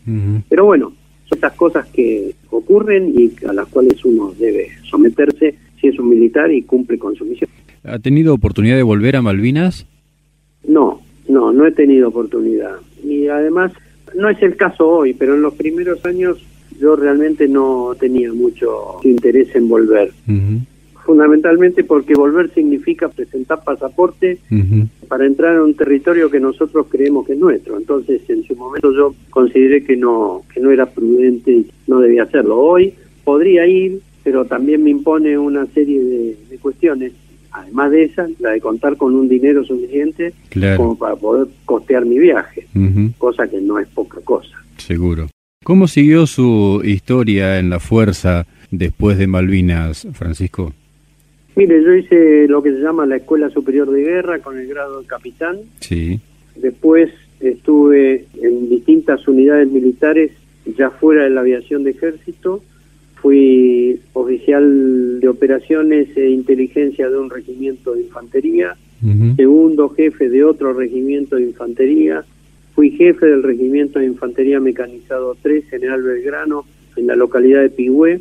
Pero 0.48 0.66
bueno, 0.66 0.92
son 1.24 1.38
estas 1.38 1.54
cosas 1.54 1.86
que 1.88 2.34
ocurren 2.50 3.12
y 3.16 3.32
a 3.46 3.52
las 3.52 3.66
cuales 3.68 4.04
uno 4.04 4.32
debe 4.38 4.68
someterse 4.90 5.54
si 5.80 5.88
es 5.88 5.98
un 5.98 6.08
militar 6.10 6.52
y 6.52 6.62
cumple 6.62 6.98
con 6.98 7.14
su 7.16 7.24
misión. 7.24 7.48
¿Ha 7.84 7.98
tenido 7.98 8.34
oportunidad 8.34 8.76
de 8.76 8.82
volver 8.82 9.16
a 9.16 9.22
Malvinas? 9.22 9.86
No, 10.66 11.00
no, 11.28 11.52
no 11.52 11.66
he 11.66 11.72
tenido 11.72 12.08
oportunidad. 12.08 12.76
Y 13.02 13.28
además, 13.28 13.72
no 14.14 14.28
es 14.28 14.40
el 14.42 14.56
caso 14.56 14.88
hoy, 14.88 15.14
pero 15.14 15.34
en 15.34 15.42
los 15.42 15.54
primeros 15.54 16.04
años 16.04 16.38
yo 16.78 16.96
realmente 16.96 17.48
no 17.48 17.94
tenía 17.98 18.32
mucho 18.32 19.00
interés 19.04 19.54
en 19.54 19.68
volver. 19.68 20.12
Fundamentalmente 21.04 21.84
porque 21.84 22.14
volver 22.14 22.52
significa 22.54 23.08
presentar 23.08 23.62
pasaporte 23.62 24.38
para 25.08 25.26
entrar 25.26 25.56
a 25.56 25.62
un 25.62 25.74
territorio 25.74 26.30
que 26.30 26.40
nosotros 26.40 26.86
creemos 26.88 27.26
que 27.26 27.34
es 27.34 27.38
nuestro. 27.38 27.76
Entonces, 27.76 28.22
en 28.28 28.42
su 28.44 28.56
momento 28.56 28.92
yo 28.92 29.14
consideré 29.30 29.84
que 29.84 29.96
no 29.96 30.42
que 30.52 30.60
no 30.60 30.70
era 30.70 30.86
prudente 30.86 31.50
y 31.52 31.70
no 31.86 32.00
debía 32.00 32.24
hacerlo. 32.24 32.58
Hoy 32.58 32.94
podría 33.22 33.66
ir, 33.66 34.00
pero 34.22 34.44
también 34.44 34.82
me 34.82 34.90
impone 34.90 35.38
una 35.38 35.66
serie 35.66 36.02
de, 36.02 36.58
cuestiones. 36.60 37.12
Además 37.50 37.90
de 37.90 38.04
esa, 38.04 38.26
la 38.40 38.50
de 38.50 38.60
contar 38.60 38.96
con 38.96 39.14
un 39.14 39.28
dinero 39.28 39.62
suficiente 39.64 40.32
como 40.76 40.96
para 40.96 41.14
poder 41.14 41.46
costear 41.64 42.04
mi 42.04 42.18
viaje, 42.18 42.66
cosa 43.18 43.46
que 43.46 43.60
no 43.60 43.78
es 43.78 43.86
poca 43.88 44.20
cosa. 44.22 44.56
Seguro. 44.78 45.28
¿Cómo 45.62 45.86
siguió 45.86 46.26
su 46.26 46.82
historia 46.84 47.58
en 47.58 47.70
la 47.70 47.80
fuerza 47.80 48.46
después 48.70 49.18
de 49.18 49.26
Malvinas, 49.26 50.06
Francisco? 50.12 50.72
Mire, 51.56 51.82
yo 51.82 51.94
hice 51.94 52.48
lo 52.48 52.62
que 52.62 52.72
se 52.72 52.80
llama 52.80 53.06
la 53.06 53.16
Escuela 53.16 53.48
Superior 53.50 53.90
de 53.90 54.02
Guerra 54.02 54.40
con 54.40 54.58
el 54.58 54.66
grado 54.66 55.00
de 55.00 55.06
capitán. 55.06 55.58
Sí. 55.80 56.20
Después 56.56 57.10
estuve 57.40 58.26
en 58.40 58.68
distintas 58.68 59.26
unidades 59.28 59.68
militares 59.70 60.32
ya 60.76 60.90
fuera 60.90 61.24
de 61.24 61.30
la 61.30 61.40
aviación 61.40 61.84
de 61.84 61.90
ejército. 61.90 62.62
Fui 63.16 64.00
oficial 64.12 65.20
de 65.20 65.28
operaciones 65.28 66.14
e 66.16 66.28
inteligencia 66.28 67.08
de 67.08 67.18
un 67.18 67.30
regimiento 67.30 67.94
de 67.94 68.02
infantería, 68.02 68.76
segundo 69.36 69.88
jefe 69.90 70.28
de 70.28 70.44
otro 70.44 70.72
regimiento 70.72 71.36
de 71.36 71.44
infantería, 71.44 72.24
fui 72.74 72.90
jefe 72.90 73.26
del 73.26 73.42
regimiento 73.42 73.98
de 73.98 74.06
infantería 74.06 74.60
mecanizado 74.60 75.36
3, 75.40 75.68
General 75.68 76.02
Belgrano, 76.02 76.64
en 76.96 77.06
la 77.06 77.16
localidad 77.16 77.62
de 77.62 77.70
Pigüé. 77.70 78.20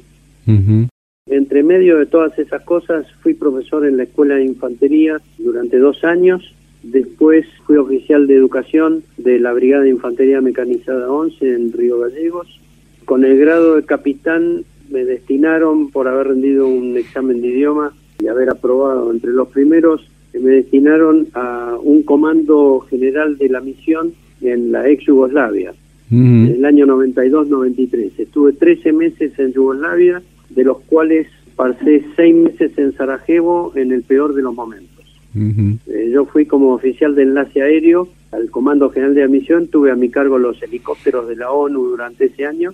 Entre 1.27 1.63
medio 1.63 1.99
de 1.99 2.05
todas 2.05 2.37
esas 2.37 2.63
cosas, 2.63 3.07
fui 3.21 3.33
profesor 3.33 3.85
en 3.85 3.95
la 3.95 4.03
Escuela 4.03 4.35
de 4.35 4.43
Infantería 4.43 5.21
durante 5.37 5.79
dos 5.79 6.03
años. 6.03 6.53
Después 6.83 7.45
fui 7.65 7.77
oficial 7.77 8.27
de 8.27 8.35
educación 8.35 9.03
de 9.15 9.39
la 9.39 9.53
Brigada 9.53 9.83
de 9.83 9.91
Infantería 9.91 10.41
Mecanizada 10.41 11.09
11 11.09 11.53
en 11.53 11.71
Río 11.71 11.99
Gallegos. 11.99 12.59
Con 13.05 13.23
el 13.23 13.37
grado 13.37 13.77
de 13.77 13.83
capitán 13.83 14.65
me 14.89 15.05
destinaron 15.05 15.91
por 15.91 16.09
haber 16.09 16.27
rendido 16.27 16.67
un 16.67 16.97
examen 16.97 17.41
de 17.41 17.47
idioma 17.47 17.93
y 18.19 18.27
haber 18.27 18.49
aprobado 18.49 19.09
entre 19.09 19.31
los 19.31 19.47
primeros, 19.47 20.05
me 20.33 20.49
destinaron 20.49 21.27
a 21.35 21.77
un 21.81 22.03
comando 22.03 22.81
general 22.89 23.37
de 23.37 23.47
la 23.47 23.61
misión 23.61 24.13
en 24.41 24.73
la 24.73 24.89
ex 24.89 25.05
Yugoslavia, 25.05 25.73
en 26.11 26.47
el 26.57 26.65
año 26.65 26.85
92-93. 26.85 28.11
Estuve 28.17 28.51
13 28.51 28.91
meses 28.91 29.39
en 29.39 29.53
Yugoslavia 29.53 30.21
de 30.49 30.63
los 30.63 30.79
cuales 30.81 31.27
pasé 31.55 32.03
seis 32.15 32.35
meses 32.35 32.77
en 32.77 32.93
Sarajevo 32.93 33.73
en 33.75 33.91
el 33.91 34.03
peor 34.03 34.33
de 34.33 34.41
los 34.41 34.53
momentos. 34.53 34.89
Eh, 35.35 36.11
yo 36.13 36.25
fui 36.25 36.45
como 36.45 36.73
oficial 36.73 37.15
de 37.15 37.23
enlace 37.23 37.61
aéreo 37.61 38.07
al 38.31 38.49
Comando 38.51 38.89
General 38.89 39.15
de 39.15 39.23
Admisión, 39.23 39.67
tuve 39.67 39.91
a 39.91 39.95
mi 39.95 40.09
cargo 40.09 40.37
los 40.37 40.61
helicópteros 40.61 41.27
de 41.27 41.35
la 41.35 41.51
ONU 41.51 41.89
durante 41.89 42.25
ese 42.25 42.45
año, 42.45 42.73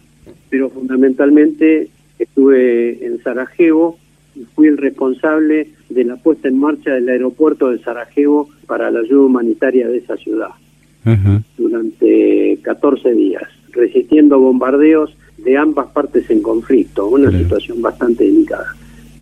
pero 0.50 0.70
fundamentalmente 0.70 1.90
estuve 2.18 3.06
en 3.06 3.22
Sarajevo 3.24 3.98
y 4.36 4.44
fui 4.44 4.68
el 4.68 4.78
responsable 4.78 5.70
de 5.90 6.04
la 6.04 6.18
puesta 6.18 6.48
en 6.48 6.60
marcha 6.60 6.94
del 6.94 7.10
aeropuerto 7.10 7.70
de 7.70 7.80
Sarajevo 7.80 8.50
para 8.68 8.92
la 8.92 9.00
ayuda 9.00 9.26
humanitaria 9.26 9.88
de 9.88 9.98
esa 9.98 10.16
ciudad 10.18 10.50
durante 11.58 12.60
14 12.62 13.14
días, 13.14 13.44
resistiendo 13.72 14.40
bombardeos 14.40 15.16
de 15.38 15.58
ambas 15.58 15.88
partes 15.88 16.30
en 16.30 16.42
conflicto, 16.42 17.08
una 17.08 17.32
situación 17.32 17.82
bastante 17.82 18.26
delicada. 18.26 18.76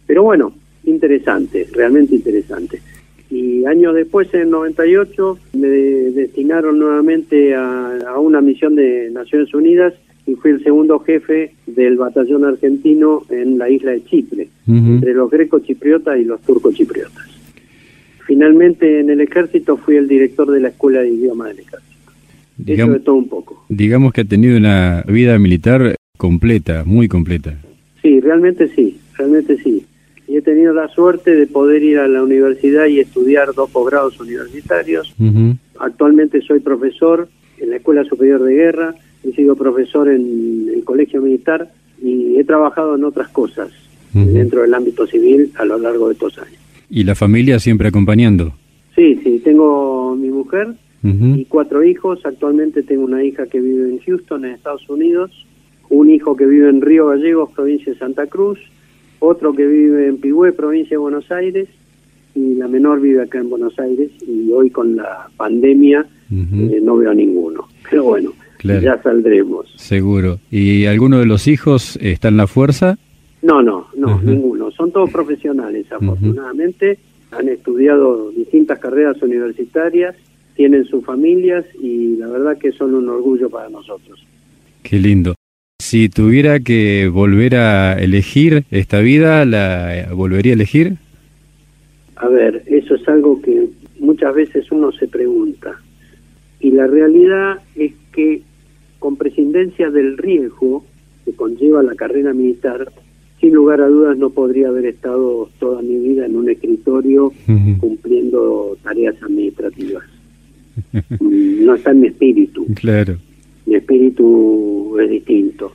Pero 0.05 0.23
bueno, 0.23 0.53
interesante, 0.85 1.67
realmente 1.71 2.15
interesante. 2.15 2.81
Y 3.29 3.65
años 3.65 3.93
después, 3.93 4.33
en 4.33 4.41
el 4.41 4.49
98, 4.49 5.37
me 5.53 5.67
destinaron 5.67 6.79
nuevamente 6.79 7.53
a, 7.55 8.15
una 8.17 8.41
misión 8.41 8.75
de 8.75 9.09
Naciones 9.11 9.53
Unidas 9.53 9.93
y 10.25 10.35
fui 10.35 10.51
el 10.51 10.63
segundo 10.63 10.99
jefe 10.99 11.53
del 11.65 11.97
batallón 11.97 12.45
argentino 12.45 13.23
en 13.29 13.57
la 13.57 13.69
isla 13.69 13.91
de 13.91 14.03
Chipre, 14.05 14.49
entre 14.67 15.13
los 15.13 15.29
greco-chipriotas 15.29 16.19
y 16.19 16.23
los 16.23 16.41
turco-chipriotas. 16.41 17.25
Finalmente, 18.25 18.99
en 18.99 19.09
el 19.09 19.21
ejército 19.21 19.77
fui 19.77 19.95
el 19.95 20.07
director 20.07 20.49
de 20.51 20.59
la 20.59 20.69
Escuela 20.69 21.01
de 21.01 21.09
Idioma 21.09 21.47
del 21.47 21.59
Ejército. 21.59 21.96
Eso 22.65 22.87
de 22.87 22.99
todo 22.99 23.15
un 23.15 23.29
poco. 23.29 23.65
Digamos 23.69 24.13
que 24.13 24.21
ha 24.21 24.25
tenido 24.25 24.57
una 24.57 25.03
vida 25.07 25.37
militar 25.39 25.95
completa, 26.17 26.83
muy 26.85 27.07
completa. 27.07 27.57
Sí, 28.01 28.19
realmente 28.19 28.67
sí, 28.69 28.99
realmente 29.17 29.57
sí. 29.57 29.85
Y 30.27 30.37
he 30.37 30.41
tenido 30.41 30.73
la 30.73 30.87
suerte 30.89 31.35
de 31.35 31.47
poder 31.47 31.83
ir 31.83 31.99
a 31.99 32.07
la 32.07 32.23
universidad 32.23 32.87
y 32.87 32.99
estudiar 32.99 33.53
dos 33.53 33.69
posgrados 33.69 34.19
universitarios. 34.19 35.15
Actualmente 35.79 36.41
soy 36.41 36.59
profesor 36.59 37.29
en 37.59 37.69
la 37.69 37.77
Escuela 37.77 38.03
Superior 38.03 38.43
de 38.43 38.53
Guerra, 38.53 38.95
he 39.23 39.31
sido 39.31 39.55
profesor 39.55 40.09
en 40.09 40.69
el 40.73 40.83
Colegio 40.83 41.21
Militar 41.21 41.69
y 42.01 42.37
he 42.37 42.43
trabajado 42.43 42.95
en 42.95 43.03
otras 43.03 43.29
cosas 43.29 43.71
dentro 44.13 44.61
del 44.61 44.73
ámbito 44.73 45.05
civil 45.05 45.51
a 45.55 45.65
lo 45.65 45.77
largo 45.77 46.07
de 46.07 46.13
estos 46.13 46.37
años. 46.39 46.57
¿Y 46.89 47.03
la 47.03 47.15
familia 47.15 47.59
siempre 47.59 47.89
acompañando? 47.89 48.53
Sí, 48.95 49.19
sí, 49.23 49.41
tengo 49.43 50.15
mi 50.15 50.29
mujer 50.29 50.69
y 51.03 51.45
cuatro 51.45 51.83
hijos. 51.83 52.25
Actualmente 52.25 52.83
tengo 52.83 53.03
una 53.03 53.23
hija 53.23 53.47
que 53.47 53.59
vive 53.61 53.89
en 53.89 53.99
Houston, 53.99 54.45
en 54.45 54.51
Estados 54.51 54.89
Unidos, 54.89 55.31
un 55.89 56.09
hijo 56.09 56.35
que 56.35 56.45
vive 56.45 56.69
en 56.69 56.81
Río 56.81 57.07
Gallegos, 57.07 57.51
provincia 57.55 57.93
de 57.93 57.99
Santa 57.99 58.27
Cruz, 58.27 58.59
otro 59.19 59.53
que 59.53 59.65
vive 59.65 60.07
en 60.07 60.17
Pigüé, 60.17 60.51
provincia 60.51 60.91
de 60.91 60.97
Buenos 60.97 61.31
Aires, 61.31 61.67
y 62.35 62.55
la 62.55 62.67
menor 62.67 63.01
vive 63.01 63.23
acá 63.23 63.39
en 63.39 63.49
Buenos 63.49 63.77
Aires, 63.79 64.11
y 64.27 64.51
hoy 64.51 64.69
con 64.69 64.95
la 64.95 65.29
pandemia 65.37 66.05
eh, 66.29 66.79
no 66.81 66.97
veo 66.97 67.11
a 67.11 67.15
ninguno. 67.15 67.67
Pero 67.89 68.03
bueno, 68.03 68.33
ya 68.63 69.01
saldremos. 69.01 69.73
Seguro. 69.75 70.39
¿Y 70.51 70.85
alguno 70.85 71.19
de 71.19 71.25
los 71.25 71.47
hijos 71.47 71.97
está 72.01 72.27
en 72.27 72.37
la 72.37 72.47
fuerza? 72.47 72.97
No, 73.41 73.61
no, 73.61 73.87
no, 73.95 74.21
ninguno. 74.21 74.71
Son 74.71 74.91
todos 74.91 75.09
profesionales, 75.11 75.85
afortunadamente. 75.91 76.99
Han 77.31 77.49
estudiado 77.49 78.31
distintas 78.31 78.79
carreras 78.79 79.21
universitarias, 79.21 80.15
tienen 80.57 80.83
sus 80.85 81.05
familias 81.05 81.63
y 81.79 82.17
la 82.17 82.27
verdad 82.27 82.57
que 82.57 82.71
son 82.71 82.95
un 82.95 83.07
orgullo 83.07 83.49
para 83.49 83.69
nosotros. 83.69 84.25
Qué 84.83 84.97
lindo. 84.97 85.35
Si 85.79 86.09
tuviera 86.09 86.59
que 86.59 87.07
volver 87.07 87.55
a 87.55 87.93
elegir 87.93 88.65
esta 88.71 88.99
vida, 88.99 89.45
¿la 89.45 90.09
volvería 90.13 90.53
a 90.53 90.55
elegir? 90.55 90.95
A 92.15 92.27
ver, 92.27 92.63
eso 92.65 92.95
es 92.95 93.07
algo 93.07 93.39
que 93.41 93.67
muchas 93.99 94.33
veces 94.33 94.69
uno 94.71 94.91
se 94.91 95.07
pregunta. 95.07 95.79
Y 96.59 96.71
la 96.71 96.87
realidad 96.87 97.59
es 97.75 97.93
que 98.11 98.41
con 98.97 99.15
prescindencia 99.15 99.91
del 99.91 100.17
riesgo 100.17 100.83
que 101.23 101.33
conlleva 101.33 101.83
la 101.83 101.93
carrera 101.93 102.33
militar, 102.33 102.91
sin 103.39 103.53
lugar 103.53 103.81
a 103.81 103.87
dudas 103.87 104.17
no 104.17 104.31
podría 104.31 104.69
haber 104.69 104.87
estado 104.87 105.49
toda 105.59 105.83
mi 105.83 105.99
vida 105.99 106.25
en 106.25 106.35
un 106.35 106.49
escritorio 106.49 107.31
cumpliendo 107.79 108.75
tareas 108.81 109.21
administrativas. 109.21 110.16
Mm, 110.91 111.65
no 111.65 111.75
está 111.75 111.91
en 111.91 112.01
mi 112.01 112.07
espíritu. 112.07 112.65
Claro 112.75 113.17
mi 113.67 113.75
espíritu 113.75 114.97
es 114.99 115.09
distinto. 115.09 115.73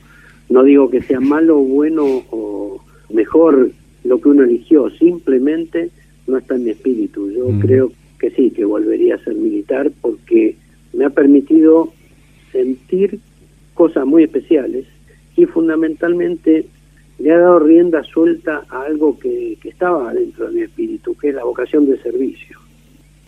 No 0.49 0.63
digo 0.63 0.89
que 0.89 1.01
sea 1.01 1.19
malo, 1.19 1.59
bueno 1.59 2.23
o 2.31 2.83
mejor 3.11 3.71
lo 4.03 4.19
que 4.19 4.29
uno 4.29 4.43
eligió, 4.43 4.89
simplemente 4.89 5.89
no 6.27 6.37
está 6.37 6.55
en 6.55 6.65
mi 6.65 6.71
espíritu. 6.71 7.31
Yo 7.31 7.47
creo 7.61 7.91
que 8.19 8.31
sí, 8.31 8.49
que 8.49 8.65
volvería 8.65 9.15
a 9.15 9.23
ser 9.23 9.35
militar 9.35 9.91
porque 10.01 10.55
me 10.91 11.05
ha 11.05 11.09
permitido 11.11 11.93
sentir 12.51 13.19
cosas 13.75 14.05
muy 14.05 14.23
especiales 14.23 14.85
y 15.37 15.45
fundamentalmente 15.45 16.65
le 17.19 17.31
ha 17.31 17.37
dado 17.37 17.59
rienda 17.59 18.03
suelta 18.03 18.63
a 18.69 18.83
algo 18.83 19.17
que, 19.19 19.57
que 19.61 19.69
estaba 19.69 20.13
dentro 20.13 20.47
de 20.47 20.53
mi 20.53 20.61
espíritu, 20.61 21.15
que 21.15 21.29
es 21.29 21.35
la 21.35 21.43
vocación 21.43 21.87
de 21.87 21.97
servicio. 21.99 22.62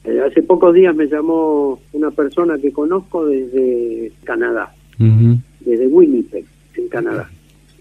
Eh, 0.05 0.21
hace 0.21 0.43
pocos 0.43 0.73
días 0.73 0.95
me 0.95 1.07
llamó 1.07 1.79
una 1.93 2.11
persona 2.11 2.57
que 2.59 2.71
conozco 2.71 3.25
desde 3.25 4.11
Canadá, 4.23 4.73
desde 4.97 5.87
Winnipeg, 5.87 6.45
en 6.75 6.87
Canadá. 6.89 7.29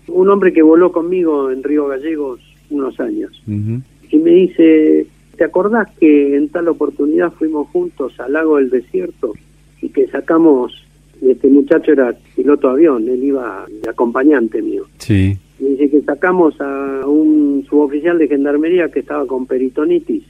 Un 0.09 0.29
hombre 0.31 0.53
que 0.53 0.63
voló 0.63 0.91
conmigo 0.91 1.51
en 1.51 1.63
Río 1.63 1.87
Gallegos 1.87 2.41
unos 2.71 2.99
años. 2.99 3.43
Y 3.47 4.17
me 4.19 4.31
dice, 4.31 5.07
¿te 5.37 5.45
acordás 5.45 5.89
que 5.99 6.37
en 6.37 6.49
tal 6.49 6.69
oportunidad 6.69 7.33
fuimos 7.33 7.69
juntos 7.69 8.19
al 8.19 8.33
lago 8.33 8.57
del 8.57 8.71
desierto 8.71 9.35
y 9.83 9.91
que 9.91 10.07
sacamos, 10.07 10.73
este 11.21 11.49
muchacho 11.49 11.93
era 11.93 12.15
piloto 12.35 12.71
avión, 12.71 13.07
él 13.07 13.23
iba 13.23 13.67
de 13.83 13.91
acompañante 13.91 14.63
mío. 14.63 14.85
Sí. 14.99 15.37
Me 15.59 15.71
dice 15.71 15.91
que 15.91 16.01
sacamos 16.03 16.59
a 16.61 17.07
un 17.07 17.67
suboficial 17.69 18.17
de 18.19 18.29
gendarmería 18.29 18.89
que 18.91 19.01
estaba 19.01 19.27
con 19.27 19.47
peritonitis 19.47 20.25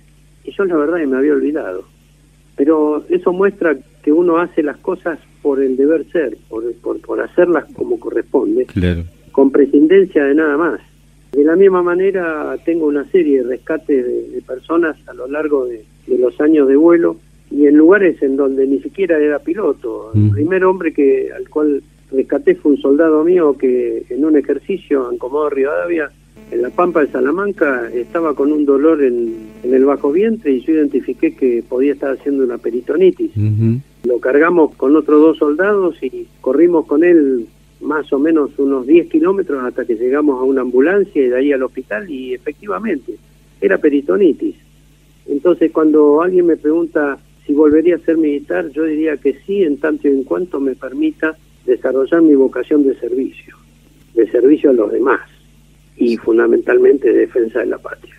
y 0.44 0.52
yo 0.52 0.64
la 0.64 0.76
verdad 0.76 1.04
me 1.06 1.16
había 1.16 1.32
olvidado. 1.32 1.84
Pero 2.56 3.04
eso 3.08 3.32
muestra 3.32 3.76
que 4.02 4.12
uno 4.12 4.38
hace 4.38 4.62
las 4.62 4.76
cosas 4.78 5.18
por 5.42 5.62
el 5.62 5.76
deber 5.76 6.04
ser, 6.10 6.36
por, 6.48 6.64
por, 7.00 7.20
hacerlas 7.20 7.64
como 7.74 7.98
corresponde, 7.98 8.66
con 9.32 9.50
prescindencia 9.50 10.24
de 10.24 10.34
nada 10.34 10.56
más. 10.56 10.80
De 11.32 11.42
la 11.42 11.56
misma 11.56 11.82
manera, 11.82 12.56
tengo 12.64 12.86
una 12.86 13.04
serie 13.10 13.42
de 13.42 13.48
rescates 13.48 14.32
de, 14.32 14.42
personas 14.46 14.96
a 15.08 15.14
lo 15.14 15.26
largo 15.26 15.66
de, 15.66 15.84
los 16.16 16.40
años 16.40 16.68
de 16.68 16.76
vuelo 16.76 17.16
y 17.50 17.66
en 17.66 17.76
lugares 17.76 18.22
en 18.22 18.36
donde 18.36 18.66
ni 18.66 18.80
siquiera 18.80 19.18
era 19.18 19.38
piloto. 19.38 20.12
El 20.14 20.20
mm. 20.20 20.30
primer 20.30 20.64
hombre 20.64 20.92
que 20.92 21.30
al 21.32 21.48
cual 21.48 21.82
rescaté 22.12 22.54
fue 22.54 22.72
un 22.72 22.78
soldado 22.78 23.24
mío 23.24 23.56
que 23.58 24.04
en 24.08 24.24
un 24.24 24.36
ejercicio 24.36 25.10
en 25.10 25.18
Comodoro 25.18 25.50
Rivadavia, 25.50 26.10
en 26.50 26.62
la 26.62 26.70
Pampa 26.70 27.00
de 27.00 27.10
Salamanca, 27.10 27.90
estaba 27.92 28.34
con 28.34 28.52
un 28.52 28.64
dolor 28.64 29.02
en, 29.02 29.48
el 29.62 29.84
bajo 29.84 30.12
vientre 30.12 30.52
y 30.52 30.60
yo 30.60 30.74
identifiqué 30.74 31.34
que 31.34 31.64
podía 31.66 31.92
estar 31.92 32.12
haciendo 32.12 32.44
una 32.44 32.58
peritonitis. 32.58 33.32
Lo 34.04 34.18
cargamos 34.20 34.74
con 34.76 34.94
otros 34.94 35.20
dos 35.20 35.38
soldados 35.38 36.00
y 36.02 36.26
corrimos 36.40 36.86
con 36.86 37.02
él 37.02 37.46
más 37.80 38.12
o 38.12 38.18
menos 38.18 38.50
unos 38.58 38.86
10 38.86 39.08
kilómetros 39.08 39.62
hasta 39.64 39.84
que 39.84 39.96
llegamos 39.96 40.40
a 40.40 40.44
una 40.44 40.62
ambulancia 40.62 41.22
y 41.22 41.28
de 41.28 41.36
ahí 41.36 41.52
al 41.52 41.62
hospital 41.62 42.10
y 42.10 42.34
efectivamente 42.34 43.14
era 43.60 43.78
peritonitis. 43.78 44.56
Entonces 45.26 45.72
cuando 45.72 46.22
alguien 46.22 46.46
me 46.46 46.56
pregunta 46.56 47.18
si 47.46 47.52
volvería 47.52 47.96
a 47.96 47.98
ser 47.98 48.16
militar, 48.16 48.70
yo 48.70 48.84
diría 48.84 49.16
que 49.16 49.34
sí, 49.46 49.62
en 49.62 49.78
tanto 49.78 50.08
y 50.08 50.12
en 50.12 50.24
cuanto 50.24 50.60
me 50.60 50.74
permita 50.74 51.36
desarrollar 51.66 52.22
mi 52.22 52.34
vocación 52.34 52.86
de 52.86 52.94
servicio, 52.96 53.56
de 54.14 54.30
servicio 54.30 54.70
a 54.70 54.74
los 54.74 54.92
demás 54.92 55.20
y 55.96 56.16
fundamentalmente 56.16 57.12
de 57.12 57.20
defensa 57.20 57.60
de 57.60 57.66
la 57.66 57.78
patria. 57.78 58.14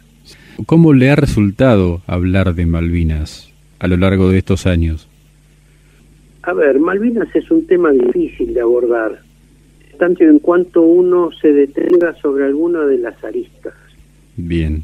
¿Cómo 0.66 0.94
le 0.94 1.10
ha 1.10 1.16
resultado 1.16 2.02
hablar 2.08 2.56
de 2.56 2.66
Malvinas 2.66 3.52
a 3.80 3.88
lo 3.88 3.98
largo 3.98 4.30
de 4.30 4.38
estos 4.38 4.66
años? 4.66 5.10
A 6.44 6.54
ver, 6.54 6.80
Malvinas 6.80 7.28
es 7.36 7.50
un 7.52 7.66
tema 7.68 7.92
difícil 7.92 8.54
de 8.54 8.62
abordar 8.62 9.26
tanto 9.98 10.24
en 10.24 10.40
cuanto 10.40 10.82
uno 10.82 11.32
se 11.42 11.54
detenga 11.54 12.14
sobre 12.22 12.46
alguna 12.46 12.86
de 12.86 12.98
las 12.98 13.22
aristas. 13.24 13.74
Bien. 14.36 14.84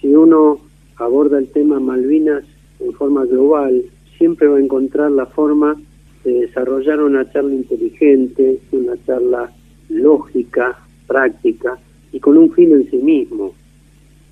Si 0.00 0.08
uno 0.08 0.60
aborda 0.96 1.38
el 1.38 1.48
tema 1.48 1.80
Malvinas 1.80 2.44
en 2.80 2.92
forma 2.92 3.24
global, 3.24 3.82
siempre 4.18 4.46
va 4.46 4.58
a 4.58 4.60
encontrar 4.60 5.10
la 5.10 5.26
forma 5.26 5.76
de 6.24 6.32
desarrollar 6.32 7.00
una 7.00 7.30
charla 7.32 7.54
inteligente, 7.54 8.60
una 8.72 8.94
charla 9.04 9.52
lógica, 9.88 10.78
práctica 11.06 11.78
y 12.16 12.20
con 12.20 12.38
un 12.38 12.50
fin 12.52 12.72
en 12.72 12.90
sí 12.90 12.96
mismo. 12.96 13.52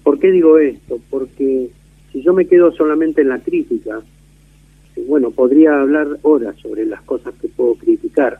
¿Por 0.03 0.18
qué 0.18 0.30
digo 0.32 0.59
esto? 0.59 0.99
Porque 1.11 1.68
si 2.11 2.22
yo 2.22 2.32
me 2.32 2.47
quedo 2.47 2.72
solamente 2.72 3.20
en 3.20 3.28
la 3.28 3.41
crítica, 3.41 4.01
bueno, 5.07 5.30
podría 5.30 5.82
hablar 5.82 6.18
horas 6.22 6.57
sobre 6.62 6.87
las 6.87 7.03
cosas 7.03 7.35
que 7.35 7.49
puedo 7.49 7.74
criticar, 7.74 8.39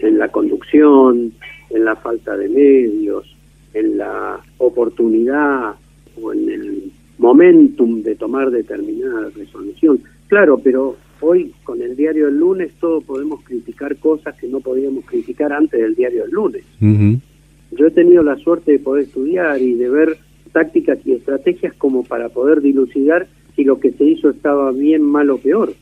en 0.00 0.18
la 0.18 0.26
conducción, 0.28 1.32
en 1.70 1.84
la 1.84 1.94
falta 1.94 2.36
de 2.36 2.48
medios, 2.48 3.32
en 3.74 3.96
la 3.96 4.40
oportunidad 4.58 5.76
o 6.20 6.32
en 6.32 6.50
el 6.50 6.92
momentum 7.18 8.02
de 8.02 8.16
tomar 8.16 8.50
determinada 8.50 9.30
resolución. 9.36 10.00
Claro, 10.26 10.58
pero 10.58 10.96
hoy 11.20 11.54
con 11.62 11.80
el 11.80 11.94
diario 11.94 12.26
del 12.26 12.38
lunes 12.38 12.72
todos 12.80 13.04
podemos 13.04 13.40
criticar 13.44 13.96
cosas 13.98 14.34
que 14.34 14.48
no 14.48 14.58
podíamos 14.58 15.04
criticar 15.04 15.52
antes 15.52 15.80
del 15.80 15.94
diario 15.94 16.22
del 16.22 16.32
lunes. 16.32 16.64
Yo 17.72 17.86
he 17.86 17.90
tenido 17.90 18.22
la 18.22 18.36
suerte 18.36 18.72
de 18.72 18.78
poder 18.78 19.04
estudiar 19.04 19.60
y 19.60 19.74
de 19.74 19.88
ver 19.88 20.18
tácticas 20.52 20.98
y 21.04 21.12
estrategias 21.12 21.74
como 21.74 22.04
para 22.04 22.28
poder 22.28 22.60
dilucidar 22.60 23.28
si 23.54 23.64
lo 23.64 23.78
que 23.78 23.92
se 23.92 24.04
hizo 24.04 24.30
estaba 24.30 24.72
bien, 24.72 25.02
mal 25.02 25.30
o 25.30 25.38
peor. 25.38 25.72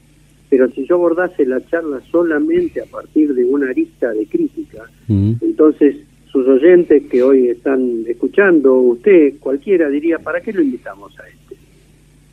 Pero 0.51 0.70
si 0.70 0.86
yo 0.86 0.97
abordase 0.97 1.45
la 1.45 1.64
charla 1.66 2.01
solamente 2.11 2.80
a 2.80 2.86
partir 2.86 3.34
de 3.34 3.45
una 3.45 3.70
arista 3.70 4.11
de 4.12 4.26
crítica, 4.26 4.84
mm. 5.07 5.32
entonces 5.41 5.97
sus 6.30 6.47
oyentes 6.47 7.05
que 7.11 7.22
hoy 7.22 7.49
están 7.49 8.05
escuchando, 8.07 8.74
usted, 8.74 9.34
cualquiera, 9.41 9.89
diría, 9.89 10.18
¿para 10.18 10.41
qué 10.41 10.53
lo 10.53 10.62
invitamos 10.62 11.18
a 11.18 11.28
este? 11.28 11.57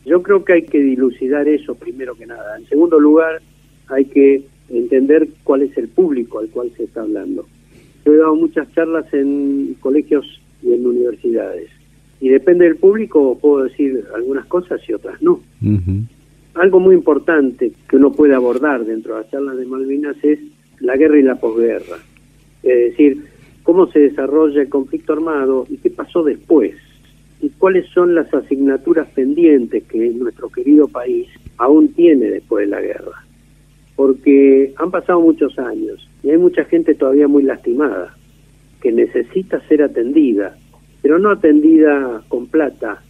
Yo 0.05 0.21
creo 0.21 0.43
que 0.43 0.53
hay 0.53 0.61
que 0.63 0.79
dilucidar 0.79 1.47
eso 1.47 1.75
primero 1.75 2.15
que 2.15 2.25
nada. 2.25 2.57
En 2.57 2.67
segundo 2.67 2.99
lugar, 2.99 3.41
hay 3.87 4.05
que 4.05 4.43
entender 4.69 5.27
cuál 5.43 5.63
es 5.63 5.77
el 5.77 5.87
público 5.87 6.39
al 6.39 6.49
cual 6.49 6.71
se 6.75 6.83
está 6.83 7.01
hablando. 7.01 7.47
Yo 8.05 8.13
he 8.13 8.17
dado 8.17 8.35
muchas 8.35 8.71
charlas 8.73 9.11
en 9.13 9.75
colegios 9.79 10.39
y 10.61 10.73
en 10.73 10.85
universidades. 10.85 11.69
Y 12.21 12.29
depende 12.29 12.65
del 12.65 12.77
público, 12.77 13.37
puedo 13.39 13.63
decir 13.63 14.03
algunas 14.15 14.45
cosas 14.45 14.79
y 14.87 14.93
otras 14.93 15.21
no. 15.21 15.41
Algo 16.53 16.79
muy 16.79 16.95
importante 16.95 17.73
que 17.89 17.95
uno 17.97 18.11
puede 18.11 18.33
abordar 18.33 18.85
dentro 18.85 19.15
de 19.15 19.21
las 19.21 19.31
charlas 19.31 19.57
de 19.57 19.65
Malvinas 19.65 20.15
es 20.23 20.39
la 20.79 20.95
guerra 20.95 21.19
y 21.19 21.23
la 21.23 21.35
posguerra. 21.35 21.97
Es 22.63 22.91
decir, 22.91 23.25
cómo 23.63 23.87
se 23.91 23.99
desarrolla 23.99 24.61
el 24.61 24.69
conflicto 24.69 25.13
armado 25.13 25.65
y 25.69 25.77
qué 25.77 25.89
pasó 25.89 26.23
después. 26.23 26.75
Y 27.41 27.49
cuáles 27.49 27.87
son 27.89 28.15
las 28.15 28.33
asignaturas 28.33 29.07
pendientes 29.09 29.83
que 29.83 30.09
nuestro 30.11 30.49
querido 30.49 30.87
país 30.87 31.27
aún 31.57 31.89
tiene 31.89 32.29
después 32.29 32.65
de 32.65 32.71
la 32.71 32.81
guerra. 32.81 33.25
Porque 33.95 34.73
han 34.77 34.91
pasado 34.91 35.21
muchos 35.21 35.57
años 35.57 36.09
y 36.23 36.31
hay 36.31 36.37
mucha 36.37 36.65
gente 36.65 36.95
todavía 36.95 37.27
muy 37.27 37.43
lastimada 37.43 38.15
que 38.81 38.91
necesita 38.91 39.65
ser 39.67 39.81
atendida, 39.81 40.57
pero 41.01 41.17
no 41.17 41.31
atendida 41.31 42.23
con 42.27 42.47
plata, 42.47 43.01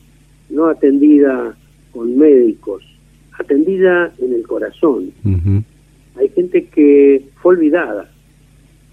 no 0.49 0.67
atendida 0.67 1.55
con 1.91 2.17
médicos, 2.17 2.83
atendida 3.37 4.11
en 4.19 4.33
el 4.33 4.45
corazón. 4.47 5.11
Hay 6.17 6.29
gente 6.29 6.65
que 6.65 7.23
fue 7.41 7.55
olvidada 7.55 8.09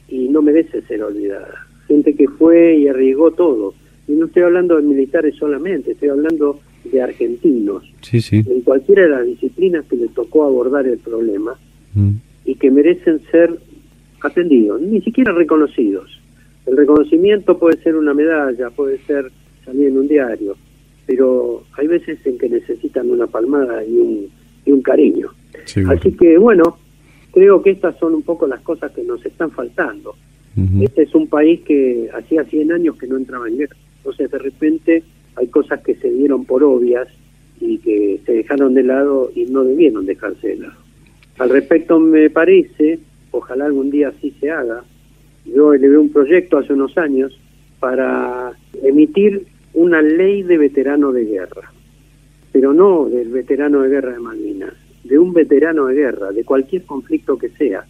y 0.09 0.29
no 0.29 0.43
merece 0.43 0.83
ser 0.83 1.03
olvidada. 1.03 1.67
Gente 1.89 2.15
que 2.15 2.29
fue 2.29 2.77
y 2.77 2.89
arriesgó 2.89 3.31
todo. 3.33 3.75
Y 4.09 4.13
no 4.13 4.27
estoy 4.27 4.43
hablando 4.43 4.77
de 4.77 4.83
militares 4.83 5.37
solamente, 5.37 5.93
estoy 5.93 6.09
hablando 6.09 6.61
de 6.85 7.01
argentinos. 7.01 7.85
En 8.47 8.61
cualquiera 8.63 9.03
de 9.03 9.09
las 9.09 9.27
disciplinas 9.27 9.85
que 9.87 9.97
le 9.97 10.09
tocó 10.09 10.45
abordar 10.45 10.87
el 10.87 10.99
problema 10.99 11.57
y 12.45 12.55
que 12.57 12.71
merecen 12.71 13.21
ser 13.31 13.59
atendidos, 14.23 14.81
ni 14.81 15.01
siquiera 15.01 15.33
reconocidos. 15.33 16.21
El 16.67 16.77
reconocimiento 16.77 17.59
puede 17.59 17.81
ser 17.83 17.97
una 17.97 18.15
medalla, 18.15 18.71
puede 18.71 18.99
ser 18.99 19.31
salir 19.65 19.89
en 19.89 19.99
un 19.99 20.09
diario, 20.09 20.57
pero 21.07 21.65
hay 21.77 21.87
veces 21.87 22.19
en 22.25 22.39
que 22.39 22.49
necesitan 22.49 23.11
una 23.11 23.27
palmada 23.27 23.85
y 23.85 23.97
un, 23.97 24.29
y 24.65 24.73
un 24.73 24.83
cariño. 24.83 25.31
Así 25.89 26.13
que 26.13 26.39
bueno, 26.39 26.79
creo 27.33 27.63
que 27.63 27.71
estas 27.71 27.99
son 27.99 28.15
un 28.15 28.23
poco 28.23 28.47
las 28.47 28.61
cosas 28.61 28.93
que 28.93 29.03
nos 29.03 29.25
están 29.25 29.51
faltando. 29.51 30.15
Este 30.81 31.05
es 31.05 31.15
un 31.15 31.29
país 31.29 31.63
que 31.63 32.11
hacía 32.13 32.45
100 32.45 32.73
años 32.73 32.97
que 32.99 33.07
no 33.07 33.17
entraba 33.17 33.49
en 33.49 33.57
guerra. 33.57 33.77
Entonces 33.99 34.31
de 34.31 34.39
repente 34.39 35.03
hay 35.37 35.47
cosas 35.47 35.81
que 35.81 35.95
se 35.95 36.11
dieron 36.11 36.45
por 36.45 36.63
obvias 36.63 37.09
y 37.59 37.79
que 37.79 38.21
se 38.27 38.33
dejaron 38.33 38.75
de 38.75 38.83
lado 38.83 39.31
y 39.35 39.47
no 39.47 39.65
debieron 39.65 40.05
dejarse 40.05 40.49
de 40.49 40.57
lado. 40.57 40.82
Al 41.39 41.51
respecto 41.51 41.99
me 41.99 42.29
parece, 42.31 42.99
ojalá 43.31 43.65
algún 43.65 43.91
día 43.91 44.09
así 44.09 44.35
se 44.39 44.51
haga, 44.51 44.85
yo 45.45 45.73
elevé 45.73 45.99
un 45.99 46.13
proyecto 46.13 46.59
hace 46.59 46.73
unos 46.73 46.97
años 46.99 47.39
para 47.81 48.53
emitir 48.83 49.47
una 49.75 50.03
ley 50.03 50.43
de 50.43 50.59
veterano 50.59 51.11
de 51.11 51.25
guerra, 51.25 51.73
pero 52.53 52.75
no 52.75 53.07
del 53.07 53.31
veterano 53.31 53.81
de 53.81 53.89
guerra 53.89 54.13
de 54.13 54.21
Malvinas, 54.21 54.75
de 55.05 55.19
un 55.19 55.33
veterano 55.33 55.87
de 55.87 55.95
guerra, 55.95 56.33
de 56.33 56.45
cualquier 56.45 56.85
conflicto 56.85 57.39
que 57.39 57.49
sea, 57.49 57.85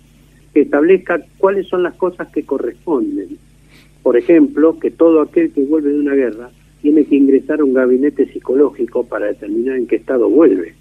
que 0.55 0.61
establezca 0.61 1.21
cuáles 1.39 1.67
son 1.67 1.83
las 1.83 1.95
cosas 1.95 2.29
que 2.29 2.45
corresponden. 2.45 3.37
Por 4.03 4.17
ejemplo, 4.17 4.79
que 4.79 4.91
todo 4.93 5.21
aquel 5.21 5.53
que 5.53 5.63
vuelve 5.63 5.93
de 5.93 5.99
una 5.99 6.15
guerra 6.15 6.51
tiene 6.81 7.05
que 7.05 7.17
ingresar 7.17 7.61
a 7.61 7.65
un 7.65 7.75
gabinete 7.75 8.27
psicológico 8.33 9.05
para 9.05 9.27
determinar 9.27 9.77
en 9.77 9.87
qué 9.87 9.97
estado 9.97 10.29
vuelve 10.29 10.75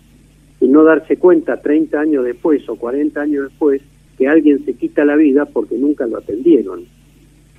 y 0.62 0.68
no 0.68 0.84
darse 0.84 1.18
cuenta 1.18 1.60
30 1.60 2.00
años 2.00 2.24
después 2.24 2.68
o 2.70 2.76
40 2.76 3.20
años 3.20 3.50
después 3.50 3.82
que 4.18 4.28
alguien 4.28 4.64
se 4.64 4.76
quita 4.76 5.04
la 5.04 5.16
vida 5.16 5.46
porque 5.46 5.76
nunca 5.76 6.06
lo 6.06 6.20
atendieron. 6.20 6.86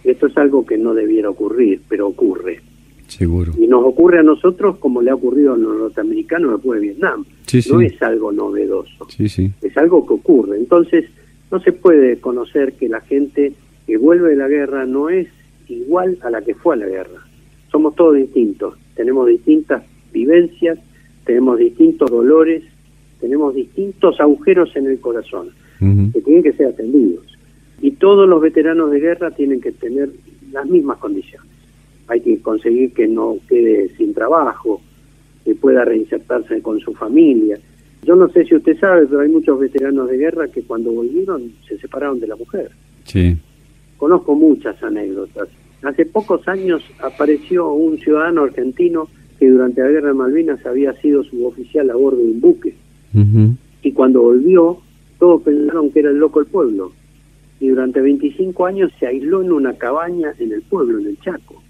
Esto 0.05 0.29
es 0.29 0.37
algo 0.37 0.65
que 0.65 0.79
no 0.79 0.95
debiera 0.95 1.29
ocurrir, 1.29 1.83
pero 1.89 2.07
ocurre. 2.07 2.61
Seguro. 3.09 3.53
Y 3.59 3.67
nos 3.67 3.85
ocurre 3.85 4.21
a 4.21 4.23
nosotros 4.23 4.79
como 4.79 5.03
le 5.03 5.11
ha 5.11 5.15
ocurrido 5.15 5.55
a 5.55 5.57
los 5.57 5.77
norteamericanos 5.77 6.53
después 6.53 6.81
de 6.81 6.87
Vietnam. 6.87 7.27
no 7.71 7.81
es 7.81 8.03
algo 8.03 8.33
novedoso. 8.33 9.07
Es 9.61 9.77
algo 9.77 10.07
que 10.07 10.15
ocurre. 10.15 10.57
Entonces, 10.57 11.05
no 11.51 11.61
se 11.61 11.73
puede 11.73 12.19
conocer 12.19 12.75
que 12.75 12.89
la 12.89 13.01
gente 13.01 13.53
que 13.87 13.97
vuelve 13.97 14.31
de 14.31 14.37
la 14.37 14.49
guerra 14.49 14.87
no 14.87 15.11
es 15.11 15.29
igual 15.69 16.19
a 16.23 16.31
la 16.31 16.41
que 16.43 16.55
fue 16.55 16.77
a 16.77 16.79
la 16.79 16.87
guerra. 16.87 17.27
Somos 17.71 17.95
todos 17.97 18.17
distintos. 18.17 18.79
Tenemos 18.95 19.27
distintas 19.27 19.83
vivencias, 20.13 20.79
tenemos 21.25 21.59
distintos 21.59 22.11
dolores, 22.11 22.63
tenemos 23.23 23.55
distintos 23.55 24.21
agujeros 24.21 24.77
en 24.77 24.87
el 24.87 25.01
corazón 25.01 25.49
que 26.13 26.21
tienen 26.21 26.43
que 26.43 26.53
ser 26.53 26.67
atendidos. 26.67 27.27
Y 27.81 27.93
todos 27.93 28.29
los 28.29 28.41
veteranos 28.41 28.91
de 28.91 29.01
guerra 29.01 29.31
tienen 29.31 29.61
que 29.61 29.73
tener 29.73 30.11
las 30.53 30.67
mismas 30.67 30.99
condiciones. 30.99 31.51
Hay 32.07 32.21
que 32.21 32.39
conseguir 32.41 32.93
que 32.93 33.09
no 33.09 33.39
quede 33.49 33.89
sin 33.97 34.13
trabajo, 34.13 34.81
que 35.45 35.55
pueda 35.55 35.85
reinsertarse 35.85 36.61
con 36.63 36.79
su 36.79 36.93
familia. 36.93 37.59
Yo 38.03 38.15
no 38.15 38.29
sé 38.29 38.45
si 38.45 38.55
usted 38.55 38.79
sabe, 38.79 39.07
pero 39.07 39.23
hay 39.23 39.29
muchos 39.29 39.59
veteranos 39.59 40.09
de 40.11 40.19
guerra 40.19 40.47
que 40.49 40.63
cuando 40.63 40.93
volvieron 40.93 41.53
se 41.67 41.79
separaron 41.79 42.21
de 42.21 42.29
la 42.29 42.37
mujer. 42.37 42.71
Sí. 43.05 43.37
Conozco 43.97 44.37
muchas 44.37 44.81
anécdotas 44.83 45.49
Hace 45.83 46.07
pocos 46.07 46.47
años 46.47 46.83
apareció 47.01 47.73
un 47.73 47.99
ciudadano 47.99 48.45
argentino 48.45 49.09
que 49.39 49.49
durante 49.49 49.81
la 49.81 49.89
Guerra 49.89 50.09
de 50.09 50.15
Malvinas 50.15 50.65
había 50.65 50.93
sido 50.95 51.25
suboficial 51.25 51.91
a 51.91 51.97
bordo 51.97 52.19
de 52.19 52.25
un 52.25 52.41
buque. 52.41 52.75
Y 53.83 53.93
cuando 53.93 54.23
volvió, 54.23 54.79
todos 55.19 55.43
pensaron 55.43 55.91
que 55.91 56.01
era 56.01 56.11
el 56.11 56.19
loco 56.19 56.41
del 56.41 56.49
pueblo. 56.51 56.93
Y 57.61 57.69
durante 57.69 58.01
25 58.01 58.67
años 58.67 58.91
se 58.99 59.07
aisló 59.07 59.43
en 59.43 59.53
una 59.53 59.75
cabaña 59.75 60.35
en 60.39 60.53
el 60.53 60.63
pueblo, 60.63 60.99
en 60.99 61.07
el 61.07 61.21
Chaco. 61.21 61.63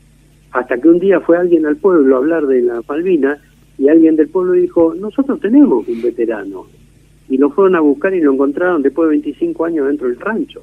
Hasta 0.52 0.78
que 0.78 0.88
un 0.88 0.98
día 0.98 1.20
fue 1.20 1.36
alguien 1.36 1.66
al 1.66 1.76
pueblo 1.76 2.14
a 2.14 2.18
hablar 2.18 2.46
de 2.46 2.62
la 2.62 2.82
Malvinas 2.88 3.40
y 3.78 3.88
alguien 3.88 4.16
del 4.16 4.28
pueblo 4.28 4.52
dijo, 4.52 4.94
nosotros 4.94 5.40
tenemos 5.40 5.86
un 5.88 6.02
veterano. 6.02 6.66
Y 7.28 7.38
lo 7.38 7.50
fueron 7.50 7.76
a 7.76 7.80
buscar 7.80 8.14
y 8.14 8.20
lo 8.20 8.32
encontraron 8.32 8.82
después 8.82 9.06
de 9.06 9.16
25 9.16 9.64
años 9.64 9.86
dentro 9.86 10.08
del 10.08 10.20
rancho. 10.20 10.62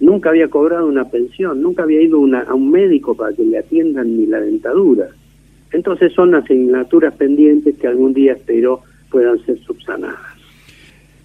Nunca 0.00 0.30
había 0.30 0.48
cobrado 0.48 0.86
una 0.86 1.04
pensión, 1.04 1.62
nunca 1.62 1.84
había 1.84 2.00
ido 2.00 2.18
a 2.18 2.54
un 2.54 2.70
médico 2.70 3.14
para 3.14 3.34
que 3.34 3.44
le 3.44 3.58
atiendan 3.58 4.16
ni 4.16 4.26
la 4.26 4.40
dentadura. 4.40 5.08
Entonces 5.72 6.12
son 6.12 6.34
asignaturas 6.34 7.14
pendientes 7.14 7.76
que 7.76 7.86
algún 7.86 8.14
día 8.14 8.32
espero 8.32 8.82
puedan 9.10 9.44
ser 9.44 9.58
subsanadas. 9.64 10.18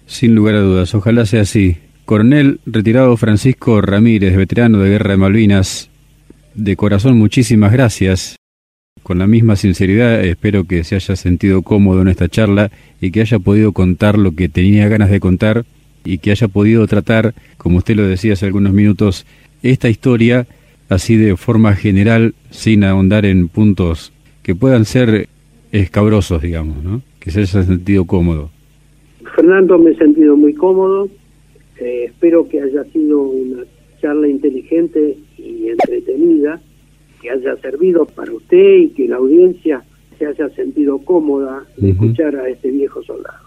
Sin 0.06 0.34
lugar 0.34 0.56
a 0.56 0.60
dudas, 0.60 0.94
ojalá 0.94 1.26
sea 1.26 1.42
así. 1.42 1.76
Coronel 2.04 2.60
retirado 2.66 3.16
Francisco 3.16 3.80
Ramírez, 3.80 4.36
veterano 4.36 4.78
de 4.80 4.90
Guerra 4.90 5.12
de 5.12 5.16
Malvinas, 5.16 5.90
de 6.54 6.76
corazón 6.76 7.16
muchísimas 7.18 7.72
gracias. 7.72 8.36
Con 9.02 9.18
la 9.18 9.26
misma 9.26 9.56
sinceridad 9.56 10.24
espero 10.24 10.64
que 10.64 10.84
se 10.84 10.94
haya 10.94 11.16
sentido 11.16 11.62
cómodo 11.62 12.02
en 12.02 12.08
esta 12.08 12.28
charla 12.28 12.70
y 13.00 13.10
que 13.10 13.20
haya 13.20 13.38
podido 13.38 13.72
contar 13.72 14.18
lo 14.18 14.34
que 14.34 14.48
tenía 14.48 14.88
ganas 14.88 15.10
de 15.10 15.20
contar 15.20 15.64
y 16.04 16.18
que 16.18 16.30
haya 16.30 16.48
podido 16.48 16.86
tratar, 16.86 17.34
como 17.56 17.78
usted 17.78 17.96
lo 17.96 18.06
decía 18.06 18.34
hace 18.34 18.46
algunos 18.46 18.72
minutos, 18.72 19.26
esta 19.62 19.88
historia 19.88 20.46
así 20.88 21.16
de 21.16 21.36
forma 21.36 21.74
general, 21.74 22.34
sin 22.50 22.84
ahondar 22.84 23.24
en 23.24 23.48
puntos 23.48 24.12
que 24.42 24.54
puedan 24.54 24.84
ser 24.84 25.28
escabrosos, 25.72 26.42
digamos, 26.42 26.82
¿no? 26.84 27.02
Que 27.24 27.30
se 27.30 27.40
haya 27.40 27.62
sentido 27.62 28.04
cómodo. 28.04 28.50
Fernando, 29.34 29.78
me 29.78 29.92
he 29.92 29.96
sentido 29.96 30.36
muy 30.36 30.52
cómodo. 30.52 31.08
Eh, 31.80 32.04
espero 32.04 32.46
que 32.46 32.60
haya 32.60 32.84
sido 32.92 33.22
una 33.22 33.62
charla 33.98 34.28
inteligente 34.28 35.16
y 35.38 35.68
entretenida, 35.68 36.60
que 37.22 37.30
haya 37.30 37.56
servido 37.56 38.04
para 38.04 38.30
usted 38.30 38.76
y 38.76 38.88
que 38.90 39.08
la 39.08 39.16
audiencia 39.16 39.82
se 40.18 40.26
haya 40.26 40.50
sentido 40.50 40.98
cómoda 40.98 41.64
de 41.78 41.92
escuchar 41.92 42.36
a 42.36 42.46
este 42.46 42.70
viejo 42.70 43.02
soldado. 43.02 43.43